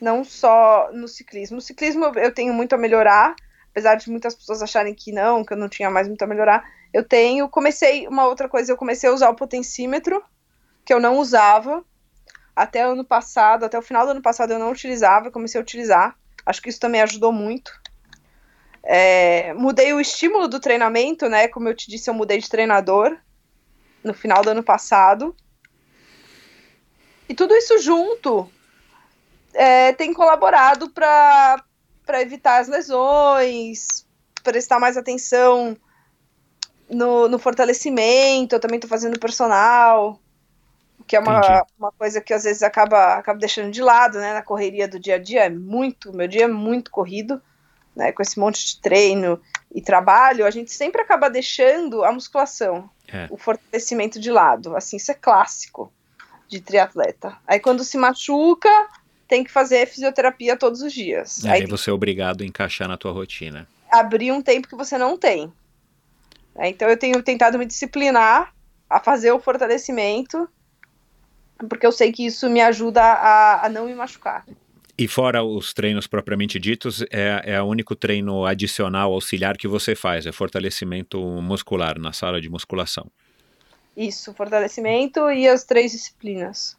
não 0.00 0.24
só 0.24 0.90
no 0.92 1.08
ciclismo. 1.08 1.56
No 1.56 1.60
ciclismo 1.60 2.06
eu 2.16 2.32
tenho 2.32 2.52
muito 2.52 2.74
a 2.74 2.78
melhorar, 2.78 3.34
apesar 3.70 3.94
de 3.94 4.10
muitas 4.10 4.34
pessoas 4.34 4.62
acharem 4.62 4.94
que 4.94 5.12
não, 5.12 5.44
que 5.44 5.52
eu 5.52 5.56
não 5.56 5.68
tinha 5.68 5.90
mais 5.90 6.08
muito 6.08 6.22
a 6.22 6.26
melhorar. 6.26 6.64
Eu 6.92 7.04
tenho, 7.04 7.48
comecei 7.48 8.06
uma 8.08 8.26
outra 8.26 8.48
coisa, 8.48 8.72
eu 8.72 8.76
comecei 8.76 9.08
a 9.08 9.12
usar 9.12 9.30
o 9.30 9.36
potencímetro, 9.36 10.22
que 10.84 10.92
eu 10.92 11.00
não 11.00 11.18
usava, 11.18 11.84
até 12.58 12.82
ano 12.82 13.04
passado, 13.04 13.64
até 13.64 13.78
o 13.78 13.82
final 13.82 14.04
do 14.04 14.10
ano 14.10 14.22
passado 14.22 14.52
eu 14.52 14.58
não 14.58 14.72
utilizava, 14.72 15.30
comecei 15.30 15.60
a 15.60 15.62
utilizar. 15.62 16.16
Acho 16.44 16.60
que 16.60 16.68
isso 16.68 16.80
também 16.80 17.00
ajudou 17.02 17.32
muito. 17.32 17.70
É, 18.82 19.52
mudei 19.54 19.92
o 19.92 20.00
estímulo 20.00 20.48
do 20.48 20.58
treinamento, 20.58 21.28
né? 21.28 21.46
Como 21.46 21.68
eu 21.68 21.74
te 21.74 21.88
disse, 21.88 22.08
eu 22.10 22.14
mudei 22.14 22.38
de 22.38 22.48
treinador 22.48 23.16
no 24.02 24.14
final 24.14 24.42
do 24.42 24.50
ano 24.50 24.62
passado. 24.62 25.36
E 27.28 27.34
tudo 27.34 27.54
isso 27.54 27.78
junto 27.78 28.50
é, 29.52 29.92
tem 29.92 30.14
colaborado 30.14 30.88
para 30.90 31.62
evitar 32.20 32.60
as 32.60 32.68
lesões, 32.68 34.06
prestar 34.42 34.80
mais 34.80 34.96
atenção 34.96 35.76
no, 36.88 37.28
no 37.28 37.38
fortalecimento. 37.38 38.54
Eu 38.54 38.60
também 38.60 38.78
estou 38.78 38.88
fazendo 38.88 39.18
personal 39.18 40.18
que 41.08 41.16
é 41.16 41.20
uma, 41.20 41.66
uma 41.78 41.90
coisa 41.90 42.20
que 42.20 42.34
às 42.34 42.44
vezes 42.44 42.62
acaba, 42.62 43.14
acaba 43.14 43.38
deixando 43.38 43.72
de 43.72 43.82
lado, 43.82 44.18
né, 44.18 44.34
na 44.34 44.42
correria 44.42 44.86
do 44.86 45.00
dia 45.00 45.14
a 45.14 45.18
dia, 45.18 45.46
é 45.46 45.48
muito, 45.48 46.14
meu 46.14 46.28
dia 46.28 46.44
é 46.44 46.48
muito 46.48 46.90
corrido, 46.90 47.40
né, 47.96 48.12
com 48.12 48.20
esse 48.20 48.38
monte 48.38 48.64
de 48.64 48.78
treino 48.78 49.40
e 49.74 49.80
trabalho, 49.80 50.44
a 50.44 50.50
gente 50.50 50.70
sempre 50.70 51.00
acaba 51.00 51.30
deixando 51.30 52.04
a 52.04 52.12
musculação, 52.12 52.90
é. 53.10 53.26
o 53.30 53.38
fortalecimento 53.38 54.20
de 54.20 54.30
lado, 54.30 54.76
assim, 54.76 54.98
isso 54.98 55.10
é 55.10 55.14
clássico 55.14 55.90
de 56.48 56.60
triatleta. 56.60 57.36
Aí 57.46 57.60
quando 57.60 57.84
se 57.84 57.98
machuca, 57.98 58.70
tem 59.26 59.44
que 59.44 59.50
fazer 59.50 59.86
fisioterapia 59.86 60.56
todos 60.56 60.82
os 60.82 60.92
dias. 60.92 61.44
É, 61.44 61.50
aí 61.50 61.66
você 61.66 61.90
é 61.90 61.92
obrigado 61.92 62.42
a 62.42 62.46
encaixar 62.46 62.88
na 62.88 62.96
tua 62.96 63.12
rotina. 63.12 63.68
Abrir 63.90 64.32
um 64.32 64.42
tempo 64.42 64.68
que 64.68 64.76
você 64.76 64.96
não 64.96 65.16
tem. 65.16 65.52
É, 66.56 66.68
então 66.68 66.88
eu 66.88 66.96
tenho 66.96 67.22
tentado 67.22 67.58
me 67.58 67.66
disciplinar 67.66 68.52
a 68.88 69.00
fazer 69.00 69.32
o 69.32 69.38
fortalecimento 69.38 70.48
porque 71.66 71.86
eu 71.86 71.92
sei 71.92 72.12
que 72.12 72.24
isso 72.24 72.48
me 72.48 72.60
ajuda 72.60 73.02
a, 73.02 73.66
a 73.66 73.68
não 73.68 73.86
me 73.86 73.94
machucar. 73.94 74.44
E 74.96 75.06
fora 75.06 75.42
os 75.42 75.72
treinos 75.72 76.06
propriamente 76.06 76.58
ditos, 76.58 77.02
é, 77.10 77.42
é 77.44 77.62
o 77.62 77.64
único 77.64 77.94
treino 77.94 78.44
adicional, 78.44 79.12
auxiliar 79.12 79.56
que 79.56 79.68
você 79.68 79.94
faz, 79.94 80.26
é 80.26 80.32
fortalecimento 80.32 81.20
muscular 81.40 81.98
na 81.98 82.12
sala 82.12 82.40
de 82.40 82.48
musculação. 82.48 83.08
Isso, 83.98 84.32
fortalecimento 84.32 85.28
e 85.28 85.48
as 85.48 85.64
três 85.64 85.90
disciplinas. 85.90 86.76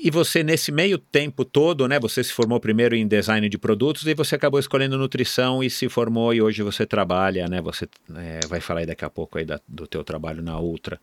E 0.00 0.12
você, 0.12 0.44
nesse 0.44 0.70
meio 0.70 0.96
tempo 0.96 1.44
todo, 1.44 1.88
né, 1.88 1.98
você 1.98 2.22
se 2.22 2.32
formou 2.32 2.60
primeiro 2.60 2.94
em 2.94 3.04
design 3.04 3.48
de 3.48 3.58
produtos 3.58 4.06
e 4.06 4.14
você 4.14 4.36
acabou 4.36 4.60
escolhendo 4.60 4.96
nutrição 4.96 5.60
e 5.60 5.68
se 5.68 5.88
formou 5.88 6.32
e 6.32 6.40
hoje 6.40 6.62
você 6.62 6.86
trabalha, 6.86 7.48
né, 7.48 7.60
você 7.60 7.88
é, 8.14 8.46
vai 8.46 8.60
falar 8.60 8.86
daqui 8.86 9.04
a 9.04 9.10
pouco 9.10 9.38
aí 9.38 9.44
da, 9.44 9.60
do 9.66 9.88
teu 9.88 10.04
trabalho 10.04 10.40
na 10.40 10.56
Ultra. 10.60 11.00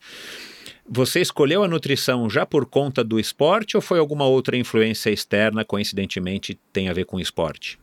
Você 0.88 1.20
escolheu 1.20 1.62
a 1.62 1.68
nutrição 1.68 2.30
já 2.30 2.46
por 2.46 2.66
conta 2.66 3.04
do 3.04 3.20
esporte 3.20 3.76
ou 3.76 3.82
foi 3.82 4.00
alguma 4.00 4.26
outra 4.26 4.56
influência 4.56 5.10
externa, 5.10 5.66
coincidentemente, 5.66 6.58
tem 6.72 6.88
a 6.88 6.94
ver 6.94 7.04
com 7.04 7.20
esporte? 7.20 7.78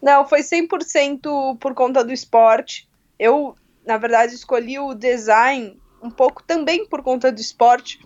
Não, 0.00 0.26
foi 0.26 0.40
100% 0.40 1.58
por 1.58 1.74
conta 1.74 2.02
do 2.02 2.10
esporte. 2.10 2.88
Eu, 3.18 3.54
na 3.84 3.98
verdade, 3.98 4.34
escolhi 4.34 4.78
o 4.78 4.94
design 4.94 5.81
um 6.02 6.10
pouco 6.10 6.42
também 6.42 6.86
por 6.86 7.02
conta 7.02 7.30
do 7.30 7.40
esporte. 7.40 8.04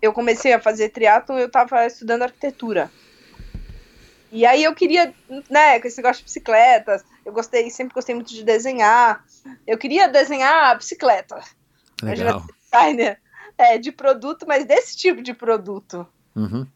Eu 0.00 0.12
comecei 0.12 0.52
a 0.52 0.60
fazer 0.60 0.88
triatlon, 0.88 1.38
eu 1.38 1.46
estava 1.46 1.86
estudando 1.86 2.22
arquitetura. 2.22 2.90
E 4.32 4.44
aí 4.44 4.64
eu 4.64 4.74
queria, 4.74 5.14
né, 5.48 5.78
com 5.78 5.86
esse 5.86 5.98
negócio 5.98 6.18
de 6.18 6.24
bicicletas, 6.24 7.04
eu 7.24 7.32
gostei, 7.32 7.70
sempre 7.70 7.94
gostei 7.94 8.14
muito 8.14 8.30
de 8.30 8.42
desenhar. 8.42 9.24
Eu 9.66 9.78
queria 9.78 10.08
desenhar 10.08 10.76
bicicleta. 10.76 11.40
Legal. 12.02 12.44
Designer 12.62 13.20
é, 13.56 13.78
de 13.78 13.92
produto, 13.92 14.46
mas 14.46 14.64
desse 14.64 14.96
tipo 14.96 15.22
de 15.22 15.32
produto. 15.32 16.06
Uhum. 16.34 16.66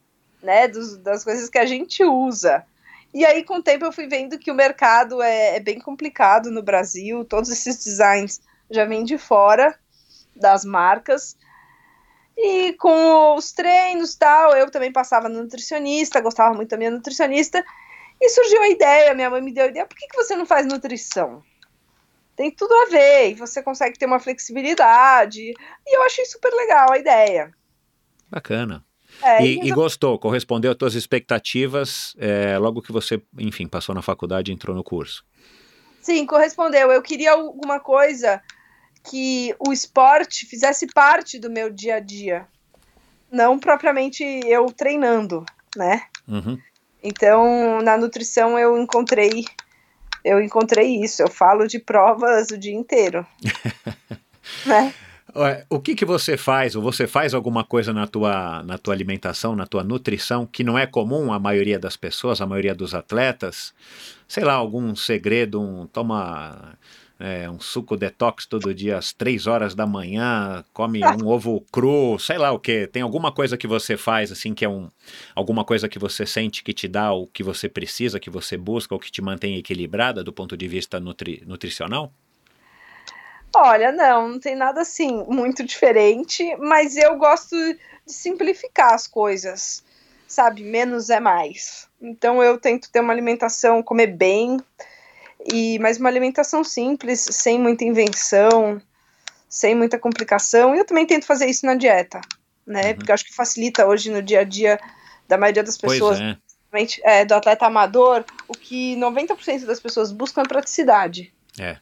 Né, 0.43 0.69
dos, 0.69 0.97
das 0.97 1.23
coisas 1.23 1.51
que 1.51 1.59
a 1.59 1.67
gente 1.67 2.03
usa. 2.03 2.65
E 3.13 3.27
aí, 3.27 3.45
com 3.45 3.57
o 3.57 3.63
tempo, 3.63 3.85
eu 3.85 3.93
fui 3.93 4.07
vendo 4.07 4.39
que 4.39 4.51
o 4.51 4.55
mercado 4.55 5.21
é, 5.21 5.57
é 5.57 5.61
bem 5.61 5.79
complicado 5.79 6.51
no 6.51 6.63
Brasil, 6.63 7.25
todos 7.25 7.51
esses 7.51 7.85
designs 7.85 8.41
já 8.71 8.85
vêm 8.85 9.05
de 9.05 9.19
fora 9.19 9.79
das 10.41 10.65
marcas. 10.65 11.37
E 12.37 12.73
com 12.75 13.37
os 13.37 13.53
treinos 13.53 14.15
tal, 14.15 14.57
eu 14.57 14.71
também 14.71 14.93
passava 14.93 15.29
no 15.29 15.43
nutricionista, 15.43 16.21
gostava 16.21 16.55
muito 16.55 16.71
da 16.71 16.77
minha 16.77 16.91
nutricionista. 16.91 17.63
E 18.21 18.29
surgiu 18.29 18.63
a 18.63 18.69
ideia, 18.69 19.15
minha 19.15 19.31
mãe 19.31 19.41
me 19.41 19.53
deu 19.53 19.65
a 19.65 19.69
ideia, 19.69 19.87
por 19.87 19.97
que, 19.97 20.07
que 20.07 20.17
você 20.17 20.35
não 20.35 20.47
faz 20.47 20.67
nutrição? 20.67 21.43
tem 22.41 22.51
tudo 22.51 22.73
a 22.73 22.87
ver, 22.87 23.33
e 23.33 23.35
você 23.35 23.63
consegue 23.63 23.99
ter 23.99 24.07
uma 24.07 24.19
flexibilidade. 24.19 25.53
E 25.87 25.97
eu 25.97 26.03
achei 26.05 26.25
super 26.25 26.51
legal 26.51 26.91
a 26.91 26.97
ideia. 26.97 27.53
Bacana. 28.31 28.83
É, 29.23 29.45
e, 29.45 29.69
e, 29.69 29.71
gostou, 29.71 30.19
correspondeu 30.19 30.71
às 30.71 30.79
suas 30.79 30.95
expectativas 30.95 32.15
é, 32.17 32.57
logo 32.57 32.81
que 32.81 32.93
você, 32.93 33.23
enfim, 33.39 33.69
passou 33.69 33.95
na 33.95 34.01
faculdade 34.01 34.51
e 34.51 34.55
entrou 34.55 34.75
no 34.75 34.83
curso. 34.83 35.23
Sim, 36.01 36.25
correspondeu. 36.25 36.91
Eu 36.91 37.03
queria 37.03 37.33
alguma 37.33 37.79
coisa 37.79 38.41
que 39.05 39.55
o 39.59 39.73
esporte 39.73 40.47
fizesse 40.47 40.87
parte 40.89 41.39
do 41.39 41.51
meu 41.51 41.71
dia 41.71 41.97
a 41.97 42.01
dia. 42.01 42.47
Não 43.31 43.59
propriamente 43.59 44.23
eu 44.47 44.67
treinando, 44.67 45.45
né? 45.77 46.03
Uhum. 46.27 46.59
Então, 47.03 47.81
na 47.83 47.97
nutrição 47.97 48.59
eu 48.59 48.77
encontrei 48.77 49.45
eu 50.25 50.41
encontrei 50.43 51.03
isso. 51.03 51.23
Eu 51.23 51.29
falo 51.29 51.67
de 51.67 51.79
provas 51.79 52.51
o 52.51 52.59
dia 52.59 52.75
inteiro. 52.75 53.27
né? 54.67 54.95
O 55.69 55.79
que, 55.79 55.95
que 55.95 56.05
você 56.05 56.37
faz, 56.37 56.75
ou 56.75 56.83
você 56.83 57.07
faz 57.07 57.35
alguma 57.35 57.63
coisa 57.63 57.93
na 57.93 58.05
tua, 58.05 58.65
na 58.65 58.77
tua 58.77 58.93
alimentação, 58.93 59.55
na 59.55 59.65
tua 59.65 59.85
nutrição, 59.85 60.45
que 60.45 60.65
não 60.65 60.77
é 60.77 60.87
comum 60.87 61.33
à 61.33 61.39
maioria 61.39 61.79
das 61.79 61.97
pessoas, 61.97 62.41
à 62.41 62.47
maioria 62.47 62.75
dos 62.75 62.95
atletas? 62.95 63.73
Sei 64.27 64.43
lá, 64.43 64.55
algum 64.55 64.95
segredo, 64.97 65.61
um, 65.63 65.87
toma 65.87 66.77
é, 67.21 67.51
um 67.51 67.61
suco 67.61 67.99
detox 67.99 68.47
todo 68.47 68.75
dia 68.75 68.97
às 68.97 69.13
três 69.13 69.47
horas 69.47 69.75
da 69.75 69.87
manhã, 69.87 70.65
come 70.73 71.01
um 71.05 71.27
ovo 71.29 71.63
cru, 71.71 72.19
sei 72.19 72.39
lá 72.39 72.51
o 72.51 72.59
que. 72.59 72.87
Tem 72.87 73.03
alguma 73.03 73.31
coisa 73.31 73.59
que 73.59 73.67
você 73.67 73.95
faz 73.95 74.33
assim 74.33 74.55
que 74.55 74.65
é 74.65 74.69
um 74.69 74.89
alguma 75.35 75.63
coisa 75.63 75.87
que 75.87 75.99
você 75.99 76.25
sente 76.25 76.65
que 76.65 76.73
te 76.73 76.89
dá 76.89 77.13
o 77.13 77.27
que 77.27 77.43
você 77.43 77.69
precisa, 77.69 78.19
que 78.19 78.31
você 78.31 78.57
busca, 78.57 78.95
ou 78.95 78.99
que 78.99 79.13
te 79.13 79.21
mantém 79.21 79.59
equilibrada 79.59 80.25
do 80.25 80.33
ponto 80.33 80.57
de 80.57 80.67
vista 80.67 80.99
nutri 80.99 81.43
nutricional? 81.47 82.11
Olha, 83.55 83.93
não, 83.93 84.29
não 84.29 84.41
tem 84.41 84.57
nada 84.57 84.81
assim 84.81 85.25
muito 85.29 85.63
diferente, 85.63 86.57
mas 86.57 86.97
eu 86.97 87.17
gosto 87.17 87.55
de 87.55 87.79
simplificar 88.07 88.95
as 88.95 89.07
coisas. 89.07 89.85
sabe, 90.27 90.63
menos 90.63 91.11
é 91.11 91.21
mais. 91.21 91.89
Então 92.01 92.43
eu 92.43 92.57
tento 92.57 92.91
ter 92.91 93.01
uma 93.01 93.13
alimentação, 93.13 93.83
comer 93.83 94.07
bem, 94.07 94.59
e 95.47 95.79
mas 95.79 95.99
uma 95.99 96.09
alimentação 96.09 96.63
simples, 96.63 97.21
sem 97.21 97.59
muita 97.59 97.85
invenção, 97.85 98.81
sem 99.49 99.75
muita 99.75 99.99
complicação. 99.99 100.75
E 100.75 100.79
eu 100.79 100.85
também 100.85 101.07
tento 101.07 101.27
fazer 101.27 101.47
isso 101.47 101.67
na 101.67 101.75
dieta, 101.75 102.21
né? 102.67 102.89
Uhum. 102.89 102.95
Porque 102.97 103.11
eu 103.11 103.15
acho 103.15 103.25
que 103.25 103.35
facilita 103.35 103.87
hoje 103.87 104.11
no 104.11 104.23
dia 104.23 104.41
a 104.41 104.45
dia 104.45 104.79
da 105.27 105.39
maioria 105.39 105.63
das 105.63 105.77
pessoas. 105.77 106.19
Pois 106.71 107.01
é. 107.05 107.21
é 107.21 107.25
do 107.25 107.35
atleta 107.35 107.67
amador, 107.67 108.25
o 108.47 108.53
que 108.53 108.97
90% 108.97 109.65
das 109.65 109.81
pessoas 109.81 110.13
buscam 110.13 110.43
é 110.43 110.49
praticidade. 110.49 111.33
É. 111.59 111.77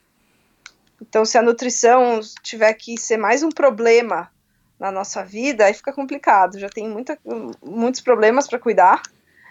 Então, 1.01 1.25
se 1.25 1.39
a 1.39 1.43
nutrição 1.43 2.21
tiver 2.43 2.73
que 2.75 2.99
ser 2.99 3.17
mais 3.17 3.43
um 3.43 3.51
problema 3.51 4.31
na 4.79 4.91
nossa 4.91 5.25
vida, 5.25 5.65
aí 5.65 5.75
fica 5.75 5.93
complicado. 5.93 6.59
Já 6.59 6.69
tem 6.69 6.89
muita, 6.89 7.19
muitos 7.63 8.01
problemas 8.01 8.49
para 8.49 8.59
cuidar. 8.59 9.03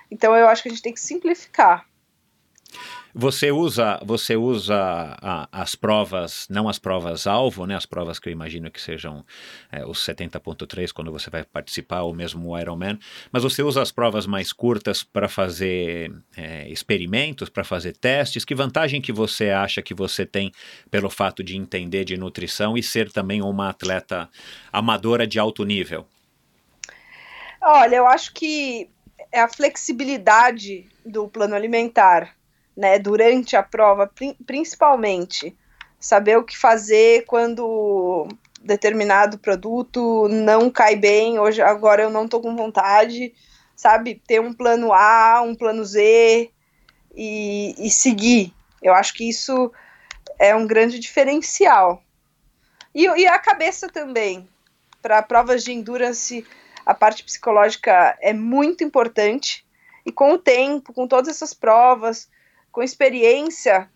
Então, 0.09 0.35
eu 0.35 0.47
acho 0.47 0.61
que 0.61 0.69
a 0.69 0.71
gente 0.71 0.81
tem 0.81 0.93
que 0.93 0.99
simplificar. 0.99 1.85
Você 3.19 3.51
usa, 3.51 3.99
você 4.05 4.35
usa 4.35 4.77
a, 5.21 5.49
as 5.51 5.73
provas, 5.73 6.45
não 6.51 6.69
as 6.69 6.77
provas 6.77 7.25
alvo, 7.25 7.65
né? 7.65 7.75
As 7.75 7.85
provas 7.85 8.19
que 8.19 8.29
eu 8.29 8.31
imagino 8.31 8.69
que 8.69 8.79
sejam 8.79 9.25
é, 9.71 9.83
os 9.83 10.05
70.3 10.05 10.91
quando 10.91 11.11
você 11.11 11.27
vai 11.29 11.43
participar, 11.43 12.03
ou 12.03 12.13
mesmo 12.13 12.49
o 12.49 12.59
Ironman, 12.59 12.99
mas 13.31 13.41
você 13.41 13.63
usa 13.63 13.81
as 13.81 13.91
provas 13.91 14.27
mais 14.27 14.53
curtas 14.53 15.01
para 15.01 15.27
fazer 15.27 16.13
é, 16.35 16.69
experimentos, 16.69 17.49
para 17.49 17.63
fazer 17.63 17.93
testes. 17.97 18.45
Que 18.45 18.53
vantagem 18.53 19.01
que 19.01 19.11
você 19.11 19.49
acha 19.49 19.81
que 19.81 19.95
você 19.95 20.23
tem 20.23 20.51
pelo 20.91 21.09
fato 21.09 21.43
de 21.43 21.57
entender 21.57 22.03
de 22.03 22.17
nutrição 22.17 22.77
e 22.77 22.83
ser 22.83 23.11
também 23.11 23.41
uma 23.41 23.69
atleta 23.69 24.29
amadora 24.71 25.25
de 25.25 25.39
alto 25.39 25.63
nível? 25.63 26.05
Olha, 27.59 27.95
eu 27.95 28.05
acho 28.05 28.31
que 28.33 28.91
é 29.31 29.41
a 29.41 29.49
flexibilidade 29.49 30.87
do 31.03 31.27
plano 31.27 31.55
alimentar 31.55 32.36
né, 32.77 32.99
durante 32.99 33.55
a 33.55 33.63
prova, 33.63 34.09
principalmente 34.45 35.57
saber 35.99 36.37
o 36.37 36.43
que 36.43 36.55
fazer 36.55 37.25
quando 37.25 38.27
determinado 38.61 39.39
produto 39.39 40.27
não 40.29 40.69
cai 40.69 40.95
bem, 40.95 41.39
hoje 41.39 41.59
agora 41.59 42.03
eu 42.03 42.11
não 42.11 42.25
estou 42.25 42.39
com 42.39 42.55
vontade, 42.55 43.33
sabe, 43.75 44.21
ter 44.27 44.39
um 44.39 44.53
plano 44.53 44.93
A, 44.93 45.41
um 45.43 45.55
plano 45.55 45.83
Z 45.83 46.51
e, 47.15 47.75
e 47.79 47.89
seguir. 47.89 48.53
Eu 48.81 48.93
acho 48.93 49.15
que 49.15 49.27
isso 49.27 49.71
é 50.37 50.55
um 50.55 50.67
grande 50.67 50.99
diferencial. 50.99 52.03
E, 52.93 53.05
e 53.05 53.27
a 53.27 53.39
cabeça 53.39 53.87
também. 53.89 54.47
Para 55.01 55.23
provas 55.23 55.63
de 55.63 55.71
endurance, 55.71 56.45
a 56.85 56.93
parte 56.93 57.23
psicológica 57.23 58.17
é 58.21 58.33
muito 58.33 58.83
importante. 58.83 59.65
E 60.05 60.11
com 60.11 60.33
o 60.33 60.37
tempo, 60.37 60.93
com 60.93 61.07
todas 61.07 61.27
essas 61.27 61.53
provas, 61.53 62.29
com 62.77 62.83
experiência, 62.83 63.89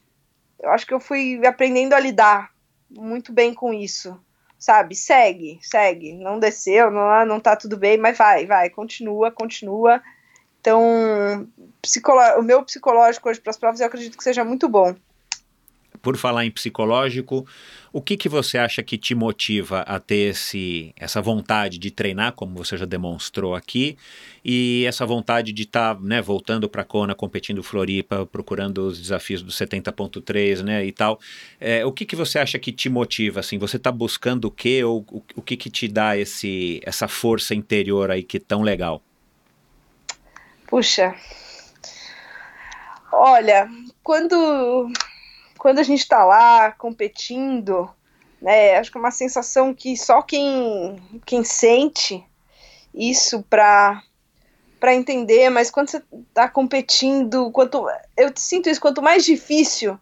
eu 0.59 0.71
acho 0.71 0.87
que 0.87 0.93
eu 0.95 0.99
fui 0.99 1.39
aprendendo 1.45 1.93
a 1.93 1.99
lidar 1.99 2.49
muito 2.89 3.31
bem 3.31 3.53
com 3.53 3.71
isso. 3.71 4.19
Sabe? 4.57 4.95
Segue, 4.95 5.59
segue. 5.61 6.13
Não 6.13 6.39
desceu, 6.39 6.89
não, 6.89 7.07
ah, 7.07 7.23
não 7.23 7.39
tá 7.39 7.55
tudo 7.55 7.77
bem, 7.77 7.99
mas 7.99 8.17
vai, 8.17 8.47
vai, 8.47 8.71
continua, 8.71 9.29
continua. 9.29 10.01
Então, 10.59 11.47
o 12.39 12.41
meu 12.41 12.65
psicológico 12.65 13.29
hoje 13.29 13.39
para 13.39 13.51
as 13.51 13.57
provas 13.57 13.79
eu 13.79 13.85
acredito 13.85 14.17
que 14.17 14.23
seja 14.23 14.43
muito 14.43 14.67
bom 14.67 14.95
por 16.01 16.17
falar 16.17 16.45
em 16.45 16.51
psicológico, 16.51 17.45
o 17.93 18.01
que, 18.01 18.15
que 18.15 18.29
você 18.29 18.57
acha 18.57 18.81
que 18.81 18.97
te 18.97 19.13
motiva 19.13 19.81
a 19.81 19.99
ter 19.99 20.31
esse, 20.31 20.93
essa 20.95 21.21
vontade 21.21 21.77
de 21.77 21.91
treinar, 21.91 22.31
como 22.33 22.55
você 22.55 22.77
já 22.77 22.85
demonstrou 22.85 23.53
aqui, 23.53 23.97
e 24.43 24.85
essa 24.87 25.05
vontade 25.05 25.51
de 25.51 25.63
estar 25.63 25.95
tá, 25.95 26.01
né, 26.01 26.21
voltando 26.21 26.69
para 26.69 26.81
a 26.83 26.85
Kona, 26.85 27.13
competindo 27.13 27.61
Floripa, 27.61 28.25
procurando 28.25 28.87
os 28.87 28.99
desafios 28.99 29.41
do 29.43 29.51
70.3 29.51 30.63
né, 30.63 30.85
e 30.85 30.91
tal. 30.91 31.19
É, 31.59 31.85
o 31.85 31.91
que, 31.91 32.05
que 32.05 32.15
você 32.15 32.39
acha 32.39 32.57
que 32.57 32.71
te 32.71 32.89
motiva? 32.89 33.41
Assim, 33.41 33.57
você 33.57 33.77
está 33.77 33.91
buscando 33.91 34.45
o 34.45 34.51
quê? 34.51 34.83
Ou 34.83 35.05
o, 35.11 35.23
o 35.35 35.41
que, 35.41 35.57
que 35.57 35.69
te 35.69 35.87
dá 35.87 36.17
esse, 36.17 36.81
essa 36.83 37.07
força 37.07 37.53
interior 37.53 38.09
aí 38.09 38.23
que 38.23 38.37
é 38.37 38.39
tão 38.39 38.61
legal? 38.61 39.03
Puxa, 40.67 41.13
olha, 43.11 43.69
quando 44.01 44.89
quando 45.61 45.77
a 45.77 45.83
gente 45.83 45.99
está 45.99 46.25
lá 46.25 46.71
competindo, 46.71 47.87
né, 48.41 48.77
acho 48.77 48.91
que 48.91 48.97
é 48.97 48.99
uma 48.99 49.11
sensação 49.11 49.75
que 49.75 49.95
só 49.95 50.23
quem, 50.23 50.99
quem 51.23 51.43
sente 51.43 52.25
isso 52.91 53.43
para 53.43 54.01
para 54.79 54.95
entender, 54.95 55.51
mas 55.51 55.69
quando 55.69 55.91
você 55.91 56.03
está 56.27 56.49
competindo, 56.49 57.51
quanto 57.51 57.85
eu 58.17 58.31
sinto 58.35 58.67
isso, 58.67 58.81
quanto 58.81 59.03
mais 59.03 59.23
difícil, 59.23 59.99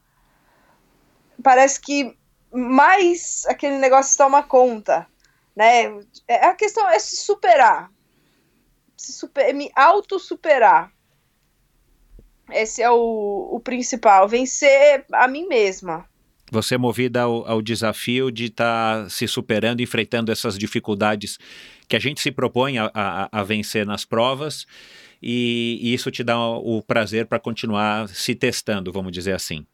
parece 1.43 1.81
que 1.81 2.17
mais 2.49 3.45
aquele 3.47 3.77
negócio 3.77 4.17
toma 4.17 4.41
conta, 4.41 5.05
né? 5.53 5.93
É, 6.25 6.45
a 6.45 6.53
questão 6.53 6.87
é 6.87 6.97
se 6.97 7.17
superar, 7.17 7.91
se 8.95 9.11
super, 9.11 9.53
me 9.53 9.69
auto 9.75 10.17
superar. 10.17 10.89
Esse 12.51 12.81
é 12.81 12.89
o, 12.89 13.49
o 13.51 13.59
principal, 13.59 14.27
vencer 14.27 15.05
a 15.11 15.27
mim 15.27 15.47
mesma. 15.47 16.05
Você 16.51 16.75
é 16.75 16.77
movida 16.77 17.21
ao, 17.21 17.47
ao 17.47 17.61
desafio 17.61 18.31
de 18.31 18.45
estar 18.45 19.03
tá 19.03 19.09
se 19.09 19.27
superando, 19.27 19.81
enfrentando 19.81 20.31
essas 20.31 20.57
dificuldades 20.57 21.37
que 21.87 21.95
a 21.95 21.99
gente 21.99 22.21
se 22.21 22.31
propõe 22.31 22.77
a, 22.77 22.91
a, 22.93 23.39
a 23.39 23.43
vencer 23.43 23.85
nas 23.85 24.03
provas, 24.03 24.65
e, 25.21 25.79
e 25.81 25.93
isso 25.93 26.09
te 26.09 26.23
dá 26.23 26.39
o 26.39 26.81
prazer 26.81 27.27
para 27.27 27.39
continuar 27.39 28.07
se 28.09 28.33
testando, 28.33 28.91
vamos 28.91 29.11
dizer 29.11 29.33
assim. 29.33 29.65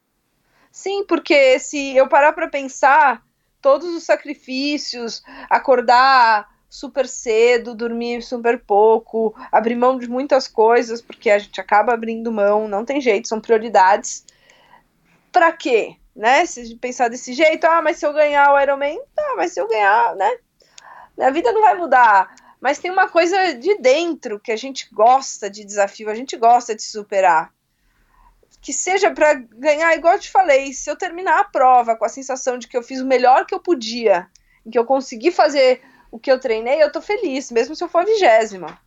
Sim, 0.70 1.04
porque 1.06 1.58
se 1.58 1.96
eu 1.96 2.08
parar 2.08 2.32
para 2.32 2.48
pensar, 2.48 3.22
todos 3.62 3.88
os 3.94 4.04
sacrifícios, 4.04 5.22
acordar 5.48 6.46
super 6.76 7.08
cedo, 7.08 7.74
dormir 7.74 8.22
super 8.22 8.58
pouco, 8.58 9.34
abrir 9.50 9.74
mão 9.74 9.98
de 9.98 10.06
muitas 10.06 10.46
coisas, 10.46 11.00
porque 11.00 11.30
a 11.30 11.38
gente 11.38 11.58
acaba 11.58 11.94
abrindo 11.94 12.30
mão, 12.30 12.68
não 12.68 12.84
tem 12.84 13.00
jeito, 13.00 13.28
são 13.28 13.40
prioridades. 13.40 14.26
Para 15.32 15.50
quê? 15.52 15.96
Né? 16.14 16.44
Se 16.44 16.76
pensar 16.76 17.08
desse 17.08 17.32
jeito, 17.32 17.64
ah, 17.64 17.80
mas 17.80 17.96
se 17.96 18.06
eu 18.06 18.12
ganhar 18.12 18.52
o 18.52 18.60
Ironman, 18.60 19.00
tá, 19.14 19.34
mas 19.38 19.52
se 19.52 19.60
eu 19.60 19.66
ganhar, 19.66 20.14
né? 20.16 20.30
A 21.18 21.30
vida 21.30 21.50
não 21.50 21.62
vai 21.62 21.74
mudar. 21.76 22.34
Mas 22.60 22.78
tem 22.78 22.90
uma 22.90 23.08
coisa 23.08 23.54
de 23.54 23.78
dentro 23.78 24.38
que 24.38 24.52
a 24.52 24.56
gente 24.56 24.86
gosta 24.92 25.48
de 25.48 25.64
desafio, 25.64 26.10
a 26.10 26.14
gente 26.14 26.36
gosta 26.36 26.74
de 26.74 26.82
superar. 26.82 27.54
Que 28.60 28.74
seja 28.74 29.10
para 29.10 29.32
ganhar, 29.32 29.96
igual 29.96 30.14
eu 30.14 30.20
te 30.20 30.30
falei, 30.30 30.74
se 30.74 30.90
eu 30.90 30.96
terminar 30.96 31.40
a 31.40 31.44
prova 31.44 31.96
com 31.96 32.04
a 32.04 32.10
sensação 32.10 32.58
de 32.58 32.68
que 32.68 32.76
eu 32.76 32.82
fiz 32.82 33.00
o 33.00 33.06
melhor 33.06 33.46
que 33.46 33.54
eu 33.54 33.60
podia, 33.60 34.28
que 34.70 34.78
eu 34.78 34.84
consegui 34.84 35.30
fazer 35.30 35.80
o 36.16 36.18
que 36.18 36.32
eu 36.32 36.40
treinei, 36.40 36.82
eu 36.82 36.90
tô 36.90 37.02
feliz, 37.02 37.52
mesmo 37.52 37.76
se 37.76 37.84
eu 37.84 37.88
for 37.88 37.98
a 37.98 38.04
vigésima. 38.04 38.78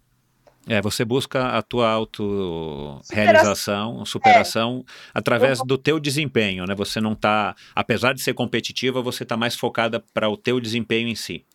É, 0.68 0.82
você 0.82 1.06
busca 1.06 1.58
a 1.58 1.62
tua 1.62 1.90
auto-realização, 1.90 4.04
superação, 4.04 4.84
é. 4.88 4.92
através 5.14 5.60
do 5.60 5.78
teu 5.78 6.00
desempenho, 6.00 6.66
né? 6.66 6.74
Você 6.76 7.00
não 7.00 7.14
tá, 7.16 7.56
apesar 7.76 8.14
de 8.14 8.22
ser 8.22 8.34
competitiva, 8.34 9.02
você 9.02 9.24
tá 9.24 9.38
mais 9.38 9.56
focada 9.56 10.04
para 10.14 10.28
o 10.28 10.36
teu 10.36 10.60
desempenho 10.60 11.08
em 11.08 11.16
si. 11.16 11.46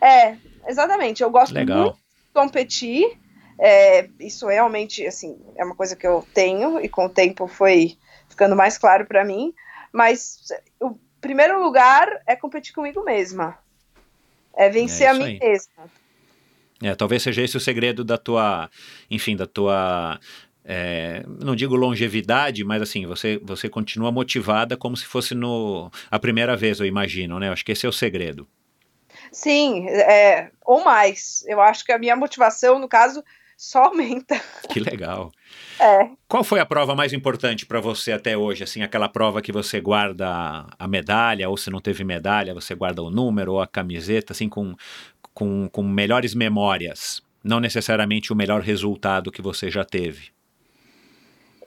É, 0.00 0.36
exatamente. 0.66 1.22
Eu 1.22 1.30
gosto 1.30 1.52
Legal. 1.52 1.78
muito 1.78 1.94
de 1.94 2.00
competir. 2.32 3.18
É, 3.60 4.08
isso 4.20 4.46
realmente, 4.46 5.04
assim, 5.06 5.36
é 5.56 5.64
uma 5.64 5.74
coisa 5.74 5.96
que 5.96 6.06
eu 6.06 6.24
tenho 6.32 6.80
e 6.80 6.88
com 6.88 7.06
o 7.06 7.10
tempo 7.10 7.48
foi 7.48 7.98
ficando 8.28 8.54
mais 8.54 8.78
claro 8.78 9.06
para 9.06 9.24
mim. 9.24 9.52
Mas 9.92 10.46
o 10.80 10.96
primeiro 11.20 11.60
lugar 11.62 12.08
é 12.26 12.36
competir 12.36 12.72
comigo 12.72 13.04
mesma. 13.04 13.58
É 14.58 14.68
vencer 14.68 15.06
é 15.06 15.10
a 15.10 15.14
mim 15.14 15.24
aí. 15.24 15.38
mesma. 15.38 15.84
É, 16.82 16.94
talvez 16.94 17.22
seja 17.22 17.42
esse 17.42 17.56
o 17.56 17.60
segredo 17.60 18.04
da 18.04 18.18
tua, 18.18 18.68
enfim, 19.10 19.36
da 19.36 19.46
tua 19.46 20.20
é, 20.64 21.24
não 21.26 21.56
digo 21.56 21.74
longevidade, 21.74 22.62
mas 22.62 22.82
assim, 22.82 23.06
você, 23.06 23.40
você 23.42 23.70
continua 23.70 24.12
motivada 24.12 24.76
como 24.76 24.96
se 24.96 25.06
fosse 25.06 25.34
no, 25.34 25.90
a 26.10 26.18
primeira 26.18 26.54
vez, 26.56 26.78
eu 26.78 26.86
imagino, 26.86 27.38
né? 27.38 27.50
Acho 27.50 27.64
que 27.64 27.72
esse 27.72 27.86
é 27.86 27.88
o 27.88 27.92
segredo. 27.92 28.46
Sim, 29.32 29.88
é, 29.88 30.50
ou 30.64 30.84
mais. 30.84 31.42
Eu 31.46 31.60
acho 31.60 31.84
que 31.84 31.92
a 31.92 31.98
minha 31.98 32.14
motivação, 32.14 32.78
no 32.78 32.88
caso, 32.88 33.24
só 33.58 33.86
aumenta. 33.86 34.40
Que 34.70 34.78
legal. 34.78 35.32
É. 35.80 36.10
Qual 36.28 36.44
foi 36.44 36.60
a 36.60 36.66
prova 36.66 36.94
mais 36.94 37.12
importante 37.12 37.66
para 37.66 37.80
você 37.80 38.12
até 38.12 38.36
hoje? 38.36 38.62
Assim, 38.62 38.82
aquela 38.82 39.08
prova 39.08 39.42
que 39.42 39.50
você 39.50 39.80
guarda 39.80 40.66
a 40.78 40.86
medalha, 40.86 41.48
ou 41.48 41.56
se 41.56 41.70
não 41.70 41.80
teve 41.80 42.04
medalha, 42.04 42.54
você 42.54 42.74
guarda 42.74 43.02
o 43.02 43.10
número 43.10 43.54
ou 43.54 43.60
a 43.60 43.66
camiseta, 43.66 44.32
assim, 44.32 44.48
com, 44.48 44.76
com, 45.34 45.68
com 45.70 45.82
melhores 45.82 46.34
memórias, 46.34 47.22
não 47.42 47.58
necessariamente 47.58 48.32
o 48.32 48.36
melhor 48.36 48.60
resultado 48.60 49.32
que 49.32 49.42
você 49.42 49.70
já 49.70 49.84
teve. 49.84 50.28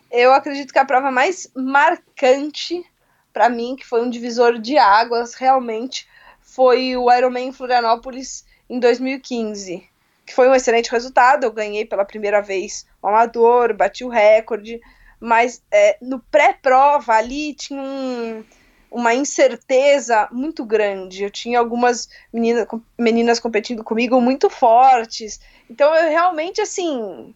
Eu 0.09 0.31
acredito 0.31 0.71
que 0.71 0.79
a 0.79 0.85
prova 0.85 1.11
mais 1.11 1.51
marcante 1.55 2.85
para 3.33 3.49
mim, 3.49 3.75
que 3.75 3.85
foi 3.85 4.01
um 4.01 4.09
divisor 4.09 4.59
de 4.59 4.77
águas, 4.77 5.33
realmente, 5.33 6.07
foi 6.39 6.95
o 6.95 7.11
Ironman 7.11 7.47
em 7.47 7.51
Florianópolis 7.51 8.45
em 8.69 8.79
2015 8.79 9.90
que 10.25 10.33
foi 10.33 10.49
um 10.49 10.55
excelente 10.55 10.91
resultado. 10.91 11.43
Eu 11.43 11.51
ganhei 11.51 11.85
pela 11.85 12.05
primeira 12.05 12.41
vez 12.41 12.85
o 13.01 13.07
amador, 13.07 13.73
bati 13.73 14.03
o 14.03 14.09
recorde, 14.09 14.79
mas 15.19 15.61
é, 15.71 15.97
no 16.01 16.19
pré-prova 16.19 17.13
ali 17.13 17.53
tinha 17.53 17.81
um, 17.81 18.43
uma 18.89 19.13
incerteza 19.13 20.27
muito 20.31 20.65
grande. 20.65 21.23
Eu 21.23 21.31
tinha 21.31 21.59
algumas 21.59 22.09
meninas, 22.33 22.67
meninas 22.97 23.39
competindo 23.39 23.83
comigo 23.83 24.19
muito 24.19 24.49
fortes, 24.49 25.39
então 25.69 25.93
eu 25.95 26.09
realmente 26.09 26.61
assim. 26.61 27.33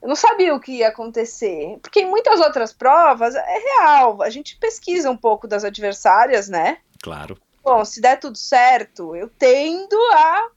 Eu 0.00 0.08
não 0.08 0.14
sabia 0.14 0.54
o 0.54 0.60
que 0.60 0.74
ia 0.74 0.88
acontecer. 0.88 1.76
Porque 1.82 2.02
em 2.02 2.08
muitas 2.08 2.38
outras 2.38 2.72
provas 2.72 3.34
é 3.34 3.58
real. 3.58 4.22
A 4.22 4.30
gente 4.30 4.56
pesquisa 4.56 5.10
um 5.10 5.16
pouco 5.16 5.48
das 5.48 5.64
adversárias, 5.64 6.48
né? 6.48 6.78
Claro. 7.02 7.36
Bom, 7.64 7.84
se 7.84 8.00
der 8.00 8.20
tudo 8.20 8.38
certo, 8.38 9.16
eu 9.16 9.28
tendo 9.28 9.96
a 10.12 10.48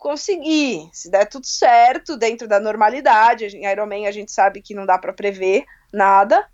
conseguir. 0.00 0.88
Se 0.92 1.10
der 1.10 1.26
tudo 1.26 1.46
certo, 1.46 2.16
dentro 2.16 2.48
da 2.48 2.58
normalidade, 2.58 3.44
em 3.56 3.70
Ironman 3.70 4.08
a 4.08 4.10
gente 4.10 4.32
sabe 4.32 4.62
que 4.62 4.74
não 4.74 4.86
dá 4.86 4.98
para 4.98 5.12
prever 5.12 5.64
nada, 5.92 6.48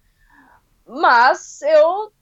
mas 0.85 1.63
eu, 1.63 2.13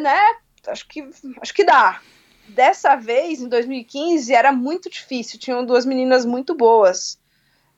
né, 0.00 0.20
acho 0.68 0.86
que, 0.86 1.08
acho 1.40 1.54
que 1.54 1.64
dá. 1.64 2.00
Dessa 2.48 2.94
vez, 2.94 3.40
em 3.40 3.48
2015, 3.48 4.32
era 4.32 4.52
muito 4.52 4.88
difícil, 4.88 5.40
tinham 5.40 5.64
duas 5.64 5.84
meninas 5.84 6.24
muito 6.24 6.54
boas 6.54 7.18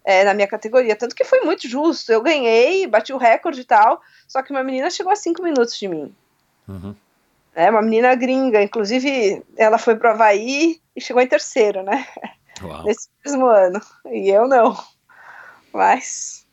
é, 0.04 0.24
na 0.24 0.34
minha 0.34 0.48
categoria, 0.48 0.96
tanto 0.96 1.14
que 1.14 1.24
foi 1.24 1.40
muito 1.40 1.68
justo, 1.68 2.12
eu 2.12 2.20
ganhei, 2.20 2.86
bati 2.86 3.12
o 3.12 3.16
recorde 3.16 3.60
e 3.60 3.64
tal, 3.64 4.02
só 4.26 4.42
que 4.42 4.50
uma 4.50 4.64
menina 4.64 4.90
chegou 4.90 5.12
a 5.12 5.16
cinco 5.16 5.42
minutos 5.42 5.78
de 5.78 5.86
mim. 5.86 6.14
Uhum. 6.66 6.94
É, 7.54 7.70
uma 7.70 7.80
menina 7.80 8.14
gringa, 8.14 8.62
inclusive 8.62 9.42
ela 9.56 9.78
foi 9.78 9.96
pro 9.96 10.10
Havaí 10.10 10.80
e 10.94 11.00
chegou 11.00 11.22
em 11.22 11.26
terceiro, 11.26 11.82
né? 11.82 12.06
Uau. 12.62 12.84
Nesse 12.84 13.08
mesmo 13.24 13.46
ano. 13.46 13.80
E 14.06 14.28
eu 14.28 14.48
não. 14.48 14.76
Mas. 15.72 16.46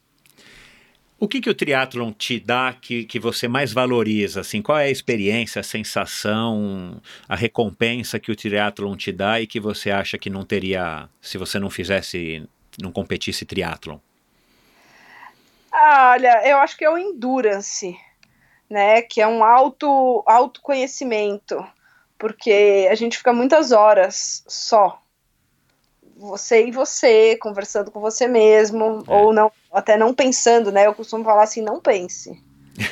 O 1.18 1.28
que, 1.28 1.40
que 1.40 1.50
o 1.50 1.56
triatlon 1.56 2.12
te 2.12 2.40
dá 2.40 2.74
que, 2.80 3.06
que 3.06 3.20
você 3.20 3.48
mais 3.48 3.72
valoriza? 3.72 4.42
Assim, 4.42 4.62
qual 4.62 4.78
é 4.78 4.86
a 4.86 4.92
experiência, 4.92 5.62
a 5.62 5.64
sensação, 5.64 7.02
a 7.28 7.36
recompensa 7.36 8.20
que 8.20 8.32
o 8.32 8.36
triatlon 8.36 8.96
te 8.96 9.12
dá 9.12 9.40
e 9.40 9.48
que 9.48 9.60
você 9.60 9.92
acha 9.92 10.18
que 10.18 10.30
não 10.30 10.44
teria 10.44 11.08
se 11.22 11.38
você 11.38 11.58
não 11.58 11.70
fizesse, 11.70 12.48
não 12.82 12.92
competisse 12.92 13.46
triatlon? 13.46 13.98
Ah, 15.72 16.12
olha, 16.14 16.48
eu 16.48 16.58
acho 16.58 16.78
que 16.78 16.86
é 16.86 16.90
o 16.90 16.98
endurance, 16.98 17.98
né? 18.70 19.02
Que 19.02 19.22
é 19.22 19.28
um 19.28 19.44
auto 19.44 20.24
autoconhecimento, 20.28 21.66
porque 22.18 22.88
a 22.92 22.96
gente 22.96 23.18
fica 23.18 23.34
muitas 23.34 23.72
horas 23.72 24.44
só 24.48 25.02
você 26.16 26.68
e 26.68 26.72
você, 26.72 27.36
conversando 27.38 27.92
com 27.92 28.00
você 28.00 28.28
mesmo, 28.28 29.04
é. 29.08 29.12
ou 29.12 29.34
não, 29.34 29.52
até 29.72 29.98
não 29.98 30.14
pensando, 30.14 30.72
né? 30.72 30.88
Eu 30.88 30.94
costumo 30.94 31.24
falar 31.24 31.44
assim, 31.44 31.62
não 31.62 31.80
pense. 31.80 32.44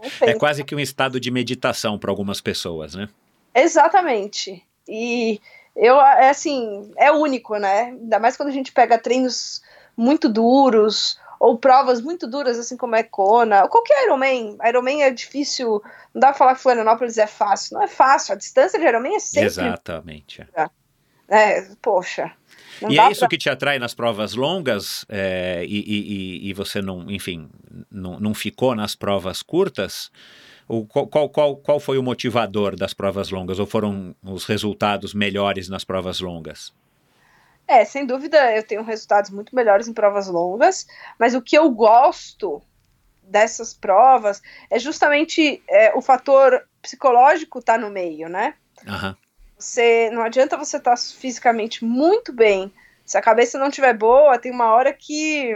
Não 0.00 0.10
pense. 0.10 0.24
é 0.24 0.34
quase 0.34 0.62
que 0.62 0.72
um 0.72 0.78
estado 0.78 1.18
de 1.18 1.32
meditação 1.32 1.98
para 1.98 2.12
algumas 2.12 2.40
pessoas, 2.40 2.94
né? 2.94 3.08
Exatamente. 3.52 4.64
E 4.86 5.40
eu, 5.74 6.00
é 6.00 6.30
assim, 6.30 6.92
é 6.96 7.10
único, 7.10 7.56
né? 7.56 7.86
Ainda 7.86 8.20
mais 8.20 8.36
quando 8.36 8.50
a 8.50 8.52
gente 8.52 8.70
pega 8.70 8.96
treinos 8.98 9.62
muito 9.96 10.28
duros, 10.28 11.18
ou 11.38 11.58
provas 11.58 12.00
muito 12.00 12.26
duras, 12.26 12.58
assim 12.58 12.76
como 12.76 12.94
a 12.94 13.00
Econa, 13.00 13.62
ou 13.62 13.68
qualquer 13.68 14.04
Ironman. 14.04 14.56
Ironman 14.64 15.02
é 15.02 15.10
difícil, 15.10 15.82
não 16.14 16.20
dá 16.20 16.28
pra 16.28 16.34
falar 16.34 16.54
que 16.54 16.62
Florianópolis 16.62 17.18
é 17.18 17.26
fácil. 17.26 17.74
Não 17.74 17.82
é 17.82 17.88
fácil, 17.88 18.34
a 18.34 18.36
distância 18.36 18.78
de 18.78 18.86
Ironman 18.86 19.16
é 19.16 19.20
sempre... 19.20 19.46
Exatamente. 19.46 20.46
É, 21.28 21.62
poxa, 21.82 22.32
não 22.82 22.90
e 22.90 22.98
é 22.98 23.10
isso 23.10 23.20
pra... 23.20 23.28
que 23.28 23.38
te 23.38 23.48
atrai 23.48 23.78
nas 23.78 23.94
provas 23.94 24.34
longas 24.34 25.04
é, 25.08 25.64
e, 25.66 25.78
e, 25.78 26.50
e, 26.50 26.52
você 26.52 26.80
não, 26.82 27.10
enfim, 27.10 27.48
não, 27.90 28.18
não 28.20 28.34
ficou 28.34 28.74
nas 28.74 28.94
provas 28.94 29.42
curtas? 29.42 30.10
O, 30.68 30.84
qual, 30.84 31.28
qual, 31.28 31.56
qual 31.56 31.80
foi 31.80 31.96
o 31.96 32.02
motivador 32.02 32.74
das 32.74 32.92
provas 32.92 33.30
longas? 33.30 33.58
Ou 33.58 33.66
foram 33.66 34.14
os 34.22 34.44
resultados 34.44 35.14
melhores 35.14 35.68
nas 35.68 35.84
provas 35.84 36.20
longas? 36.20 36.74
É, 37.68 37.84
sem 37.84 38.06
dúvida 38.06 38.54
eu 38.54 38.62
tenho 38.62 38.82
resultados 38.82 39.30
muito 39.30 39.54
melhores 39.54 39.88
em 39.88 39.92
provas 39.92 40.28
longas, 40.28 40.86
mas 41.18 41.34
o 41.34 41.42
que 41.42 41.56
eu 41.56 41.70
gosto 41.70 42.62
dessas 43.22 43.74
provas 43.74 44.40
é 44.70 44.78
justamente 44.78 45.62
é, 45.68 45.92
o 45.94 46.00
fator 46.00 46.62
psicológico 46.80 47.60
tá 47.60 47.76
no 47.76 47.90
meio, 47.90 48.28
né? 48.28 48.54
Uhum. 48.86 49.16
Você 49.58 50.10
não 50.10 50.22
adianta 50.22 50.56
você 50.56 50.76
estar 50.76 50.92
tá 50.92 50.96
fisicamente 50.96 51.84
muito 51.84 52.32
bem. 52.32 52.72
Se 53.04 53.16
a 53.16 53.22
cabeça 53.22 53.58
não 53.58 53.68
estiver 53.68 53.94
boa, 53.94 54.38
tem 54.38 54.52
uma 54.52 54.72
hora 54.72 54.92
que, 54.92 55.52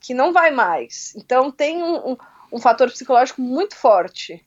que 0.00 0.14
não 0.14 0.32
vai 0.32 0.50
mais. 0.50 1.12
Então 1.16 1.50
tem 1.50 1.82
um, 1.82 2.12
um, 2.12 2.16
um 2.52 2.60
fator 2.60 2.90
psicológico 2.90 3.42
muito 3.42 3.76
forte 3.76 4.44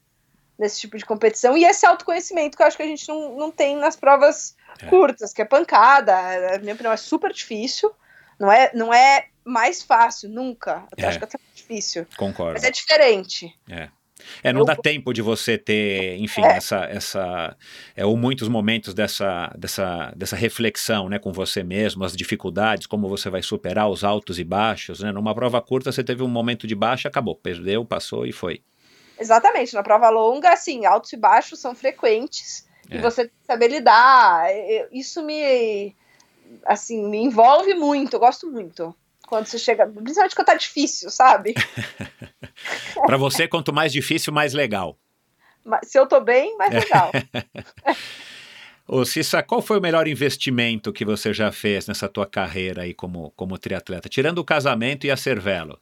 nesse 0.58 0.80
tipo 0.80 0.98
de 0.98 1.06
competição. 1.06 1.58
E 1.58 1.66
esse 1.66 1.86
autoconhecimento 1.86 2.56
que 2.56 2.64
eu 2.64 2.68
acho 2.68 2.78
que 2.78 2.84
a 2.84 2.88
gente 2.88 3.08
não, 3.08 3.38
não 3.38 3.52
tem 3.52 3.76
nas 3.76 3.96
provas 3.96 4.56
é. 4.82 4.88
curtas, 4.88 5.34
que 5.34 5.42
é 5.42 5.46
pancada. 5.46 6.14
Na 6.52 6.58
minha 6.60 6.74
opinião, 6.74 6.94
é 6.94 6.98
super 6.98 7.32
difícil. 7.32 7.92
Não 8.40 8.52
é, 8.52 8.72
não 8.74 8.94
é 8.94 9.28
mais 9.44 9.82
fácil, 9.82 10.30
nunca. 10.30 10.88
Eu 10.98 11.06
é. 11.06 11.08
acho 11.08 11.18
que 11.18 11.26
é 11.26 11.28
até 11.28 11.40
difícil. 11.54 12.08
Concordo. 12.18 12.54
Mas 12.54 12.64
é 12.64 12.72
diferente. 12.72 13.54
É. 13.70 13.90
É, 14.44 14.54
não 14.54 14.62
eu... 14.62 14.66
dá 14.66 14.76
tempo 14.76 15.14
de 15.14 15.22
você 15.22 15.58
ter, 15.58 16.18
enfim, 16.18 16.42
é. 16.42 16.58
essa, 16.58 16.78
essa 16.86 17.58
é, 17.96 18.06
ou 18.06 18.16
muitos 18.16 18.48
momentos 18.48 18.94
dessa, 18.94 19.54
dessa, 19.58 20.14
dessa 20.16 20.36
reflexão, 20.36 21.10
né, 21.10 21.20
com 21.20 21.32
você 21.32 21.64
mesmo, 21.64 22.04
as 22.04 22.16
dificuldades, 22.16 22.88
como 22.88 23.10
você 23.10 23.30
vai 23.30 23.42
superar 23.42 23.90
os 23.90 24.04
altos 24.04 24.40
e 24.40 24.44
baixos, 24.44 25.02
né? 25.02 25.12
Numa 25.12 25.36
prova 25.36 25.62
curta 25.62 25.92
você 25.92 26.04
teve 26.04 26.24
um 26.24 26.28
momento 26.28 26.66
de 26.66 26.76
baixa, 26.76 27.10
acabou, 27.10 27.36
perdeu, 27.36 27.86
passou 27.86 28.26
e 28.26 28.32
foi. 28.32 28.62
Exatamente, 29.20 29.74
na 29.74 29.84
prova 29.84 30.10
longa, 30.10 30.52
assim, 30.52 30.86
altos 30.86 31.12
e 31.14 31.18
baixos 31.18 31.60
são 31.60 31.74
frequentes 31.76 32.68
é. 32.90 32.98
e 32.98 33.02
você 33.02 33.24
tem 33.24 33.34
que 33.40 33.46
saber 33.46 33.68
lidar. 33.68 34.48
Isso 34.92 35.24
me, 35.24 35.96
assim, 36.66 37.08
me 37.08 37.18
envolve 37.18 37.74
muito, 37.74 38.16
eu 38.16 38.20
gosto 38.20 38.50
muito 38.50 38.96
quando 39.28 39.46
você 39.46 39.58
chega, 39.58 39.86
principalmente 39.88 40.36
quando 40.36 40.48
tá 40.48 40.56
difícil, 40.56 41.10
sabe? 41.10 41.54
para 43.06 43.18
você, 43.18 43.48
quanto 43.48 43.74
mais 43.74 43.92
difícil, 43.92 44.34
mais 44.34 44.54
legal. 44.54 44.98
Se 45.84 45.98
eu 45.98 46.08
tô 46.08 46.22
bem, 46.22 46.56
mais 46.58 46.72
legal. 46.74 47.12
Ô 48.88 49.04
Cissa, 49.04 49.42
qual 49.42 49.62
foi 49.62 49.80
o 49.80 49.82
melhor 49.82 50.08
investimento 50.08 50.94
que 50.94 51.04
você 51.04 51.34
já 51.34 51.52
fez 51.52 51.88
nessa 51.88 52.08
tua 52.08 52.26
carreira 52.26 52.84
aí 52.84 52.94
como, 52.94 53.32
como 53.32 53.58
triatleta? 53.58 54.08
Tirando 54.08 54.38
o 54.40 54.46
casamento 54.46 55.08
e 55.08 55.12
a 55.12 55.18
Cervelo. 55.18 55.80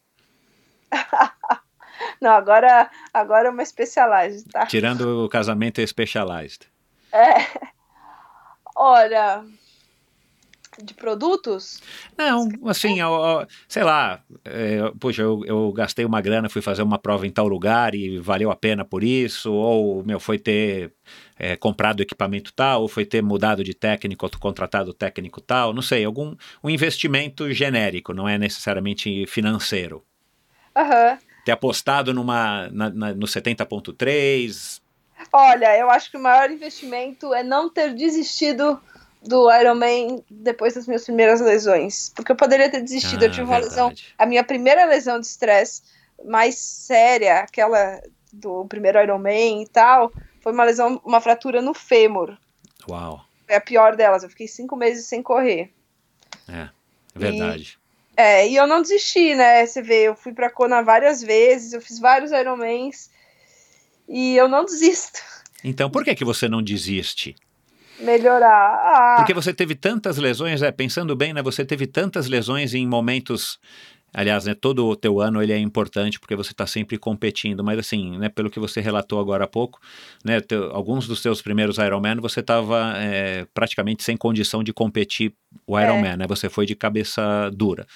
Não, 2.22 2.32
agora, 2.32 2.90
agora 3.14 3.50
é 3.50 3.52
uma 3.52 3.66
Specialized, 3.66 4.50
tá? 4.50 4.66
Tirando 4.66 5.26
o 5.26 5.30
casamento 5.30 5.82
e 5.82 5.84
a 5.84 5.88
Specialized. 5.88 6.62
É. 7.12 7.36
Olha, 8.76 9.44
de 10.82 10.94
produtos? 10.94 11.82
Não, 12.18 12.50
assim, 12.66 13.00
eu, 13.00 13.46
sei 13.68 13.84
lá, 13.84 14.22
é, 14.46 14.92
poxa, 15.00 15.22
eu, 15.22 15.42
eu, 15.46 15.72
gastei 15.72 16.06
uma 16.06 16.22
grana, 16.22 16.50
fui 16.50 16.62
fazer 16.62 16.82
uma 16.82 16.98
prova 16.98 17.28
em 17.28 17.32
tal 17.32 17.48
lugar 17.48 17.94
e 17.94 18.18
valeu 18.20 18.52
a 18.52 18.56
pena 18.56 18.86
por 18.86 19.04
isso, 19.04 19.52
ou, 19.52 20.04
meu, 20.04 20.20
foi 20.20 20.40
ter 20.40 20.94
é, 21.38 21.56
comprado 21.56 22.02
equipamento 22.02 22.54
tal, 22.54 22.84
ou 22.84 22.88
foi 22.88 23.06
ter 23.06 23.22
mudado 23.22 23.64
de 23.64 23.74
técnico, 23.74 24.26
ou 24.26 24.40
contratado 24.40 24.94
técnico 24.94 25.42
tal, 25.42 25.74
não 25.74 25.82
sei, 25.82 26.06
algum 26.06 26.36
um 26.64 26.70
investimento 26.70 27.52
genérico, 27.52 28.14
não 28.14 28.28
é 28.28 28.38
necessariamente 28.38 29.26
financeiro. 29.28 30.04
Uhum. 30.76 31.18
Ter 31.46 31.52
apostado 31.52 32.14
numa, 32.14 32.70
na, 32.72 32.90
na, 32.90 33.14
no 33.14 33.28
70.3... 33.28 34.82
Olha, 35.32 35.78
eu 35.78 35.90
acho 35.90 36.12
que 36.12 36.18
o 36.18 36.22
maior 36.22 36.52
investimento 36.52 37.34
é 37.34 37.44
não 37.44 37.70
ter 37.70 37.94
desistido 37.94 38.80
do 39.24 39.52
Iron 39.52 39.76
Man 39.76 40.22
depois 40.30 40.74
das 40.74 40.86
minhas 40.86 41.04
primeiras 41.04 41.42
lesões. 41.42 42.12
Porque 42.16 42.32
eu 42.32 42.36
poderia 42.36 42.70
ter 42.70 42.82
desistido. 42.82 43.24
Ah, 43.24 43.26
eu 43.26 43.32
tive 43.32 43.44
uma 43.44 43.60
verdade. 43.60 43.70
lesão. 43.70 43.94
A 44.18 44.26
minha 44.26 44.44
primeira 44.44 44.86
lesão 44.86 45.20
de 45.20 45.26
estresse 45.26 45.82
mais 46.26 46.56
séria, 46.56 47.40
aquela 47.40 48.02
do 48.32 48.66
primeiro 48.66 49.02
Iron 49.02 49.20
Man 49.20 49.62
e 49.64 49.68
tal, 49.72 50.12
foi 50.42 50.52
uma 50.52 50.64
lesão, 50.64 51.02
uma 51.06 51.22
fratura 51.22 51.62
no 51.62 51.74
fêmur. 51.74 52.38
Uau. 52.90 53.24
É 53.48 53.56
a 53.56 53.62
pior 53.62 53.96
delas. 53.96 54.24
Eu 54.24 54.30
fiquei 54.30 54.48
cinco 54.48 54.76
meses 54.76 55.06
sem 55.06 55.22
correr. 55.22 55.72
É, 56.48 56.70
verdade. 57.16 57.80
E, 58.18 58.22
é, 58.22 58.48
e 58.50 58.56
eu 58.56 58.68
não 58.68 58.82
desisti, 58.82 59.36
né? 59.36 59.66
Você 59.66 59.82
vê, 59.82 60.04
eu 60.04 60.16
fui 60.16 60.34
pra 60.34 60.50
Kona 60.50 60.82
várias 60.82 61.22
vezes, 61.22 61.74
eu 61.74 61.82
fiz 61.82 62.00
vários 62.00 62.32
Ironmans 62.32 63.10
e 64.08 64.36
eu 64.36 64.48
não 64.48 64.66
desisto. 64.66 65.20
Então, 65.64 65.90
por 65.90 66.04
que, 66.04 66.14
que 66.14 66.26
você 66.26 66.50
não 66.50 66.62
desiste? 66.62 67.36
Melhorar. 68.00 68.48
Ah. 68.50 69.16
Porque 69.18 69.34
você 69.34 69.54
teve 69.54 69.76
tantas 69.76 70.18
lesões, 70.18 70.62
é, 70.62 70.72
pensando 70.72 71.16
bem, 71.16 71.34
né? 71.34 71.42
Você 71.42 71.66
teve 71.66 71.88
tantas 71.88 72.28
lesões 72.28 72.74
em 72.74 72.88
momentos 72.88 73.60
Aliás, 74.14 74.46
né, 74.46 74.54
todo 74.54 74.86
o 74.86 74.96
teu 74.96 75.20
ano 75.20 75.42
ele 75.42 75.52
é 75.52 75.58
importante 75.58 76.20
porque 76.20 76.36
você 76.36 76.52
está 76.52 76.68
sempre 76.68 77.00
competindo, 77.00 77.64
mas 77.64 77.80
assim, 77.80 78.16
né, 78.20 78.30
pelo 78.30 78.50
que 78.50 78.60
você 78.60 78.80
relatou 78.80 79.20
agora 79.20 79.46
há 79.46 79.48
pouco, 79.48 79.80
né, 80.24 80.40
teu, 80.40 80.72
alguns 80.72 81.08
dos 81.08 81.20
seus 81.20 81.42
primeiros 81.42 81.80
Ironman 81.80 82.18
você 82.18 82.42
estava 82.42 82.94
é, 82.98 83.48
praticamente 83.56 84.04
sem 84.04 84.16
condição 84.16 84.64
de 84.64 84.72
competir 84.72 85.34
o 85.66 85.80
Ironman, 85.80 86.12
é. 86.12 86.18
né, 86.18 86.28
você 86.28 86.48
foi 86.48 86.68
de 86.68 86.76
cabeça 86.76 87.50
dura. 87.52 87.88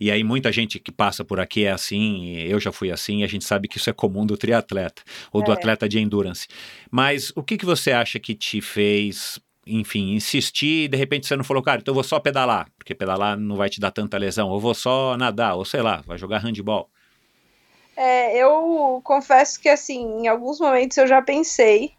E 0.00 0.10
aí 0.10 0.24
muita 0.24 0.50
gente 0.50 0.78
que 0.78 0.90
passa 0.90 1.22
por 1.22 1.38
aqui 1.38 1.64
é 1.64 1.72
assim, 1.72 2.36
eu 2.38 2.58
já 2.58 2.72
fui 2.72 2.90
assim, 2.90 3.20
e 3.20 3.24
a 3.24 3.28
gente 3.28 3.44
sabe 3.44 3.68
que 3.68 3.76
isso 3.76 3.90
é 3.90 3.92
comum 3.92 4.24
do 4.24 4.36
triatleta, 4.36 5.02
ou 5.30 5.42
é. 5.42 5.44
do 5.44 5.52
atleta 5.52 5.86
de 5.86 5.98
endurance. 5.98 6.48
Mas 6.90 7.32
o 7.36 7.42
que, 7.42 7.58
que 7.58 7.66
você 7.66 7.92
acha 7.92 8.18
que 8.18 8.34
te 8.34 8.62
fez 8.62 9.38
enfim, 9.66 10.14
insistir 10.14 10.84
e 10.84 10.88
de 10.88 10.96
repente 10.96 11.26
você 11.26 11.36
não 11.36 11.44
falou, 11.44 11.62
cara, 11.62 11.80
então 11.80 11.92
eu 11.92 11.96
vou 11.96 12.04
só 12.04 12.20
pedalar, 12.20 12.68
porque 12.78 12.94
pedalar 12.94 13.36
não 13.36 13.56
vai 13.56 13.68
te 13.68 13.80
dar 13.80 13.90
tanta 13.90 14.16
lesão, 14.16 14.48
ou 14.48 14.60
vou 14.60 14.74
só 14.74 15.16
nadar, 15.16 15.54
ou 15.54 15.64
sei 15.64 15.82
lá, 15.82 16.02
vai 16.06 16.16
jogar 16.16 16.38
handball. 16.38 16.88
É, 17.96 18.36
eu 18.36 19.00
confesso 19.02 19.58
que 19.60 19.68
assim, 19.68 20.22
em 20.22 20.28
alguns 20.28 20.60
momentos 20.60 20.96
eu 20.98 21.06
já 21.06 21.20
pensei 21.20 21.92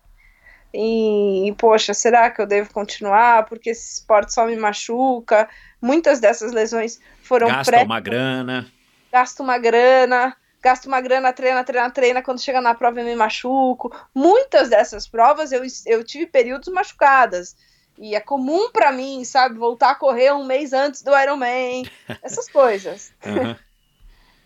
em, 0.74 1.54
poxa, 1.56 1.94
será 1.94 2.30
que 2.30 2.42
eu 2.42 2.46
devo 2.46 2.72
continuar? 2.72 3.46
Porque 3.46 3.72
esse 3.72 3.96
esporte 3.96 4.34
só 4.34 4.46
me 4.46 4.56
machuca. 4.56 5.50
Muitas 5.82 6.20
dessas 6.20 6.52
lesões 6.52 7.00
foram 7.24 7.48
Gasta 7.48 7.72
pré... 7.72 7.84
uma 7.84 8.00
grana. 8.00 8.72
Gasta 9.12 9.42
uma 9.42 9.58
grana 9.58 10.36
gasto 10.68 10.88
uma 10.88 11.00
grana, 11.00 11.32
treina, 11.32 11.64
treina, 11.64 11.90
treina, 11.90 12.22
quando 12.22 12.42
chega 12.42 12.60
na 12.60 12.76
prova 12.76 13.00
eu 13.00 13.06
me 13.06 13.16
machuco. 13.16 13.96
Muitas 14.14 14.70
dessas 14.70 15.08
provas 15.08 15.54
eu, 15.54 15.64
eu 15.86 16.04
tive 16.04 16.28
períodos 16.28 16.68
machucadas. 16.74 17.56
E 17.98 18.14
é 18.14 18.20
comum 18.20 18.70
para 18.70 18.92
mim, 18.92 19.24
sabe, 19.24 19.58
voltar 19.58 19.92
a 19.92 19.96
correr 19.96 20.32
um 20.34 20.46
mês 20.46 20.74
antes 20.74 21.02
do 21.02 21.18
Ironman, 21.18 21.90
essas 22.22 22.50
coisas. 22.50 23.14
Uhum. 23.26 23.56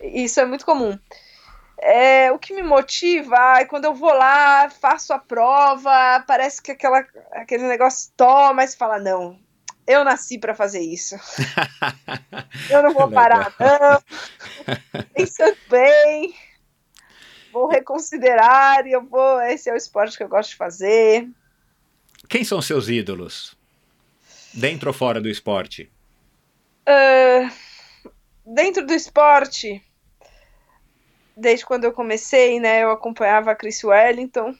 Isso 0.00 0.40
é 0.40 0.44
muito 0.44 0.64
comum. 0.64 0.96
É, 1.78 2.30
o 2.30 2.38
que 2.38 2.54
me 2.54 2.62
motiva 2.62 3.58
é 3.58 3.64
quando 3.64 3.86
eu 3.86 3.94
vou 3.94 4.12
lá, 4.12 4.70
faço 4.70 5.12
a 5.12 5.18
prova, 5.18 6.22
parece 6.26 6.62
que 6.62 6.70
aquela, 6.70 7.04
aquele 7.32 7.64
negócio 7.64 8.12
toma, 8.16 8.62
e 8.62 8.68
você 8.68 8.76
fala, 8.76 9.00
não, 9.00 9.36
eu 9.86 10.04
nasci 10.04 10.38
para 10.38 10.54
fazer 10.54 10.80
isso. 10.80 11.16
eu 12.70 12.82
não 12.82 12.92
vou 12.92 13.10
parar, 13.10 13.54
não. 13.58 15.02
Pensando 15.14 15.56
bem, 15.68 16.34
vou 17.52 17.68
reconsiderar 17.68 18.86
e 18.86 18.92
eu 18.92 19.04
vou. 19.04 19.40
Esse 19.42 19.68
é 19.68 19.72
o 19.72 19.76
esporte 19.76 20.16
que 20.16 20.22
eu 20.22 20.28
gosto 20.28 20.50
de 20.50 20.56
fazer. 20.56 21.28
Quem 22.28 22.44
são 22.44 22.62
seus 22.62 22.88
ídolos? 22.88 23.56
Dentro 24.54 24.88
ou 24.88 24.94
fora 24.94 25.20
do 25.20 25.28
esporte? 25.28 25.90
Uh, 26.86 27.50
dentro 28.44 28.86
do 28.86 28.92
esporte, 28.92 29.82
desde 31.36 31.64
quando 31.64 31.84
eu 31.84 31.92
comecei, 31.92 32.60
né, 32.60 32.82
eu 32.82 32.90
acompanhava 32.90 33.50
a 33.50 33.56
Chris 33.56 33.82
Wellington. 33.82 34.54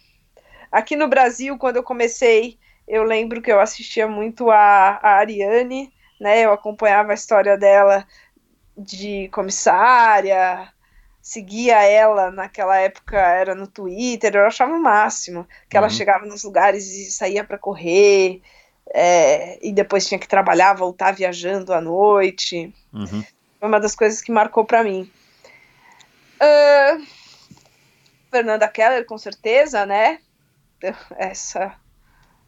Aqui 0.70 0.96
no 0.96 1.08
Brasil, 1.08 1.58
quando 1.58 1.76
eu 1.76 1.82
comecei, 1.82 2.58
eu 2.92 3.04
lembro 3.04 3.40
que 3.40 3.50
eu 3.50 3.58
assistia 3.58 4.06
muito 4.06 4.50
a, 4.50 5.00
a 5.02 5.14
Ariane, 5.16 5.90
né? 6.20 6.44
Eu 6.44 6.52
acompanhava 6.52 7.12
a 7.12 7.14
história 7.14 7.56
dela 7.56 8.06
de 8.76 9.28
comissária, 9.28 10.70
seguia 11.22 11.82
ela 11.82 12.30
naquela 12.30 12.76
época, 12.76 13.16
era 13.16 13.54
no 13.54 13.66
Twitter, 13.66 14.34
eu 14.34 14.46
achava 14.46 14.74
o 14.74 14.82
máximo, 14.82 15.48
que 15.70 15.76
uhum. 15.78 15.84
ela 15.84 15.88
chegava 15.88 16.26
nos 16.26 16.44
lugares 16.44 16.84
e 16.86 17.10
saía 17.10 17.42
para 17.42 17.56
correr, 17.56 18.42
é, 18.92 19.58
e 19.66 19.72
depois 19.72 20.06
tinha 20.06 20.18
que 20.18 20.28
trabalhar, 20.28 20.74
voltar 20.74 21.12
viajando 21.12 21.72
à 21.72 21.80
noite. 21.80 22.74
Uhum. 22.92 23.24
Foi 23.58 23.68
uma 23.68 23.80
das 23.80 23.94
coisas 23.94 24.20
que 24.20 24.30
marcou 24.30 24.66
para 24.66 24.84
mim. 24.84 25.10
Uh, 26.36 27.06
Fernanda 28.30 28.68
Keller, 28.68 29.06
com 29.06 29.16
certeza, 29.16 29.86
né? 29.86 30.18
Essa 31.16 31.74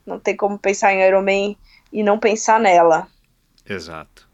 não 0.06 0.18
tem 0.18 0.36
como 0.36 0.58
pensar 0.58 0.92
em 0.92 1.00
Iron 1.06 1.22
Man 1.22 1.56
e 1.92 2.02
não 2.02 2.18
pensar 2.18 2.60
nela. 2.60 3.08
Exato. 3.66 4.28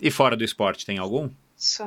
E 0.00 0.10
fora 0.10 0.36
do 0.36 0.44
esporte, 0.44 0.84
tem 0.84 0.98
algum? 0.98 1.30
Isso. 1.56 1.84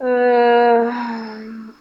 Uh... 0.00 1.72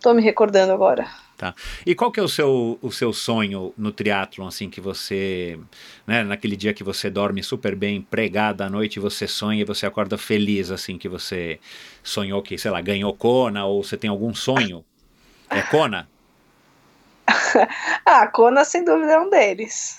Tô 0.00 0.12
me 0.12 0.22
recordando 0.22 0.72
agora. 0.72 1.08
Tá. 1.36 1.54
E 1.84 1.94
qual 1.94 2.12
que 2.12 2.20
é 2.20 2.22
o 2.22 2.28
seu, 2.28 2.78
o 2.80 2.92
seu 2.92 3.12
sonho 3.12 3.74
no 3.76 3.90
triatlon, 3.90 4.46
assim, 4.46 4.70
que 4.70 4.80
você, 4.80 5.58
né, 6.06 6.22
naquele 6.22 6.56
dia 6.56 6.72
que 6.72 6.84
você 6.84 7.10
dorme 7.10 7.42
super 7.42 7.74
bem, 7.74 8.00
pregada 8.00 8.66
à 8.66 8.70
noite, 8.70 9.00
você 9.00 9.26
sonha 9.26 9.62
e 9.62 9.64
você 9.64 9.84
acorda 9.84 10.16
feliz, 10.16 10.70
assim, 10.70 10.96
que 10.96 11.08
você 11.08 11.58
sonhou 12.02 12.40
que, 12.42 12.56
sei 12.56 12.70
lá, 12.70 12.80
ganhou 12.80 13.12
Kona, 13.14 13.64
ou 13.64 13.82
você 13.82 13.96
tem 13.96 14.08
algum 14.08 14.34
sonho? 14.34 14.84
É 15.50 15.60
Kona? 15.62 16.08
ah, 18.04 18.26
Kona 18.28 18.64
sem 18.64 18.84
dúvida 18.84 19.12
é 19.12 19.20
um 19.20 19.30
deles. 19.30 19.98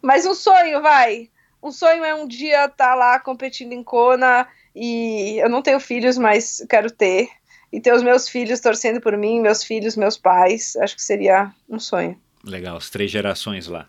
Mas 0.00 0.26
um 0.26 0.34
sonho, 0.34 0.82
vai. 0.82 1.30
Um 1.62 1.70
sonho 1.70 2.04
é 2.04 2.14
um 2.14 2.26
dia 2.26 2.66
estar 2.66 2.90
tá 2.90 2.94
lá 2.94 3.18
competindo 3.18 3.72
em 3.72 3.82
Kona 3.82 4.46
e 4.74 5.38
eu 5.38 5.48
não 5.48 5.62
tenho 5.62 5.80
filhos, 5.80 6.18
mas 6.18 6.64
quero 6.68 6.90
ter. 6.90 7.28
E 7.72 7.80
ter 7.80 7.92
os 7.92 8.02
meus 8.02 8.28
filhos 8.28 8.60
torcendo 8.60 9.00
por 9.00 9.16
mim, 9.16 9.40
meus 9.40 9.64
filhos, 9.64 9.96
meus 9.96 10.16
pais. 10.16 10.76
Acho 10.76 10.94
que 10.94 11.02
seria 11.02 11.50
um 11.68 11.78
sonho. 11.78 12.20
Legal, 12.44 12.76
as 12.76 12.90
três 12.90 13.10
gerações 13.10 13.66
lá. 13.66 13.88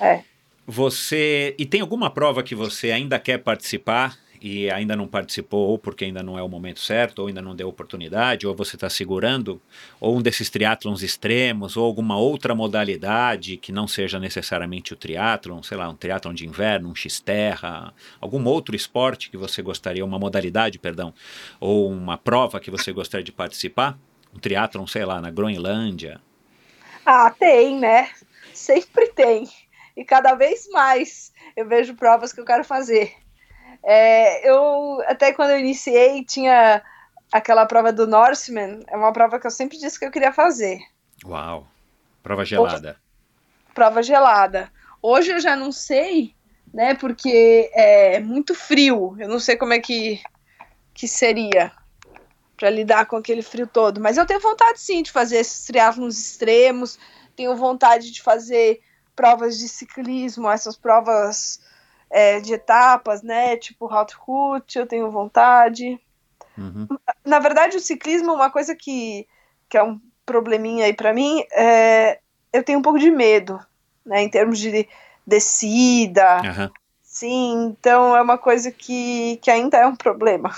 É. 0.00 0.22
Você. 0.66 1.54
E 1.58 1.66
tem 1.66 1.80
alguma 1.80 2.10
prova 2.10 2.42
que 2.42 2.54
você 2.54 2.92
ainda 2.92 3.18
quer 3.18 3.38
participar 3.38 4.16
e 4.40 4.70
ainda 4.70 4.96
não 4.96 5.06
participou, 5.06 5.68
ou 5.68 5.78
porque 5.78 6.06
ainda 6.06 6.22
não 6.22 6.38
é 6.38 6.42
o 6.42 6.48
momento 6.48 6.80
certo, 6.80 7.18
ou 7.18 7.28
ainda 7.28 7.42
não 7.42 7.54
deu 7.54 7.68
oportunidade, 7.68 8.46
ou 8.46 8.54
você 8.54 8.76
está 8.76 8.88
segurando, 8.88 9.60
ou 10.00 10.16
um 10.16 10.22
desses 10.22 10.48
triatlons 10.48 11.02
extremos, 11.02 11.76
ou 11.76 11.84
alguma 11.84 12.16
outra 12.16 12.54
modalidade 12.54 13.58
que 13.58 13.70
não 13.70 13.86
seja 13.86 14.18
necessariamente 14.18 14.94
o 14.94 14.96
triatlon, 14.96 15.62
sei 15.62 15.76
lá, 15.76 15.88
um 15.88 15.94
triatlon 15.94 16.32
de 16.32 16.46
inverno, 16.46 16.88
um 16.88 16.94
x-terra, 16.94 17.92
algum 18.20 18.42
outro 18.46 18.74
esporte 18.74 19.30
que 19.30 19.36
você 19.36 19.60
gostaria, 19.60 20.04
uma 20.04 20.18
modalidade, 20.18 20.78
perdão, 20.78 21.12
ou 21.60 21.90
uma 21.90 22.16
prova 22.16 22.58
que 22.58 22.70
você 22.70 22.92
gostaria 22.92 23.24
de 23.24 23.32
participar? 23.32 23.98
Um 24.34 24.38
triatlon, 24.38 24.86
sei 24.86 25.04
lá, 25.04 25.20
na 25.20 25.30
Groenlândia? 25.30 26.20
Ah, 27.04 27.30
tem, 27.30 27.78
né? 27.78 28.08
Sempre 28.54 29.08
tem. 29.08 29.48
E 29.96 30.04
cada 30.04 30.34
vez 30.34 30.68
mais 30.70 31.32
eu 31.56 31.66
vejo 31.66 31.94
provas 31.94 32.32
que 32.32 32.40
eu 32.40 32.44
quero 32.44 32.64
fazer. 32.64 33.12
É, 33.82 34.48
eu, 34.48 35.02
até 35.06 35.32
quando 35.32 35.50
eu 35.50 35.58
iniciei, 35.58 36.24
tinha 36.24 36.82
aquela 37.32 37.66
prova 37.66 37.92
do 37.92 38.06
Norseman, 38.06 38.80
é 38.88 38.96
uma 38.96 39.12
prova 39.12 39.38
que 39.38 39.46
eu 39.46 39.50
sempre 39.50 39.78
disse 39.78 39.98
que 39.98 40.04
eu 40.04 40.10
queria 40.10 40.32
fazer. 40.32 40.78
Uau! 41.24 41.66
Prova 42.22 42.44
gelada. 42.44 42.90
Hoje, 42.90 42.98
prova 43.74 44.02
gelada. 44.02 44.72
Hoje 45.02 45.32
eu 45.32 45.40
já 45.40 45.56
não 45.56 45.72
sei, 45.72 46.34
né, 46.72 46.94
porque 46.94 47.70
é 47.72 48.20
muito 48.20 48.54
frio, 48.54 49.16
eu 49.18 49.28
não 49.28 49.40
sei 49.40 49.56
como 49.56 49.72
é 49.72 49.78
que, 49.78 50.20
que 50.92 51.08
seria 51.08 51.72
para 52.56 52.68
lidar 52.68 53.06
com 53.06 53.16
aquele 53.16 53.40
frio 53.40 53.66
todo, 53.66 54.00
mas 54.00 54.18
eu 54.18 54.26
tenho 54.26 54.38
vontade 54.38 54.78
sim 54.78 55.02
de 55.02 55.10
fazer 55.10 55.38
esses 55.38 55.64
triatlons 55.64 56.18
extremos, 56.18 56.98
tenho 57.34 57.56
vontade 57.56 58.10
de 58.10 58.20
fazer 58.20 58.82
provas 59.16 59.58
de 59.58 59.66
ciclismo, 59.66 60.50
essas 60.50 60.76
provas 60.76 61.60
é, 62.10 62.40
de 62.40 62.54
etapas, 62.54 63.22
né? 63.22 63.56
Tipo 63.56 63.86
Hot 63.86 64.78
eu 64.78 64.86
tenho 64.86 65.10
vontade. 65.10 65.98
Uhum. 66.58 66.86
Na 67.24 67.38
verdade, 67.38 67.76
o 67.76 67.80
ciclismo 67.80 68.32
é 68.32 68.34
uma 68.34 68.50
coisa 68.50 68.74
que, 68.74 69.26
que 69.68 69.78
é 69.78 69.82
um 69.82 70.00
probleminha 70.26 70.86
aí 70.86 70.92
para 70.92 71.14
mim. 71.14 71.42
É, 71.52 72.18
eu 72.52 72.62
tenho 72.64 72.78
um 72.78 72.82
pouco 72.82 72.98
de 72.98 73.10
medo, 73.10 73.58
né? 74.04 74.22
Em 74.22 74.28
termos 74.28 74.58
de 74.58 74.88
descida. 75.26 76.42
Uhum. 76.42 76.70
Sim, 77.02 77.64
então 77.66 78.16
é 78.16 78.22
uma 78.22 78.38
coisa 78.38 78.70
que, 78.70 79.38
que 79.42 79.50
ainda 79.50 79.76
é 79.76 79.86
um 79.86 79.96
problema. 79.96 80.54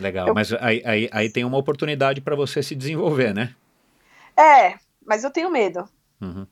Legal, 0.00 0.28
eu... 0.28 0.34
mas 0.34 0.52
aí, 0.54 0.82
aí, 0.84 1.08
aí 1.12 1.30
tem 1.30 1.44
uma 1.44 1.58
oportunidade 1.58 2.20
para 2.20 2.34
você 2.34 2.62
se 2.62 2.74
desenvolver, 2.74 3.34
né? 3.34 3.54
É, 4.36 4.78
mas 5.06 5.24
eu 5.24 5.30
tenho 5.30 5.50
medo. 5.50 5.88
Uhum. 6.20 6.46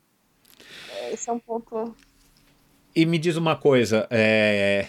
Esse 1.11 1.30
é 1.30 1.32
um 1.32 1.38
ponto 1.38 1.95
e 2.95 3.07
me 3.07 3.18
diz 3.18 3.36
uma 3.36 3.57
coisa, 3.57 4.07
é, 4.11 4.86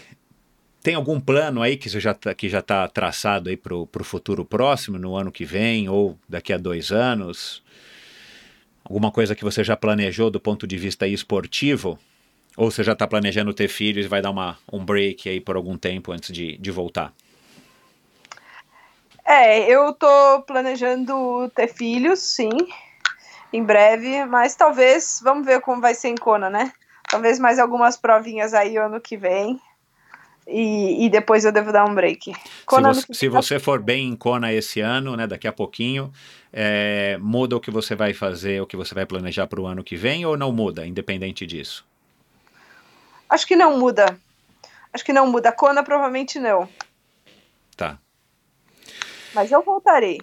tem 0.81 0.95
algum 0.95 1.19
plano 1.19 1.61
aí 1.61 1.77
que 1.77 1.87
já 1.87 2.13
tá, 2.13 2.33
que 2.33 2.49
já 2.49 2.59
está 2.59 2.87
traçado 2.87 3.49
aí 3.49 3.57
para 3.57 3.75
o 3.75 4.03
futuro 4.03 4.43
próximo, 4.43 4.97
no 4.97 5.15
ano 5.15 5.31
que 5.31 5.45
vem 5.45 5.87
ou 5.87 6.17
daqui 6.27 6.51
a 6.51 6.57
dois 6.57 6.91
anos? 6.91 7.63
Alguma 8.83 9.11
coisa 9.11 9.35
que 9.35 9.43
você 9.43 9.63
já 9.63 9.77
planejou 9.77 10.31
do 10.31 10.39
ponto 10.39 10.65
de 10.65 10.77
vista 10.77 11.07
esportivo? 11.07 11.99
Ou 12.57 12.69
você 12.69 12.83
já 12.83 12.93
está 12.93 13.07
planejando 13.07 13.53
ter 13.53 13.67
filhos 13.67 14.05
e 14.05 14.09
vai 14.09 14.21
dar 14.21 14.31
uma, 14.31 14.57
um 14.71 14.83
break 14.83 15.29
aí 15.29 15.39
por 15.39 15.55
algum 15.55 15.77
tempo 15.77 16.11
antes 16.11 16.31
de, 16.31 16.57
de 16.57 16.71
voltar? 16.71 17.13
É, 19.23 19.69
eu 19.69 19.93
tô 19.93 20.41
planejando 20.41 21.49
ter 21.55 21.67
filhos, 21.67 22.19
sim, 22.19 22.49
em 23.53 23.63
breve, 23.63 24.25
mas 24.25 24.55
talvez, 24.55 25.21
vamos 25.23 25.45
ver 25.45 25.61
como 25.61 25.79
vai 25.79 25.93
ser 25.93 26.09
em 26.09 26.15
Kona, 26.15 26.49
né? 26.49 26.73
Talvez 27.11 27.37
mais 27.39 27.59
algumas 27.59 27.97
provinhas 27.97 28.53
aí 28.53 28.77
ano 28.77 29.01
que 29.01 29.17
vem. 29.17 29.59
E, 30.47 31.05
e, 31.05 31.09
depois 31.09 31.45
eu 31.45 31.51
devo 31.51 31.71
dar 31.71 31.85
um 31.85 31.93
break. 31.93 32.33
Kona 32.65 32.93
se 32.93 33.01
você, 33.01 33.13
se 33.13 33.29
você 33.29 33.59
for 33.59 33.79
bem 33.79 34.09
em 34.09 34.15
Kona 34.15 34.51
esse 34.51 34.81
ano, 34.81 35.15
né, 35.15 35.27
daqui 35.27 35.47
a 35.47 35.53
pouquinho, 35.53 36.11
é, 36.51 37.17
muda 37.21 37.55
o 37.55 37.59
que 37.59 37.69
você 37.69 37.95
vai 37.95 38.13
fazer, 38.13 38.61
o 38.61 38.65
que 38.65 38.75
você 38.75 38.95
vai 38.95 39.05
planejar 39.05 39.45
para 39.45 39.61
o 39.61 39.67
ano 39.67 39.83
que 39.83 39.95
vem 39.95 40.25
ou 40.25 40.35
não 40.35 40.51
muda, 40.51 40.85
independente 40.85 41.45
disso? 41.45 41.85
Acho 43.29 43.45
que 43.45 43.55
não 43.55 43.77
muda. 43.77 44.17
Acho 44.91 45.05
que 45.05 45.13
não 45.13 45.27
muda. 45.27 45.51
Kona 45.51 45.83
provavelmente 45.83 46.39
não. 46.39 46.67
Tá. 47.77 47.97
Mas 49.33 49.51
eu 49.51 49.61
voltarei. 49.61 50.19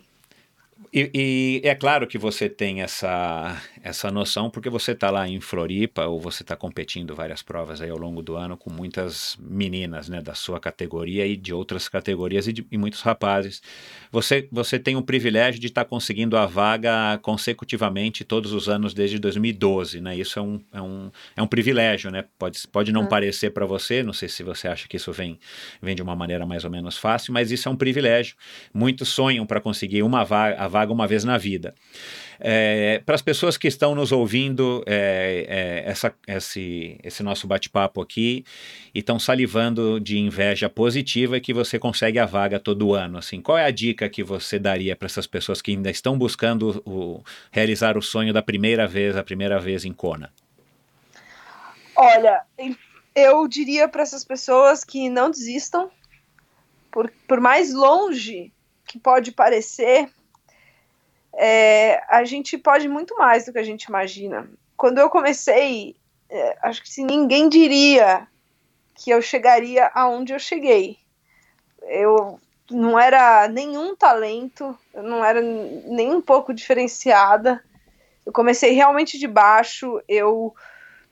E, 0.93 1.61
e, 1.65 1.69
é 1.69 1.75
claro 1.75 2.07
que 2.07 2.19
você 2.19 2.49
tem 2.49 2.83
essa, 2.83 3.61
essa 3.83 4.11
noção, 4.11 4.51
porque 4.51 4.69
você 4.69 4.93
está 4.93 5.11
lá 5.11 5.29
em 5.29 5.41
Floripa, 5.41 6.07
ou 6.07 6.21
você 6.21 6.43
está 6.43 6.57
competindo 6.57 7.15
várias 7.15 7.43
provas 7.43 7.81
aí 7.81 7.91
ao 7.91 7.99
longo 7.99 8.23
do 8.23 8.37
ano 8.37 8.57
com 8.57 8.71
muitas 8.71 9.37
meninas 9.41 10.09
né, 10.09 10.21
da 10.21 10.35
sua 10.35 10.61
categoria 10.61 11.27
e 11.27 11.37
de 11.37 11.53
outras 11.53 11.89
categorias 11.89 12.47
e, 12.47 12.53
de, 12.53 12.67
e 12.71 12.79
muitos 12.79 13.01
rapazes. 13.03 13.63
Você, 14.11 14.49
você 14.51 14.79
tem 14.79 14.97
o 14.97 15.03
privilégio 15.03 15.61
de 15.61 15.67
estar 15.67 15.85
tá 15.85 15.89
conseguindo 15.89 16.37
a 16.37 16.47
vaga 16.47 17.19
consecutivamente 17.23 18.25
todos 18.25 18.53
os 18.53 18.69
anos 18.69 18.95
desde 18.95 19.19
2012, 19.19 20.01
né? 20.01 20.17
Isso 20.17 20.39
é 20.39 20.43
um, 20.43 20.61
é 20.73 20.83
um, 20.83 21.11
é 21.37 21.43
um 21.43 21.47
privilégio, 21.47 22.11
né? 22.11 22.25
Pode, 22.39 22.67
pode 22.69 22.93
não 22.93 23.07
parecer 23.07 23.51
para 23.51 23.67
você, 23.67 24.03
não 24.03 24.13
sei 24.13 24.29
se 24.29 24.43
você 24.43 24.69
acha 24.69 24.89
que 24.89 24.97
isso 24.97 25.13
vem, 25.13 25.39
vem 25.81 25.95
de 25.95 26.03
uma 26.03 26.17
maneira 26.17 26.47
mais 26.47 26.65
ou 26.65 26.71
menos 26.71 26.97
fácil, 26.97 27.33
mas 27.33 27.51
isso 27.51 27.69
é 27.69 27.73
um 27.73 27.77
privilégio. 27.77 28.37
Muitos 28.73 29.09
sonham 29.09 29.47
para 29.47 29.61
conseguir 29.61 30.03
uma 30.03 30.25
vaga, 30.25 30.63
a 30.63 30.69
vaga 30.69 30.93
uma 30.93 31.07
vez 31.07 31.25
na 31.25 31.39
vida. 31.39 31.75
É, 32.41 33.03
Para 33.05 33.17
as 33.17 33.23
pessoas 33.23 33.57
que 33.57 33.67
estão 33.67 33.95
nos 33.95 34.13
ouvindo 34.13 34.83
é, 34.87 35.45
é, 35.49 35.91
essa, 35.91 36.15
esse, 36.27 36.99
esse 37.03 37.23
nosso 37.23 37.47
bate-papo 37.47 38.01
aqui 38.01 38.45
e 38.95 39.01
estão 39.01 39.19
salivando 39.19 39.99
de 39.99 40.19
inveja 40.19 40.69
positiva 40.69 41.41
que 41.41 41.53
você 41.53 41.79
consegue 41.79 42.19
a 42.19 42.27
vaga 42.27 42.61
todo 42.61 42.95
ano, 42.95 43.19
assim, 43.19 43.41
qual 43.41 43.59
é 43.59 43.65
a 43.65 43.71
dica 43.71 44.09
que 44.09 44.23
você 44.23 44.59
daria 44.59 44.95
para 44.95 45.07
essas 45.07 45.27
pessoas 45.27 45.61
que 45.61 45.73
ainda 45.73 45.91
estão 45.91 46.17
buscando 46.17 46.83
o, 46.87 47.23
realizar 47.51 47.99
o 47.99 48.03
sonho 48.03 48.33
da 48.33 48.43
primeira 48.43 48.87
vez, 48.87 49.17
a 49.17 49.25
primeira 49.25 49.59
vez 49.59 49.85
em 49.85 49.93
Kona? 49.93 50.33
Olha, 51.97 52.43
eu 53.15 53.49
diria 53.49 53.89
para 53.89 54.03
essas 54.03 54.25
pessoas 54.25 54.85
que 54.85 55.09
não 55.11 55.31
desistam, 55.31 55.91
por, 56.93 57.13
por 57.27 57.41
mais 57.41 57.75
longe 57.75 58.53
que 58.87 58.99
pode 58.99 59.33
parecer, 59.33 60.09
é, 61.41 62.03
a 62.09 62.25
gente 62.25 62.59
pode 62.59 62.89
muito 62.89 63.17
mais 63.17 63.47
do 63.47 63.53
que 63.53 63.61
a 63.61 63.65
gente 63.65 63.85
imagina. 63.85 64.51
Quando 64.77 64.99
eu 64.99 65.09
comecei, 65.09 65.95
é, 66.29 66.59
acho 66.63 66.83
que 66.83 66.89
se 66.89 67.05
ninguém 67.05 67.49
diria 67.49 68.27
que 68.97 69.11
eu 69.11 69.23
chegaria 69.23 69.89
aonde 69.95 70.33
eu 70.33 70.39
cheguei. 70.41 70.99
Eu 71.83 72.41
não 72.69 72.99
era 72.99 73.47
nenhum 73.47 73.95
talento, 73.95 74.77
eu 74.93 75.05
não 75.05 75.25
era 75.25 75.41
nem 75.41 76.13
um 76.13 76.21
pouco 76.21 76.53
diferenciada. 76.53 77.63
Eu 78.27 78.33
comecei 78.33 78.73
realmente 78.73 79.17
de 79.17 79.29
baixo. 79.29 80.03
Eu 80.09 80.53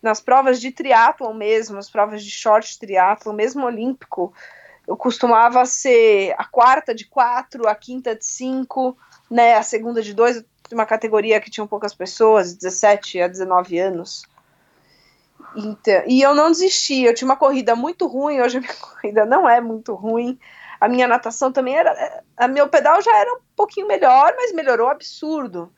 nas 0.03 0.21
provas 0.21 0.61
de 0.61 0.73
triatlon 0.73 1.35
mesmo, 1.35 1.79
as 1.79 1.89
provas 1.89 2.23
de 2.25 2.31
short 2.31 2.79
triatlon, 2.79 3.33
mesmo 3.33 3.65
olímpico, 3.65 4.33
eu 4.87 4.97
costumava 4.97 5.65
ser 5.65 6.35
a 6.39 6.45
quarta 6.45 6.95
de 6.95 7.07
quatro, 7.07 7.69
a 7.69 7.75
quinta 7.75 8.15
de 8.15 8.25
cinco 8.25 8.97
né, 9.31 9.55
a 9.55 9.63
segunda 9.63 10.03
de 10.03 10.15
dois, 10.15 10.45
uma 10.73 10.87
categoria 10.87 11.41
que 11.41 11.51
tinha 11.51 11.67
poucas 11.67 11.95
pessoas, 11.95 12.55
17 12.55 13.21
a 13.21 13.29
19 13.29 13.79
anos. 13.79 14.27
Então, 15.55 16.03
e 16.07 16.21
eu 16.21 16.35
não 16.35 16.51
desisti, 16.51 17.03
eu 17.03 17.15
tinha 17.15 17.29
uma 17.29 17.37
corrida 17.37 17.75
muito 17.75 18.07
ruim, 18.07 18.41
hoje 18.41 18.59
a 18.59 18.61
minha 18.61 18.75
corrida 18.81 19.25
não 19.25 19.49
é 19.49 19.61
muito 19.61 19.95
ruim. 19.95 20.39
A 20.79 20.89
minha 20.89 21.09
natação 21.09 21.51
também 21.51 21.75
era. 21.75 22.23
A 22.37 22.47
meu 22.47 22.69
pedal 22.69 23.01
já 23.01 23.17
era 23.17 23.33
um 23.33 23.39
pouquinho 23.57 23.89
melhor, 23.89 24.35
mas 24.37 24.53
melhorou 24.53 24.89
absurdo. 24.89 25.73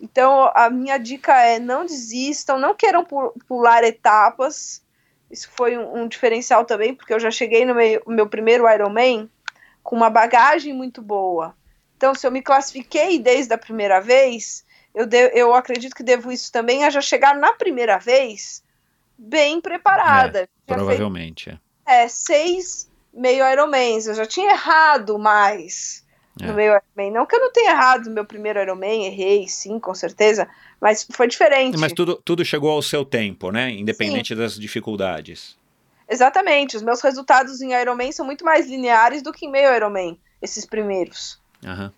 Então, 0.00 0.50
a 0.54 0.70
minha 0.70 0.98
dica 0.98 1.32
é 1.42 1.58
não 1.58 1.84
desistam, 1.84 2.58
não 2.58 2.74
queiram 2.74 3.04
pular 3.48 3.82
etapas. 3.84 4.82
Isso 5.30 5.48
foi 5.50 5.76
um, 5.76 6.02
um 6.02 6.08
diferencial 6.08 6.64
também, 6.64 6.94
porque 6.94 7.12
eu 7.12 7.18
já 7.18 7.30
cheguei 7.30 7.64
no 7.64 7.74
meu, 7.74 8.02
meu 8.06 8.28
primeiro 8.28 8.68
Ironman 8.68 9.28
com 9.82 9.96
uma 9.96 10.10
bagagem 10.10 10.72
muito 10.72 11.02
boa. 11.02 11.54
Então, 12.02 12.16
se 12.16 12.26
eu 12.26 12.32
me 12.32 12.42
classifiquei 12.42 13.16
desde 13.20 13.54
a 13.54 13.58
primeira 13.58 14.00
vez, 14.00 14.64
eu, 14.92 15.06
de, 15.06 15.30
eu 15.38 15.54
acredito 15.54 15.94
que 15.94 16.02
devo 16.02 16.32
isso 16.32 16.50
também 16.50 16.84
a 16.84 16.90
já 16.90 17.00
chegar 17.00 17.36
na 17.36 17.52
primeira 17.52 17.96
vez 17.96 18.60
bem 19.16 19.60
preparada. 19.60 20.40
É, 20.40 20.48
provavelmente. 20.66 21.56
É. 21.86 22.02
é, 22.02 22.08
seis 22.08 22.90
meio 23.14 23.48
Ironmans. 23.48 24.08
Eu 24.08 24.14
já 24.16 24.26
tinha 24.26 24.50
errado 24.50 25.16
mais 25.16 26.04
é. 26.40 26.46
no 26.46 26.54
meio 26.54 26.72
Ironman. 26.72 27.12
Não 27.12 27.24
que 27.24 27.36
eu 27.36 27.40
não 27.40 27.52
tenha 27.52 27.70
errado 27.70 28.06
no 28.06 28.14
meu 28.14 28.24
primeiro 28.24 28.60
Ironman, 28.60 29.06
errei, 29.06 29.46
sim, 29.46 29.78
com 29.78 29.94
certeza, 29.94 30.48
mas 30.80 31.06
foi 31.08 31.28
diferente. 31.28 31.78
Mas 31.78 31.92
tudo, 31.92 32.20
tudo 32.24 32.44
chegou 32.44 32.72
ao 32.72 32.82
seu 32.82 33.04
tempo, 33.04 33.52
né? 33.52 33.70
Independente 33.70 34.34
sim. 34.34 34.34
das 34.34 34.58
dificuldades. 34.58 35.56
Exatamente. 36.08 36.76
Os 36.76 36.82
meus 36.82 37.00
resultados 37.00 37.62
em 37.62 37.80
Ironman 37.80 38.10
são 38.10 38.26
muito 38.26 38.44
mais 38.44 38.66
lineares 38.66 39.22
do 39.22 39.32
que 39.32 39.46
em 39.46 39.50
meio 39.52 39.72
Ironman, 39.72 40.18
esses 40.42 40.66
primeiros. 40.66 41.40
Uhum. 41.64 41.90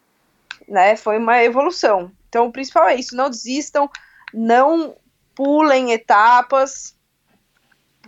Né? 0.68 0.96
Foi 0.96 1.18
uma 1.18 1.42
evolução. 1.42 2.10
Então, 2.28 2.46
o 2.46 2.52
principal 2.52 2.88
é 2.88 2.94
isso: 2.94 3.16
não 3.16 3.30
desistam, 3.30 3.88
não 4.32 4.96
pulem 5.34 5.92
etapas 5.92 6.96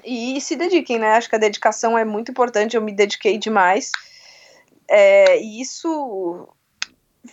e 0.04 0.40
se 0.40 0.56
dediquem, 0.56 0.98
né? 0.98 1.12
Acho 1.12 1.28
que 1.28 1.36
a 1.36 1.40
dedicação 1.40 1.98
é 1.98 2.04
muito 2.04 2.30
importante. 2.30 2.76
Eu 2.76 2.82
me 2.82 2.92
dediquei 2.92 3.38
demais. 3.38 3.90
É, 4.88 5.40
e 5.40 5.60
isso 5.60 6.48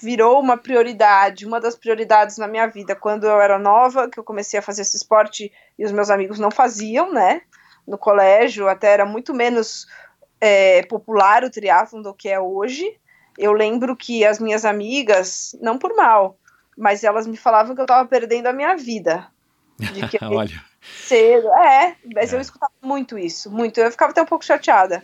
virou 0.02 0.40
uma 0.40 0.58
prioridade, 0.58 1.46
uma 1.46 1.62
das 1.62 1.76
prioridades 1.76 2.38
na 2.38 2.48
minha 2.48 2.66
vida. 2.66 2.96
Quando 2.96 3.26
eu 3.26 3.40
era 3.40 3.60
nova, 3.60 4.10
que 4.10 4.20
eu 4.20 4.24
comecei 4.24 4.60
a 4.60 4.64
fazer 4.64 4.82
esse 4.82 4.98
esporte 4.98 5.52
e 5.78 5.86
os 5.86 5.92
meus 5.92 6.10
amigos 6.10 6.40
não 6.40 6.50
faziam, 6.50 7.12
né? 7.14 7.42
No 7.88 7.98
colégio, 7.98 8.68
até 8.68 8.92
era 8.92 9.06
muito 9.06 9.34
menos 9.34 9.86
é, 10.42 10.82
popular 10.84 11.44
o 11.44 11.52
triatlon 11.52 12.02
do 12.02 12.14
que 12.14 12.30
é 12.30 12.40
hoje 12.40 13.00
eu 13.38 13.52
lembro 13.52 13.96
que 13.96 14.26
as 14.26 14.40
minhas 14.40 14.66
amigas, 14.66 15.56
não 15.62 15.78
por 15.78 15.96
mal, 15.96 16.38
mas 16.78 17.04
elas 17.04 17.28
me 17.28 17.38
falavam 17.38 17.76
que 17.76 17.82
eu 17.82 17.86
estava 17.86 18.08
perdendo 18.08 18.48
a 18.48 18.54
minha 18.54 18.76
vida. 18.76 19.28
De 19.80 20.08
que 20.10 20.24
Olha. 20.24 20.64
Cedo. 20.82 21.48
É, 21.54 21.96
mas 22.14 22.34
é. 22.34 22.36
eu 22.36 22.42
escutava 22.42 22.74
muito 22.82 23.18
isso, 23.18 23.50
muito. 23.50 23.80
Eu 23.80 23.92
ficava 23.92 24.12
até 24.12 24.22
um 24.22 24.26
pouco 24.26 24.46
chateada. 24.46 25.04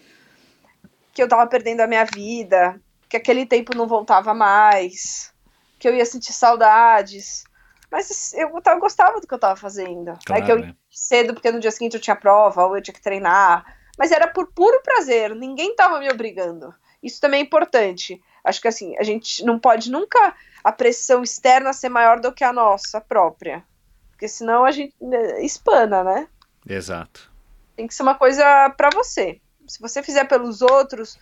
Que 1.14 1.22
eu 1.22 1.26
estava 1.26 1.48
perdendo 1.48 1.82
a 1.82 1.88
minha 1.88 2.06
vida, 2.06 2.80
que 3.08 3.18
aquele 3.18 3.46
tempo 3.46 3.76
não 3.76 3.88
voltava 3.88 4.34
mais, 4.34 5.34
que 5.80 5.88
eu 5.88 5.96
ia 5.96 6.06
sentir 6.06 6.34
saudades. 6.34 7.44
Mas 7.92 8.34
eu, 8.34 8.50
eu 8.50 8.80
gostava 8.80 9.20
do 9.20 9.28
que 9.28 9.34
eu 9.34 9.38
estava 9.38 9.56
fazendo. 9.56 10.18
Claro, 10.26 10.42
é 10.42 10.46
que 10.46 10.52
eu 10.52 10.60
ia 10.60 10.76
cedo, 10.92 11.34
porque 11.34 11.52
no 11.52 11.60
dia 11.60 11.72
seguinte 11.72 11.96
eu 11.96 12.02
tinha 12.02 12.16
prova, 12.16 12.66
ou 12.66 12.76
eu 12.76 12.84
tinha 12.84 12.94
que 12.94 13.02
treinar. 13.02 13.66
Mas 13.98 14.12
era 14.12 14.28
por 14.28 14.52
puro 14.54 14.82
prazer, 14.84 15.34
ninguém 15.36 15.72
estava 15.72 16.00
me 16.00 16.10
obrigando. 16.10 16.74
Isso 17.02 17.20
também 17.20 17.39
é 17.39 17.43
importante. 17.43 18.22
Acho 18.43 18.62
que 18.62 18.68
assim, 18.68 18.95
a 18.97 19.04
gente 19.04 19.43
não 19.43 19.60
pode 19.60 19.91
nunca 19.91 20.36
a 20.64 20.72
pressão 20.72 21.24
externa 21.24 21.74
ser 21.74 21.89
maior 21.89 22.20
do 22.20 22.32
que 22.32 22.43
a 22.43 22.54
nossa 22.54 23.00
própria. 23.00 23.64
Porque 24.12 24.28
senão 24.28 24.66
a 24.66 24.72
gente 24.72 24.93
né, 25.02 25.43
espana, 25.43 26.04
né? 26.04 26.28
Exato. 26.68 27.32
Tem 27.76 27.88
que 27.88 27.93
ser 27.93 28.04
uma 28.04 28.16
coisa 28.16 28.70
para 28.72 28.89
você. 28.89 29.39
Se 29.68 29.80
você 29.80 30.04
fizer 30.04 30.26
pelos 30.26 30.62
outros, 30.62 31.18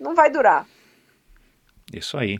não 0.00 0.14
vai 0.14 0.30
durar. 0.30 0.66
Isso 1.92 2.16
aí. 2.16 2.38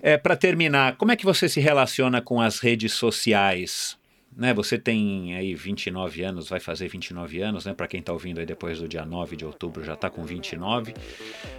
É, 0.00 0.16
para 0.16 0.36
terminar, 0.36 0.96
como 0.96 1.10
é 1.10 1.16
que 1.16 1.24
você 1.24 1.48
se 1.48 1.60
relaciona 1.60 2.20
com 2.20 2.40
as 2.40 2.60
redes 2.60 2.92
sociais? 2.92 3.98
Né, 4.36 4.52
você 4.52 4.76
tem 4.76 5.34
aí 5.34 5.54
29 5.54 6.22
anos, 6.22 6.48
vai 6.48 6.60
fazer 6.60 6.88
29 6.88 7.40
anos, 7.40 7.64
né, 7.64 7.72
para 7.72 7.88
quem 7.88 8.00
está 8.00 8.12
ouvindo 8.12 8.38
aí 8.38 8.44
depois 8.44 8.78
do 8.78 8.86
dia 8.86 9.04
9 9.04 9.34
de 9.34 9.46
outubro 9.46 9.82
já 9.82 9.94
está 9.94 10.10
com 10.10 10.24
29. 10.24 10.92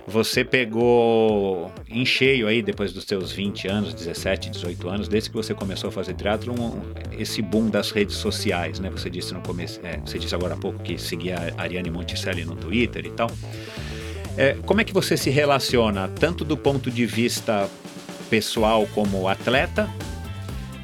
Você 0.06 0.44
pegou 0.44 1.72
em 1.90 2.06
cheio 2.06 2.48
aí 2.48 2.62
depois 2.62 2.94
dos 2.94 3.06
seus 3.06 3.32
20 3.32 3.68
anos, 3.68 3.94
17, 3.96 4.52
18 4.52 4.90
anos, 4.90 5.08
desde 5.08 5.30
que 5.30 5.36
você 5.36 5.56
começou 5.56 5.88
a 5.88 5.92
fazer 5.92 6.16
um, 6.50 7.18
esse 7.20 7.42
boom 7.42 7.70
das 7.70 7.92
redes 7.92 8.16
sociais, 8.16 8.80
né? 8.80 8.90
Você 8.90 9.10
disse 9.10 9.34
no 9.34 9.42
começo, 9.42 9.80
é, 9.84 9.98
você 9.98 10.20
disse 10.20 10.36
agora 10.36 10.54
há 10.54 10.58
pouco 10.58 10.80
que 10.84 10.98
seguia 10.98 11.54
a 11.58 11.64
Ariane 11.64 11.90
Monticelli 11.90 12.46
no 12.46 12.56
Twitter 12.56 13.06
e 13.06 13.12
tal. 13.12 13.30
É, 14.38 14.56
como 14.66 14.82
é 14.82 14.84
que 14.84 14.94
você 14.94 15.18
se 15.18 15.30
relaciona 15.30 16.08
tanto 16.08 16.46
do 16.46 16.56
ponto 16.56 16.92
de 16.92 17.06
vista 17.06 17.70
pessoal 18.30 18.88
como 18.94 19.28
atleta, 19.28 19.90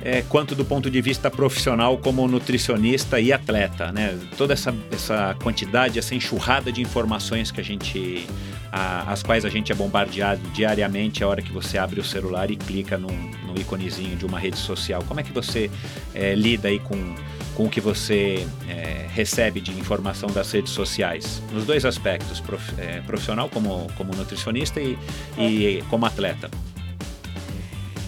é, 0.04 0.22
quanto 0.24 0.54
do 0.54 0.66
ponto 0.66 0.92
de 0.92 1.02
vista 1.02 1.32
profissional 1.32 1.98
como 1.98 2.28
nutricionista 2.28 3.22
e 3.22 3.32
atleta, 3.32 3.92
né? 3.92 4.20
Toda 4.38 4.52
essa, 4.52 4.76
essa 4.92 5.36
quantidade, 5.42 5.98
essa 5.98 6.14
enxurrada 6.14 6.72
de 6.72 6.82
informações 6.82 7.52
que 7.52 7.62
a 7.62 7.64
gente, 7.64 8.28
a, 8.70 9.14
as 9.14 9.24
quais 9.24 9.46
a 9.46 9.50
gente 9.50 9.72
é 9.72 9.76
bombardeado 9.76 10.42
diariamente 10.54 11.24
a 11.24 11.28
hora 11.28 11.42
que 11.42 11.54
você 11.54 11.78
abre 11.78 12.02
o 12.02 12.04
celular 12.04 12.52
e 12.52 12.58
clica 12.58 12.98
no, 12.98 13.10
íconezinho 13.58 14.18
de 14.18 14.26
uma 14.26 14.40
rede 14.40 14.58
social. 14.58 15.04
Como 15.08 15.20
é 15.20 15.24
que 15.24 15.32
você 15.32 15.70
é, 16.14 16.34
lida 16.36 16.68
aí 16.68 16.80
com, 16.80 17.16
com 17.56 17.66
o 17.66 17.70
que 17.70 17.80
você 17.80 18.48
é, 18.68 19.08
recebe 19.14 19.62
de 19.62 19.72
informação 19.72 20.28
das 20.30 20.52
redes 20.52 20.74
sociais? 20.74 21.42
Nos 21.54 21.66
dois 21.66 21.86
aspectos, 21.86 22.42
prof, 22.42 22.74
é, 22.78 23.00
profissional 23.02 23.48
como, 23.48 23.88
como 23.96 24.14
nutricionista 24.16 24.82
e, 24.82 24.98
e 25.38 25.84
como 25.90 26.06
atleta. 26.06 26.50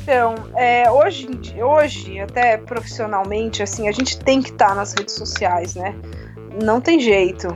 Então, 0.05 0.35
é, 0.55 0.89
hoje, 0.91 1.27
hoje, 1.59 2.19
até 2.19 2.57
profissionalmente, 2.57 3.63
assim, 3.63 3.87
a 3.87 3.91
gente 3.91 4.19
tem 4.19 4.39
que 4.39 4.51
estar 4.51 4.67
tá 4.67 4.75
nas 4.75 4.93
redes 4.93 5.15
sociais, 5.15 5.73
né? 5.73 5.95
Não 6.63 6.79
tem 6.79 6.99
jeito. 6.99 7.47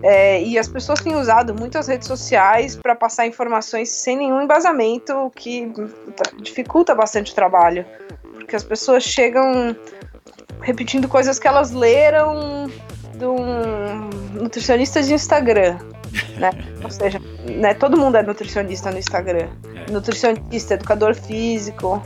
É, 0.00 0.40
e 0.40 0.56
as 0.60 0.68
pessoas 0.68 1.00
têm 1.00 1.16
usado 1.16 1.52
muito 1.52 1.76
as 1.76 1.88
redes 1.88 2.06
sociais 2.06 2.76
para 2.76 2.94
passar 2.94 3.26
informações 3.26 3.88
sem 3.88 4.16
nenhum 4.16 4.40
embasamento, 4.40 5.12
o 5.12 5.28
que 5.28 5.68
dificulta 6.40 6.94
bastante 6.94 7.32
o 7.32 7.34
trabalho. 7.34 7.84
Porque 8.34 8.54
as 8.54 8.62
pessoas 8.62 9.02
chegam 9.02 9.74
repetindo 10.60 11.08
coisas 11.08 11.36
que 11.36 11.48
elas 11.48 11.72
leram 11.72 12.70
de 13.12 13.26
um 13.26 14.08
nutricionista 14.40 15.02
de 15.02 15.14
Instagram 15.14 15.78
né? 16.38 16.50
Ou 16.82 16.90
seja, 16.90 17.20
né, 17.44 17.74
todo 17.74 17.96
mundo 17.96 18.16
é 18.16 18.22
nutricionista 18.22 18.90
no 18.90 18.98
Instagram. 18.98 19.48
É. 19.74 19.90
Nutricionista, 19.90 20.74
educador 20.74 21.14
físico, 21.14 22.02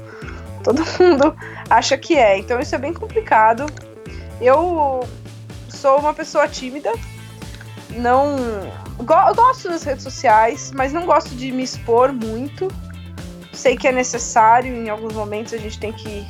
todo 0.62 0.82
mundo 0.98 1.34
acha 1.68 1.96
que 1.96 2.16
é. 2.16 2.38
Então 2.38 2.60
isso 2.60 2.74
é 2.74 2.78
bem 2.78 2.92
complicado. 2.92 3.66
Eu 4.40 5.06
sou 5.68 5.98
uma 5.98 6.14
pessoa 6.14 6.48
tímida, 6.48 6.92
não 7.90 8.36
go 8.98 9.34
gosto 9.34 9.68
das 9.68 9.82
redes 9.82 10.02
sociais, 10.02 10.72
mas 10.74 10.92
não 10.92 11.06
gosto 11.06 11.34
de 11.34 11.50
me 11.52 11.62
expor 11.62 12.12
muito. 12.12 12.68
Sei 13.52 13.76
que 13.76 13.88
é 13.88 13.92
necessário, 13.92 14.74
em 14.74 14.88
alguns 14.88 15.14
momentos 15.14 15.52
a 15.52 15.58
gente 15.58 15.78
tem 15.78 15.92
que 15.92 16.26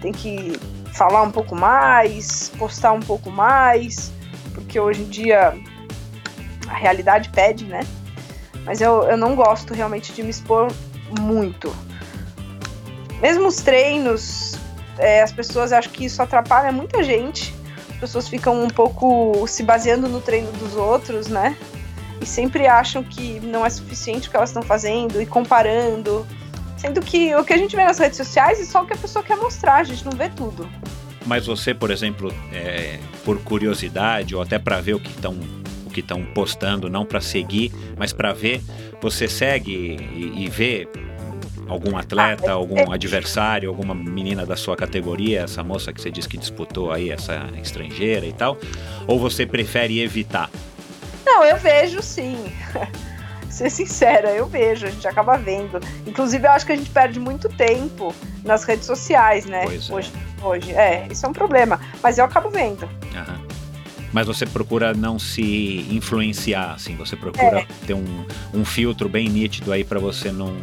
tem 0.00 0.12
que 0.12 0.52
falar 0.92 1.22
um 1.22 1.30
pouco 1.30 1.54
mais, 1.54 2.50
postar 2.58 2.92
um 2.92 3.00
pouco 3.00 3.30
mais, 3.30 4.12
porque 4.54 4.78
hoje 4.78 5.02
em 5.02 5.08
dia 5.08 5.54
a 6.72 6.76
realidade 6.76 7.28
pede, 7.28 7.66
né? 7.66 7.86
Mas 8.64 8.80
eu, 8.80 9.02
eu 9.02 9.16
não 9.16 9.34
gosto 9.34 9.74
realmente 9.74 10.12
de 10.12 10.22
me 10.22 10.30
expor 10.30 10.72
muito. 11.20 11.74
Mesmo 13.20 13.46
os 13.46 13.56
treinos, 13.56 14.54
é, 14.98 15.22
as 15.22 15.32
pessoas 15.32 15.72
acham 15.72 15.92
que 15.92 16.06
isso 16.06 16.22
atrapalha 16.22 16.72
muita 16.72 17.02
gente. 17.02 17.54
As 17.90 17.96
pessoas 17.98 18.28
ficam 18.28 18.64
um 18.64 18.68
pouco 18.68 19.46
se 19.46 19.62
baseando 19.62 20.08
no 20.08 20.20
treino 20.20 20.50
dos 20.52 20.74
outros, 20.74 21.28
né? 21.28 21.56
E 22.20 22.26
sempre 22.26 22.66
acham 22.66 23.02
que 23.02 23.38
não 23.40 23.66
é 23.66 23.70
suficiente 23.70 24.28
o 24.28 24.30
que 24.30 24.36
elas 24.36 24.50
estão 24.50 24.62
fazendo 24.62 25.20
e 25.20 25.26
comparando. 25.26 26.26
Sendo 26.76 27.00
que 27.00 27.34
o 27.34 27.44
que 27.44 27.52
a 27.52 27.56
gente 27.56 27.76
vê 27.76 27.84
nas 27.84 27.98
redes 27.98 28.16
sociais 28.16 28.60
é 28.60 28.64
só 28.64 28.82
o 28.82 28.86
que 28.86 28.92
a 28.92 28.96
pessoa 28.96 29.22
quer 29.22 29.36
mostrar, 29.36 29.76
a 29.76 29.84
gente 29.84 30.04
não 30.04 30.12
vê 30.12 30.28
tudo. 30.30 30.68
Mas 31.26 31.46
você, 31.46 31.72
por 31.72 31.90
exemplo, 31.90 32.32
é, 32.52 32.98
por 33.24 33.38
curiosidade 33.40 34.34
ou 34.34 34.42
até 34.42 34.58
para 34.58 34.80
ver 34.80 34.94
o 34.94 35.00
que 35.00 35.10
estão 35.10 35.36
que 35.92 36.00
estão 36.00 36.24
postando, 36.24 36.88
não 36.88 37.04
para 37.04 37.20
seguir, 37.20 37.72
mas 37.96 38.12
para 38.12 38.32
ver. 38.32 38.60
Você 39.00 39.28
segue 39.28 39.72
e, 39.72 40.44
e 40.44 40.48
vê 40.48 40.88
algum 41.68 41.96
atleta, 41.96 42.50
ah, 42.50 42.54
algum 42.54 42.78
é, 42.78 42.94
adversário, 42.94 43.68
alguma 43.68 43.94
menina 43.94 44.44
da 44.44 44.56
sua 44.56 44.76
categoria, 44.76 45.42
essa 45.42 45.62
moça 45.62 45.92
que 45.92 46.00
você 46.00 46.10
disse 46.10 46.28
que 46.28 46.36
disputou 46.36 46.92
aí, 46.92 47.10
essa 47.10 47.48
estrangeira 47.60 48.26
e 48.26 48.32
tal? 48.32 48.58
Ou 49.06 49.18
você 49.18 49.46
prefere 49.46 50.00
evitar? 50.00 50.50
Não, 51.24 51.44
eu 51.44 51.56
vejo 51.56 52.02
sim. 52.02 52.36
Ser 53.48 53.68
sincera, 53.68 54.30
eu 54.30 54.46
vejo, 54.46 54.86
a 54.86 54.90
gente 54.90 55.06
acaba 55.06 55.36
vendo. 55.36 55.78
Inclusive, 56.06 56.46
eu 56.46 56.52
acho 56.52 56.64
que 56.64 56.72
a 56.72 56.76
gente 56.76 56.88
perde 56.88 57.20
muito 57.20 57.50
tempo 57.50 58.14
nas 58.42 58.64
redes 58.64 58.86
sociais, 58.86 59.44
né? 59.44 59.64
É. 59.64 59.92
Hoje, 59.92 60.10
hoje. 60.42 60.72
É, 60.72 61.06
isso 61.10 61.26
é 61.26 61.28
um 61.28 61.34
problema. 61.34 61.78
Mas 62.02 62.16
eu 62.16 62.24
acabo 62.24 62.48
vendo. 62.48 62.88
Aham 63.14 63.51
mas 64.12 64.26
você 64.26 64.44
procura 64.44 64.92
não 64.92 65.18
se 65.18 65.86
influenciar, 65.90 66.74
assim, 66.74 66.94
você 66.96 67.16
procura 67.16 67.60
é. 67.60 67.66
ter 67.86 67.94
um, 67.94 68.24
um 68.52 68.64
filtro 68.64 69.08
bem 69.08 69.28
nítido 69.28 69.72
aí 69.72 69.82
para 69.82 69.98
você 69.98 70.30
não, 70.30 70.54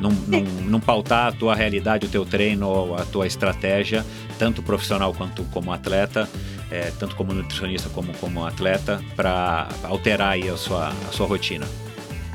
não, 0.00 0.10
não, 0.10 0.40
não, 0.40 0.80
pautar 0.80 1.28
a 1.28 1.32
tua 1.32 1.54
realidade, 1.54 2.06
o 2.06 2.08
teu 2.08 2.24
treino, 2.24 2.94
a 2.96 3.04
tua 3.04 3.26
estratégia, 3.26 4.04
tanto 4.38 4.62
profissional 4.62 5.12
quanto 5.12 5.44
como 5.44 5.72
atleta, 5.72 6.28
é, 6.70 6.90
tanto 6.98 7.14
como 7.14 7.32
nutricionista 7.34 7.88
como 7.90 8.12
como 8.14 8.44
atleta, 8.46 9.02
para 9.14 9.68
alterar 9.84 10.32
aí 10.32 10.48
a 10.48 10.56
sua, 10.56 10.88
a 10.88 11.12
sua 11.12 11.26
rotina. 11.26 11.66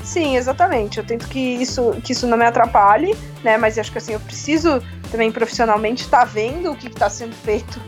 Sim, 0.02 0.36
exatamente. 0.36 0.98
Eu 0.98 1.04
tento 1.04 1.28
que 1.28 1.38
isso, 1.38 1.92
que 2.02 2.12
isso 2.12 2.26
não 2.26 2.38
me 2.38 2.44
atrapalhe, 2.44 3.14
né? 3.44 3.58
Mas 3.58 3.78
acho 3.78 3.92
que 3.92 3.98
assim, 3.98 4.12
eu 4.12 4.20
preciso 4.20 4.82
também 5.10 5.30
profissionalmente 5.30 6.04
estar 6.04 6.20
tá 6.20 6.24
vendo 6.24 6.70
o 6.70 6.76
que 6.76 6.86
está 6.86 7.10
sendo 7.10 7.34
feito 7.34 7.80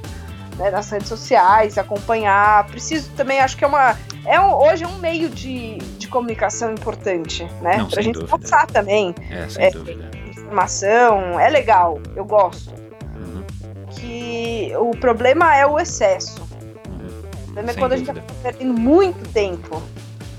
né, 0.57 0.70
nas 0.70 0.90
redes 0.90 1.09
sociais, 1.09 1.78
acompanhar. 1.78 2.66
Preciso 2.66 3.11
também, 3.11 3.40
acho 3.40 3.57
que 3.57 3.64
é 3.64 3.66
uma. 3.66 3.96
É 4.24 4.40
um, 4.40 4.55
hoje 4.55 4.84
é 4.84 4.88
um 4.88 4.98
meio 4.98 5.28
de, 5.28 5.78
de 5.98 6.07
comunicação 6.09 6.72
importante, 6.72 7.44
né? 7.61 7.78
Não, 7.78 7.88
pra 7.88 8.03
gente 8.03 8.14
dúvida. 8.18 8.38
passar 8.38 8.66
também. 8.66 9.14
É, 9.30 9.48
sem 9.48 9.64
é, 9.64 9.70
dúvida. 9.70 10.11
Informação, 10.28 11.40
é 11.40 11.48
legal, 11.48 12.00
eu 12.14 12.24
gosto. 12.24 12.72
Uhum. 13.16 13.44
Que 13.90 14.72
o 14.78 14.90
problema 14.92 15.57
é 15.57 15.66
o 15.66 15.78
excesso. 15.78 16.40
Uhum. 16.86 17.09
O 17.09 17.44
problema 17.44 17.70
é 17.70 17.72
sem 17.72 17.82
quando 17.82 17.92
dúvida. 17.92 18.12
a 18.12 18.14
gente 18.14 18.26
tá 18.26 18.34
perdendo 18.42 18.74
muito 18.74 19.28
tempo 19.32 19.82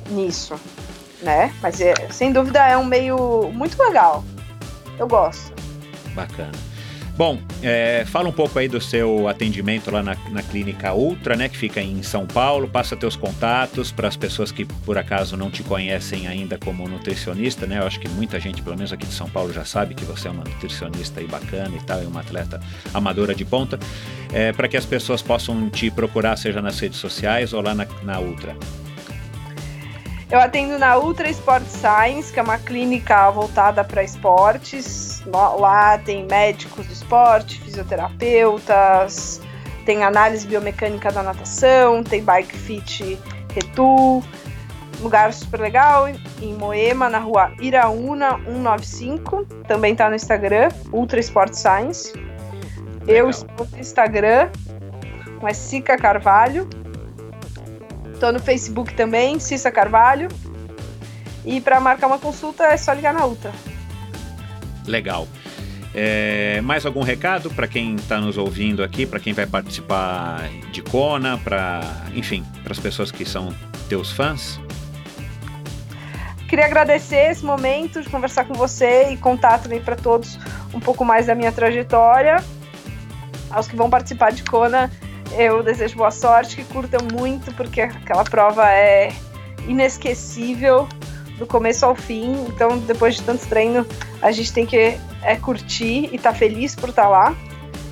nisso, 0.09 0.55
né? 1.22 1.53
Mas 1.61 1.82
é, 1.82 1.93
sem 2.11 2.32
dúvida 2.32 2.66
é 2.66 2.78
um 2.78 2.86
meio 2.86 3.49
muito 3.53 3.82
legal. 3.82 4.24
Eu 4.97 5.07
gosto. 5.07 5.53
Bacana. 6.14 6.51
Bom, 7.16 7.39
é, 7.61 8.03
fala 8.07 8.28
um 8.28 8.32
pouco 8.32 8.57
aí 8.57 8.68
do 8.68 8.82
seu 8.82 9.28
atendimento 9.28 9.91
lá 9.91 10.01
na, 10.01 10.18
na 10.32 10.41
Clínica 10.41 10.93
Ultra, 10.95 11.36
né, 11.36 11.47
que 11.47 11.55
fica 11.55 11.80
em 11.80 12.01
São 12.01 12.26
Paulo. 12.26 12.68
Passa 12.68 12.95
teus 12.95 13.16
contatos 13.16 13.91
para 13.91 14.07
as 14.07 14.18
pessoas 14.18 14.51
que 14.51 14.66
por 14.66 14.97
acaso 14.97 15.38
não 15.38 15.51
te 15.51 15.61
conhecem 15.61 16.28
ainda 16.28 16.57
como 16.57 16.88
nutricionista, 16.88 17.68
né? 17.68 17.78
Eu 17.78 17.86
acho 17.86 17.99
que 17.99 18.09
muita 18.09 18.39
gente, 18.39 18.64
pelo 18.64 18.76
menos 18.76 18.91
aqui 18.91 19.05
de 19.05 19.14
São 19.14 19.30
Paulo, 19.30 19.53
já 19.53 19.64
sabe 19.64 19.93
que 19.93 20.03
você 20.03 20.28
é 20.28 20.32
uma 20.32 20.43
nutricionista 20.43 21.20
aí 21.20 21.28
bacana 21.28 21.76
e 21.76 21.86
tal, 21.86 22.01
e 22.01 22.05
uma 22.07 22.22
atleta 22.22 22.59
amadora 22.91 23.36
de 23.36 23.45
ponta. 23.45 23.78
É, 24.34 24.51
para 24.51 24.68
que 24.68 24.76
as 24.76 24.86
pessoas 24.86 25.22
possam 25.22 25.70
te 25.70 25.91
procurar, 25.91 26.36
seja 26.36 26.64
nas 26.64 26.80
redes 26.80 26.97
sociais 26.97 27.53
ou 27.53 27.61
lá 27.61 27.76
na, 27.76 27.86
na 28.01 28.20
Ultra. 28.20 28.57
Eu 30.34 30.40
atendo 30.40 30.80
na 30.80 30.98
Ultra 30.98 31.30
Sport 31.30 31.64
Science, 31.68 32.34
que 32.34 32.40
é 32.40 32.42
uma 32.42 32.58
clínica 32.58 33.30
voltada 33.30 33.84
para 33.84 34.04
esportes. 34.04 35.22
Lá 35.28 36.00
tem 36.00 36.26
médicos 36.26 36.88
do 36.88 36.92
esporte, 36.92 37.62
fisioterapeutas, 37.62 39.40
tem 39.86 40.04
análise 40.04 40.48
biomecânica 40.48 41.12
da 41.12 41.22
natação, 41.22 42.04
tem 42.04 42.24
bike 42.24 42.58
fit 42.58 43.20
retu. 43.54 44.24
Lugar 45.02 45.32
super 45.34 45.60
legal, 45.60 46.10
em 46.10 46.54
Moema, 46.56 47.12
na 47.12 47.20
rua 47.20 47.52
Iraúna 47.62 48.40
195. 48.44 49.46
Também 49.68 49.96
tá 49.96 50.10
no 50.10 50.16
Instagram, 50.16 50.70
Ultra 50.92 51.20
Sport 51.20 51.54
Science. 51.54 52.12
Legal. 52.12 53.08
Eu 53.08 53.30
estou 53.30 53.68
no 53.72 53.78
Instagram, 53.78 54.50
a 55.44 55.54
Sica 55.54 55.96
Carvalho. 55.96 56.68
Tô 58.20 58.32
no 58.32 58.39
Facebook 58.39 58.93
também, 58.93 59.39
Cissa 59.39 59.72
Carvalho. 59.72 60.30
E 61.45 61.59
para 61.59 61.80
marcar 61.80 62.07
uma 62.07 62.20
consulta 62.20 62.64
é 62.66 62.78
só 62.78 62.93
ligar 62.93 63.14
na 63.14 63.26
Ultra. 63.26 63.51
Legal. 64.88 65.28
É, 65.95 66.59
mais 66.61 66.86
algum 66.86 67.03
recado 67.03 67.51
para 67.51 67.68
quem 67.68 67.95
está 67.95 68.20
nos 68.20 68.38
ouvindo 68.38 68.83
aqui, 68.83 69.05
para 69.05 69.20
quem 69.20 69.32
vai 69.32 69.46
participar 69.46 70.50
de 70.71 70.82
Kona, 70.82 71.38
para 71.38 71.82
enfim, 72.16 72.43
para 72.63 72.71
as 72.71 72.79
pessoas 72.79 73.12
que 73.12 73.24
são 73.24 73.54
teus 73.88 74.12
fãs? 74.12 74.59
Queria 76.50 76.66
agradecer 76.66 77.32
esse 77.32 77.46
momento 77.46 78.01
de 78.01 78.09
conversar 78.09 78.46
com 78.46 78.54
você 78.54 79.09
e 79.12 79.17
contar 79.17 79.59
também 79.59 79.82
para 79.82 79.96
todos 79.96 80.39
um 80.74 80.79
pouco 80.79 81.05
mais 81.05 81.28
da 81.28 81.36
minha 81.36 81.51
trajetória. 81.51 82.43
Aos 83.51 83.67
que 83.67 83.75
vão 83.75 83.89
participar 83.89 84.32
de 84.32 84.43
Kona, 84.43 84.92
eu 85.32 85.63
desejo 85.63 85.95
boa 85.95 86.12
sorte, 86.12 86.58
que 86.58 86.63
curtam 86.66 87.00
muito, 87.12 87.54
porque 87.54 87.82
aquela 87.82 88.24
prova 88.24 88.70
é 88.70 89.12
inesquecível 89.67 90.87
do 91.37 91.47
começo 91.47 91.86
ao 91.86 91.95
fim. 91.95 92.33
Então, 92.47 92.78
depois 92.79 93.16
de 93.16 93.24
tanto 93.24 93.45
treino, 93.47 93.86
a 94.21 94.32
gente 94.32 94.54
tem 94.54 94.66
que 94.66 94.97
é, 95.21 95.36
curtir 95.36 96.09
e 96.12 96.16
estar 96.16 96.32
tá 96.32 96.37
feliz 96.37 96.75
por 96.75 96.89
estar 96.89 97.04
tá 97.04 97.09
lá. 97.09 97.36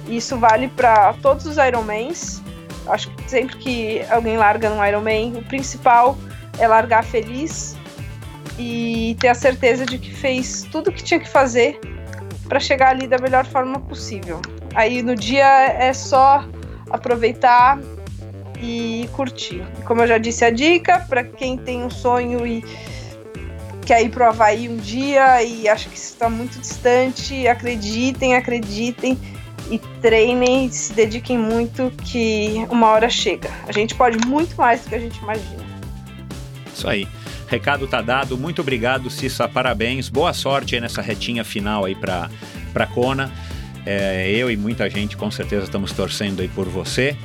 E 0.08 0.18
isso 0.18 0.38
vale 0.38 0.68
para 0.68 1.14
todos 1.22 1.46
os 1.46 1.58
Ironmans. 1.58 2.42
Acho 2.88 3.10
que 3.12 3.30
sempre 3.30 3.58
que 3.58 4.02
alguém 4.10 4.38
larga 4.38 4.70
num 4.70 4.84
Ironman, 4.84 5.34
o 5.38 5.44
principal 5.44 6.18
é 6.58 6.68
largar 6.68 7.04
feliz 7.04 7.76
e 8.58 9.16
ter 9.20 9.30
a 9.30 9.36
certeza 9.36 9.86
de 9.86 9.98
que 9.98 10.14
fez 10.14 10.64
tudo 10.72 10.90
o 10.90 10.94
que 10.94 11.04
tinha 11.04 11.20
que 11.20 11.30
fazer 11.30 11.80
para 12.48 12.60
chegar 12.60 12.90
ali 12.90 13.08
da 13.08 13.18
melhor 13.18 13.46
forma 13.46 13.80
possível. 13.80 14.42
Aí 14.76 15.02
no 15.02 15.16
dia 15.16 15.46
é 15.46 15.94
só 15.94 16.46
aproveitar 16.92 17.80
e 18.62 19.10
curtir. 19.14 19.64
Como 19.86 20.02
eu 20.02 20.08
já 20.08 20.18
disse, 20.18 20.46
a 20.46 20.50
dica 20.50 21.00
para 21.10 21.24
quem 21.24 21.58
tem 21.58 21.84
um 21.84 21.90
sonho 21.90 22.46
e 22.46 22.64
quer 23.86 24.04
ir 24.04 24.10
pro 24.10 24.26
Havaí 24.26 24.70
um 24.70 24.78
dia 24.78 25.44
e 25.44 25.68
acha 25.68 25.90
que 25.90 25.98
está 25.98 26.30
muito 26.30 26.60
distante, 26.60 27.48
acreditem, 27.48 28.36
acreditem 28.36 29.18
e 29.70 29.80
treinem, 30.02 30.70
se 30.70 30.94
dediquem 30.94 31.38
muito 31.38 31.92
que 32.04 32.66
uma 32.70 32.88
hora 32.90 33.10
chega. 33.10 33.50
A 33.68 33.72
gente 33.72 33.96
pode 33.96 34.26
muito 34.28 34.56
mais 34.56 34.82
do 34.82 34.90
que 34.90 34.96
a 34.96 35.00
gente 35.00 35.18
imagina. 35.20 35.64
Isso 36.74 36.88
aí. 36.88 37.08
Recado 37.48 37.86
tá 37.86 38.02
dado. 38.02 38.38
Muito 38.38 38.62
obrigado, 38.62 39.10
Cissa. 39.10 39.48
Parabéns. 39.48 40.08
Boa 40.08 40.32
sorte 40.32 40.80
nessa 40.80 41.02
retinha 41.02 41.44
final 41.44 41.84
aí 41.84 41.96
para 41.96 42.30
para 42.72 42.88
Kona. 42.88 43.30
É, 43.86 44.30
eu 44.32 44.50
e 44.52 44.58
muita 44.58 44.90
gente 44.90 45.18
com 45.18 45.32
certeza 45.32 45.66
estamos 45.66 45.92
torcendo 45.92 46.42
aí 46.42 46.48
por 46.48 46.68
você. 46.68 47.16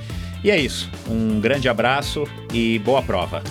E 0.43 0.51
é 0.51 0.59
isso. 0.59 0.91
Um 1.09 1.41
grande 1.41 1.69
abraço 1.69 2.25
e 2.53 2.79
boa 2.81 3.03
prova. 3.03 3.43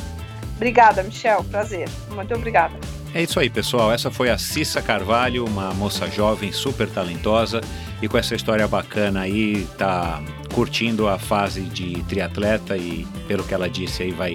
Obrigada, 0.56 1.04
Michel. 1.04 1.44
Prazer. 1.44 1.90
Muito 2.12 2.34
obrigada. 2.34 2.76
É 3.14 3.24
isso 3.24 3.40
aí, 3.40 3.50
pessoal. 3.50 3.92
Essa 3.92 4.12
foi 4.12 4.30
a 4.30 4.38
Cissa 4.38 4.82
Carvalho, 4.82 5.46
uma 5.46 5.74
moça 5.74 6.06
jovem, 6.10 6.52
super 6.52 6.88
talentosa 6.90 7.62
e 8.02 8.08
com 8.08 8.18
essa 8.18 8.36
história 8.36 8.68
bacana 8.68 9.22
aí, 9.22 9.66
tá 9.78 10.22
curtindo 10.54 11.08
a 11.08 11.18
fase 11.18 11.62
de 11.62 12.04
triatleta 12.04 12.76
e, 12.76 13.08
pelo 13.28 13.44
que 13.44 13.54
ela 13.54 13.70
disse 13.70 14.04
aí, 14.04 14.12
vai, 14.12 14.34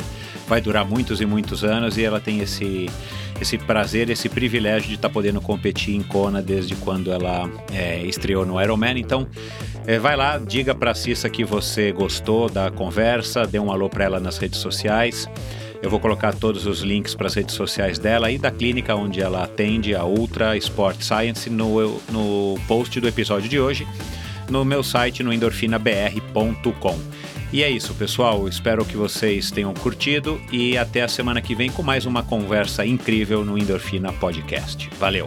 vai 0.51 0.61
durar 0.61 0.85
muitos 0.85 1.21
e 1.21 1.27
muitos 1.27 1.63
anos 1.63 1.97
e 1.97 2.03
ela 2.03 2.19
tem 2.19 2.41
esse, 2.41 2.91
esse 3.41 3.57
prazer, 3.57 4.11
esse 4.11 4.29
privilégio 4.29 4.89
de 4.89 4.97
estar 4.97 5.09
tá 5.09 5.15
podendo 5.15 5.41
competir 5.41 5.95
em 5.95 6.03
Kona 6.03 6.43
desde 6.43 6.75
quando 6.75 7.13
ela 7.13 7.49
é, 7.73 8.03
estreou 8.03 8.45
no 8.45 8.61
Ironman. 8.61 8.99
Então, 8.99 9.29
é, 9.87 9.97
vai 9.97 10.17
lá, 10.17 10.39
diga 10.39 10.75
para 10.75 10.91
a 10.91 10.95
Cissa 10.95 11.31
que 11.31 11.45
você 11.45 11.93
gostou 11.93 12.51
da 12.51 12.69
conversa, 12.69 13.47
dê 13.47 13.61
um 13.61 13.71
alô 13.71 13.89
para 13.89 14.05
ela 14.05 14.19
nas 14.19 14.39
redes 14.39 14.59
sociais. 14.59 15.29
Eu 15.81 15.89
vou 15.89 16.01
colocar 16.01 16.35
todos 16.35 16.67
os 16.67 16.81
links 16.81 17.15
para 17.15 17.29
as 17.29 17.35
redes 17.35 17.55
sociais 17.55 17.97
dela 17.97 18.29
e 18.29 18.37
da 18.37 18.51
clínica 18.51 18.97
onde 18.97 19.21
ela 19.21 19.45
atende, 19.45 19.95
a 19.95 20.05
Ultra 20.05 20.57
Sport 20.57 21.01
Science, 21.01 21.49
no, 21.49 22.01
no 22.11 22.59
post 22.67 23.01
do 23.01 23.07
episódio 23.07 23.49
de 23.49 23.61
hoje, 23.61 23.87
no 24.51 24.65
meu 24.65 24.83
site 24.83 25.23
no 25.23 25.33
endorfinabr.com. 25.33 27.20
E 27.53 27.65
é 27.65 27.71
isso, 27.71 27.95
pessoal. 27.95 28.47
Espero 28.47 28.85
que 28.85 28.97
vocês 28.97 29.51
tenham 29.51 29.75
curtido 29.75 30.41
e 30.53 30.79
até 30.79 31.03
a 31.03 31.09
semana 31.09 31.41
que 31.41 31.55
vem 31.55 31.71
com 31.71 31.83
mais 31.83 32.07
uma 32.07 32.23
conversa 32.23 32.87
incrível 32.87 33.45
no 33.45 33.59
Endorfina 33.59 34.13
Podcast. 34.13 34.89
Valeu! 34.99 35.27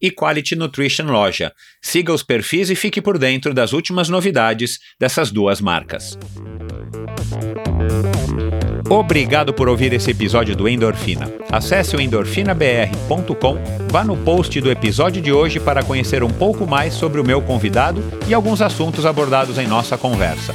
e 0.00 0.10
Quality 0.10 0.56
Nutrition 0.56 1.06
Loja. 1.06 1.52
Siga 1.82 2.12
os 2.12 2.22
perfis 2.22 2.70
e 2.70 2.74
fique 2.74 3.00
por 3.00 3.18
dentro 3.18 3.52
das 3.52 3.72
últimas 3.72 4.08
novidades 4.08 4.78
dessas 4.98 5.30
duas 5.30 5.60
marcas. 5.60 6.18
Obrigado 8.88 9.52
por 9.54 9.68
ouvir 9.68 9.92
esse 9.92 10.10
episódio 10.10 10.54
do 10.54 10.68
Endorfina. 10.68 11.32
Acesse 11.50 11.96
o 11.96 12.00
endorfinabr.com, 12.00 13.58
vá 13.90 14.04
no 14.04 14.16
post 14.16 14.60
do 14.60 14.70
episódio 14.70 15.22
de 15.22 15.32
hoje 15.32 15.58
para 15.58 15.82
conhecer 15.82 16.22
um 16.22 16.30
pouco 16.30 16.66
mais 16.66 16.92
sobre 16.92 17.20
o 17.20 17.24
meu 17.24 17.40
convidado 17.40 18.04
e 18.28 18.34
alguns 18.34 18.60
assuntos 18.60 19.06
abordados 19.06 19.56
em 19.56 19.66
nossa 19.66 19.96
conversa. 19.96 20.54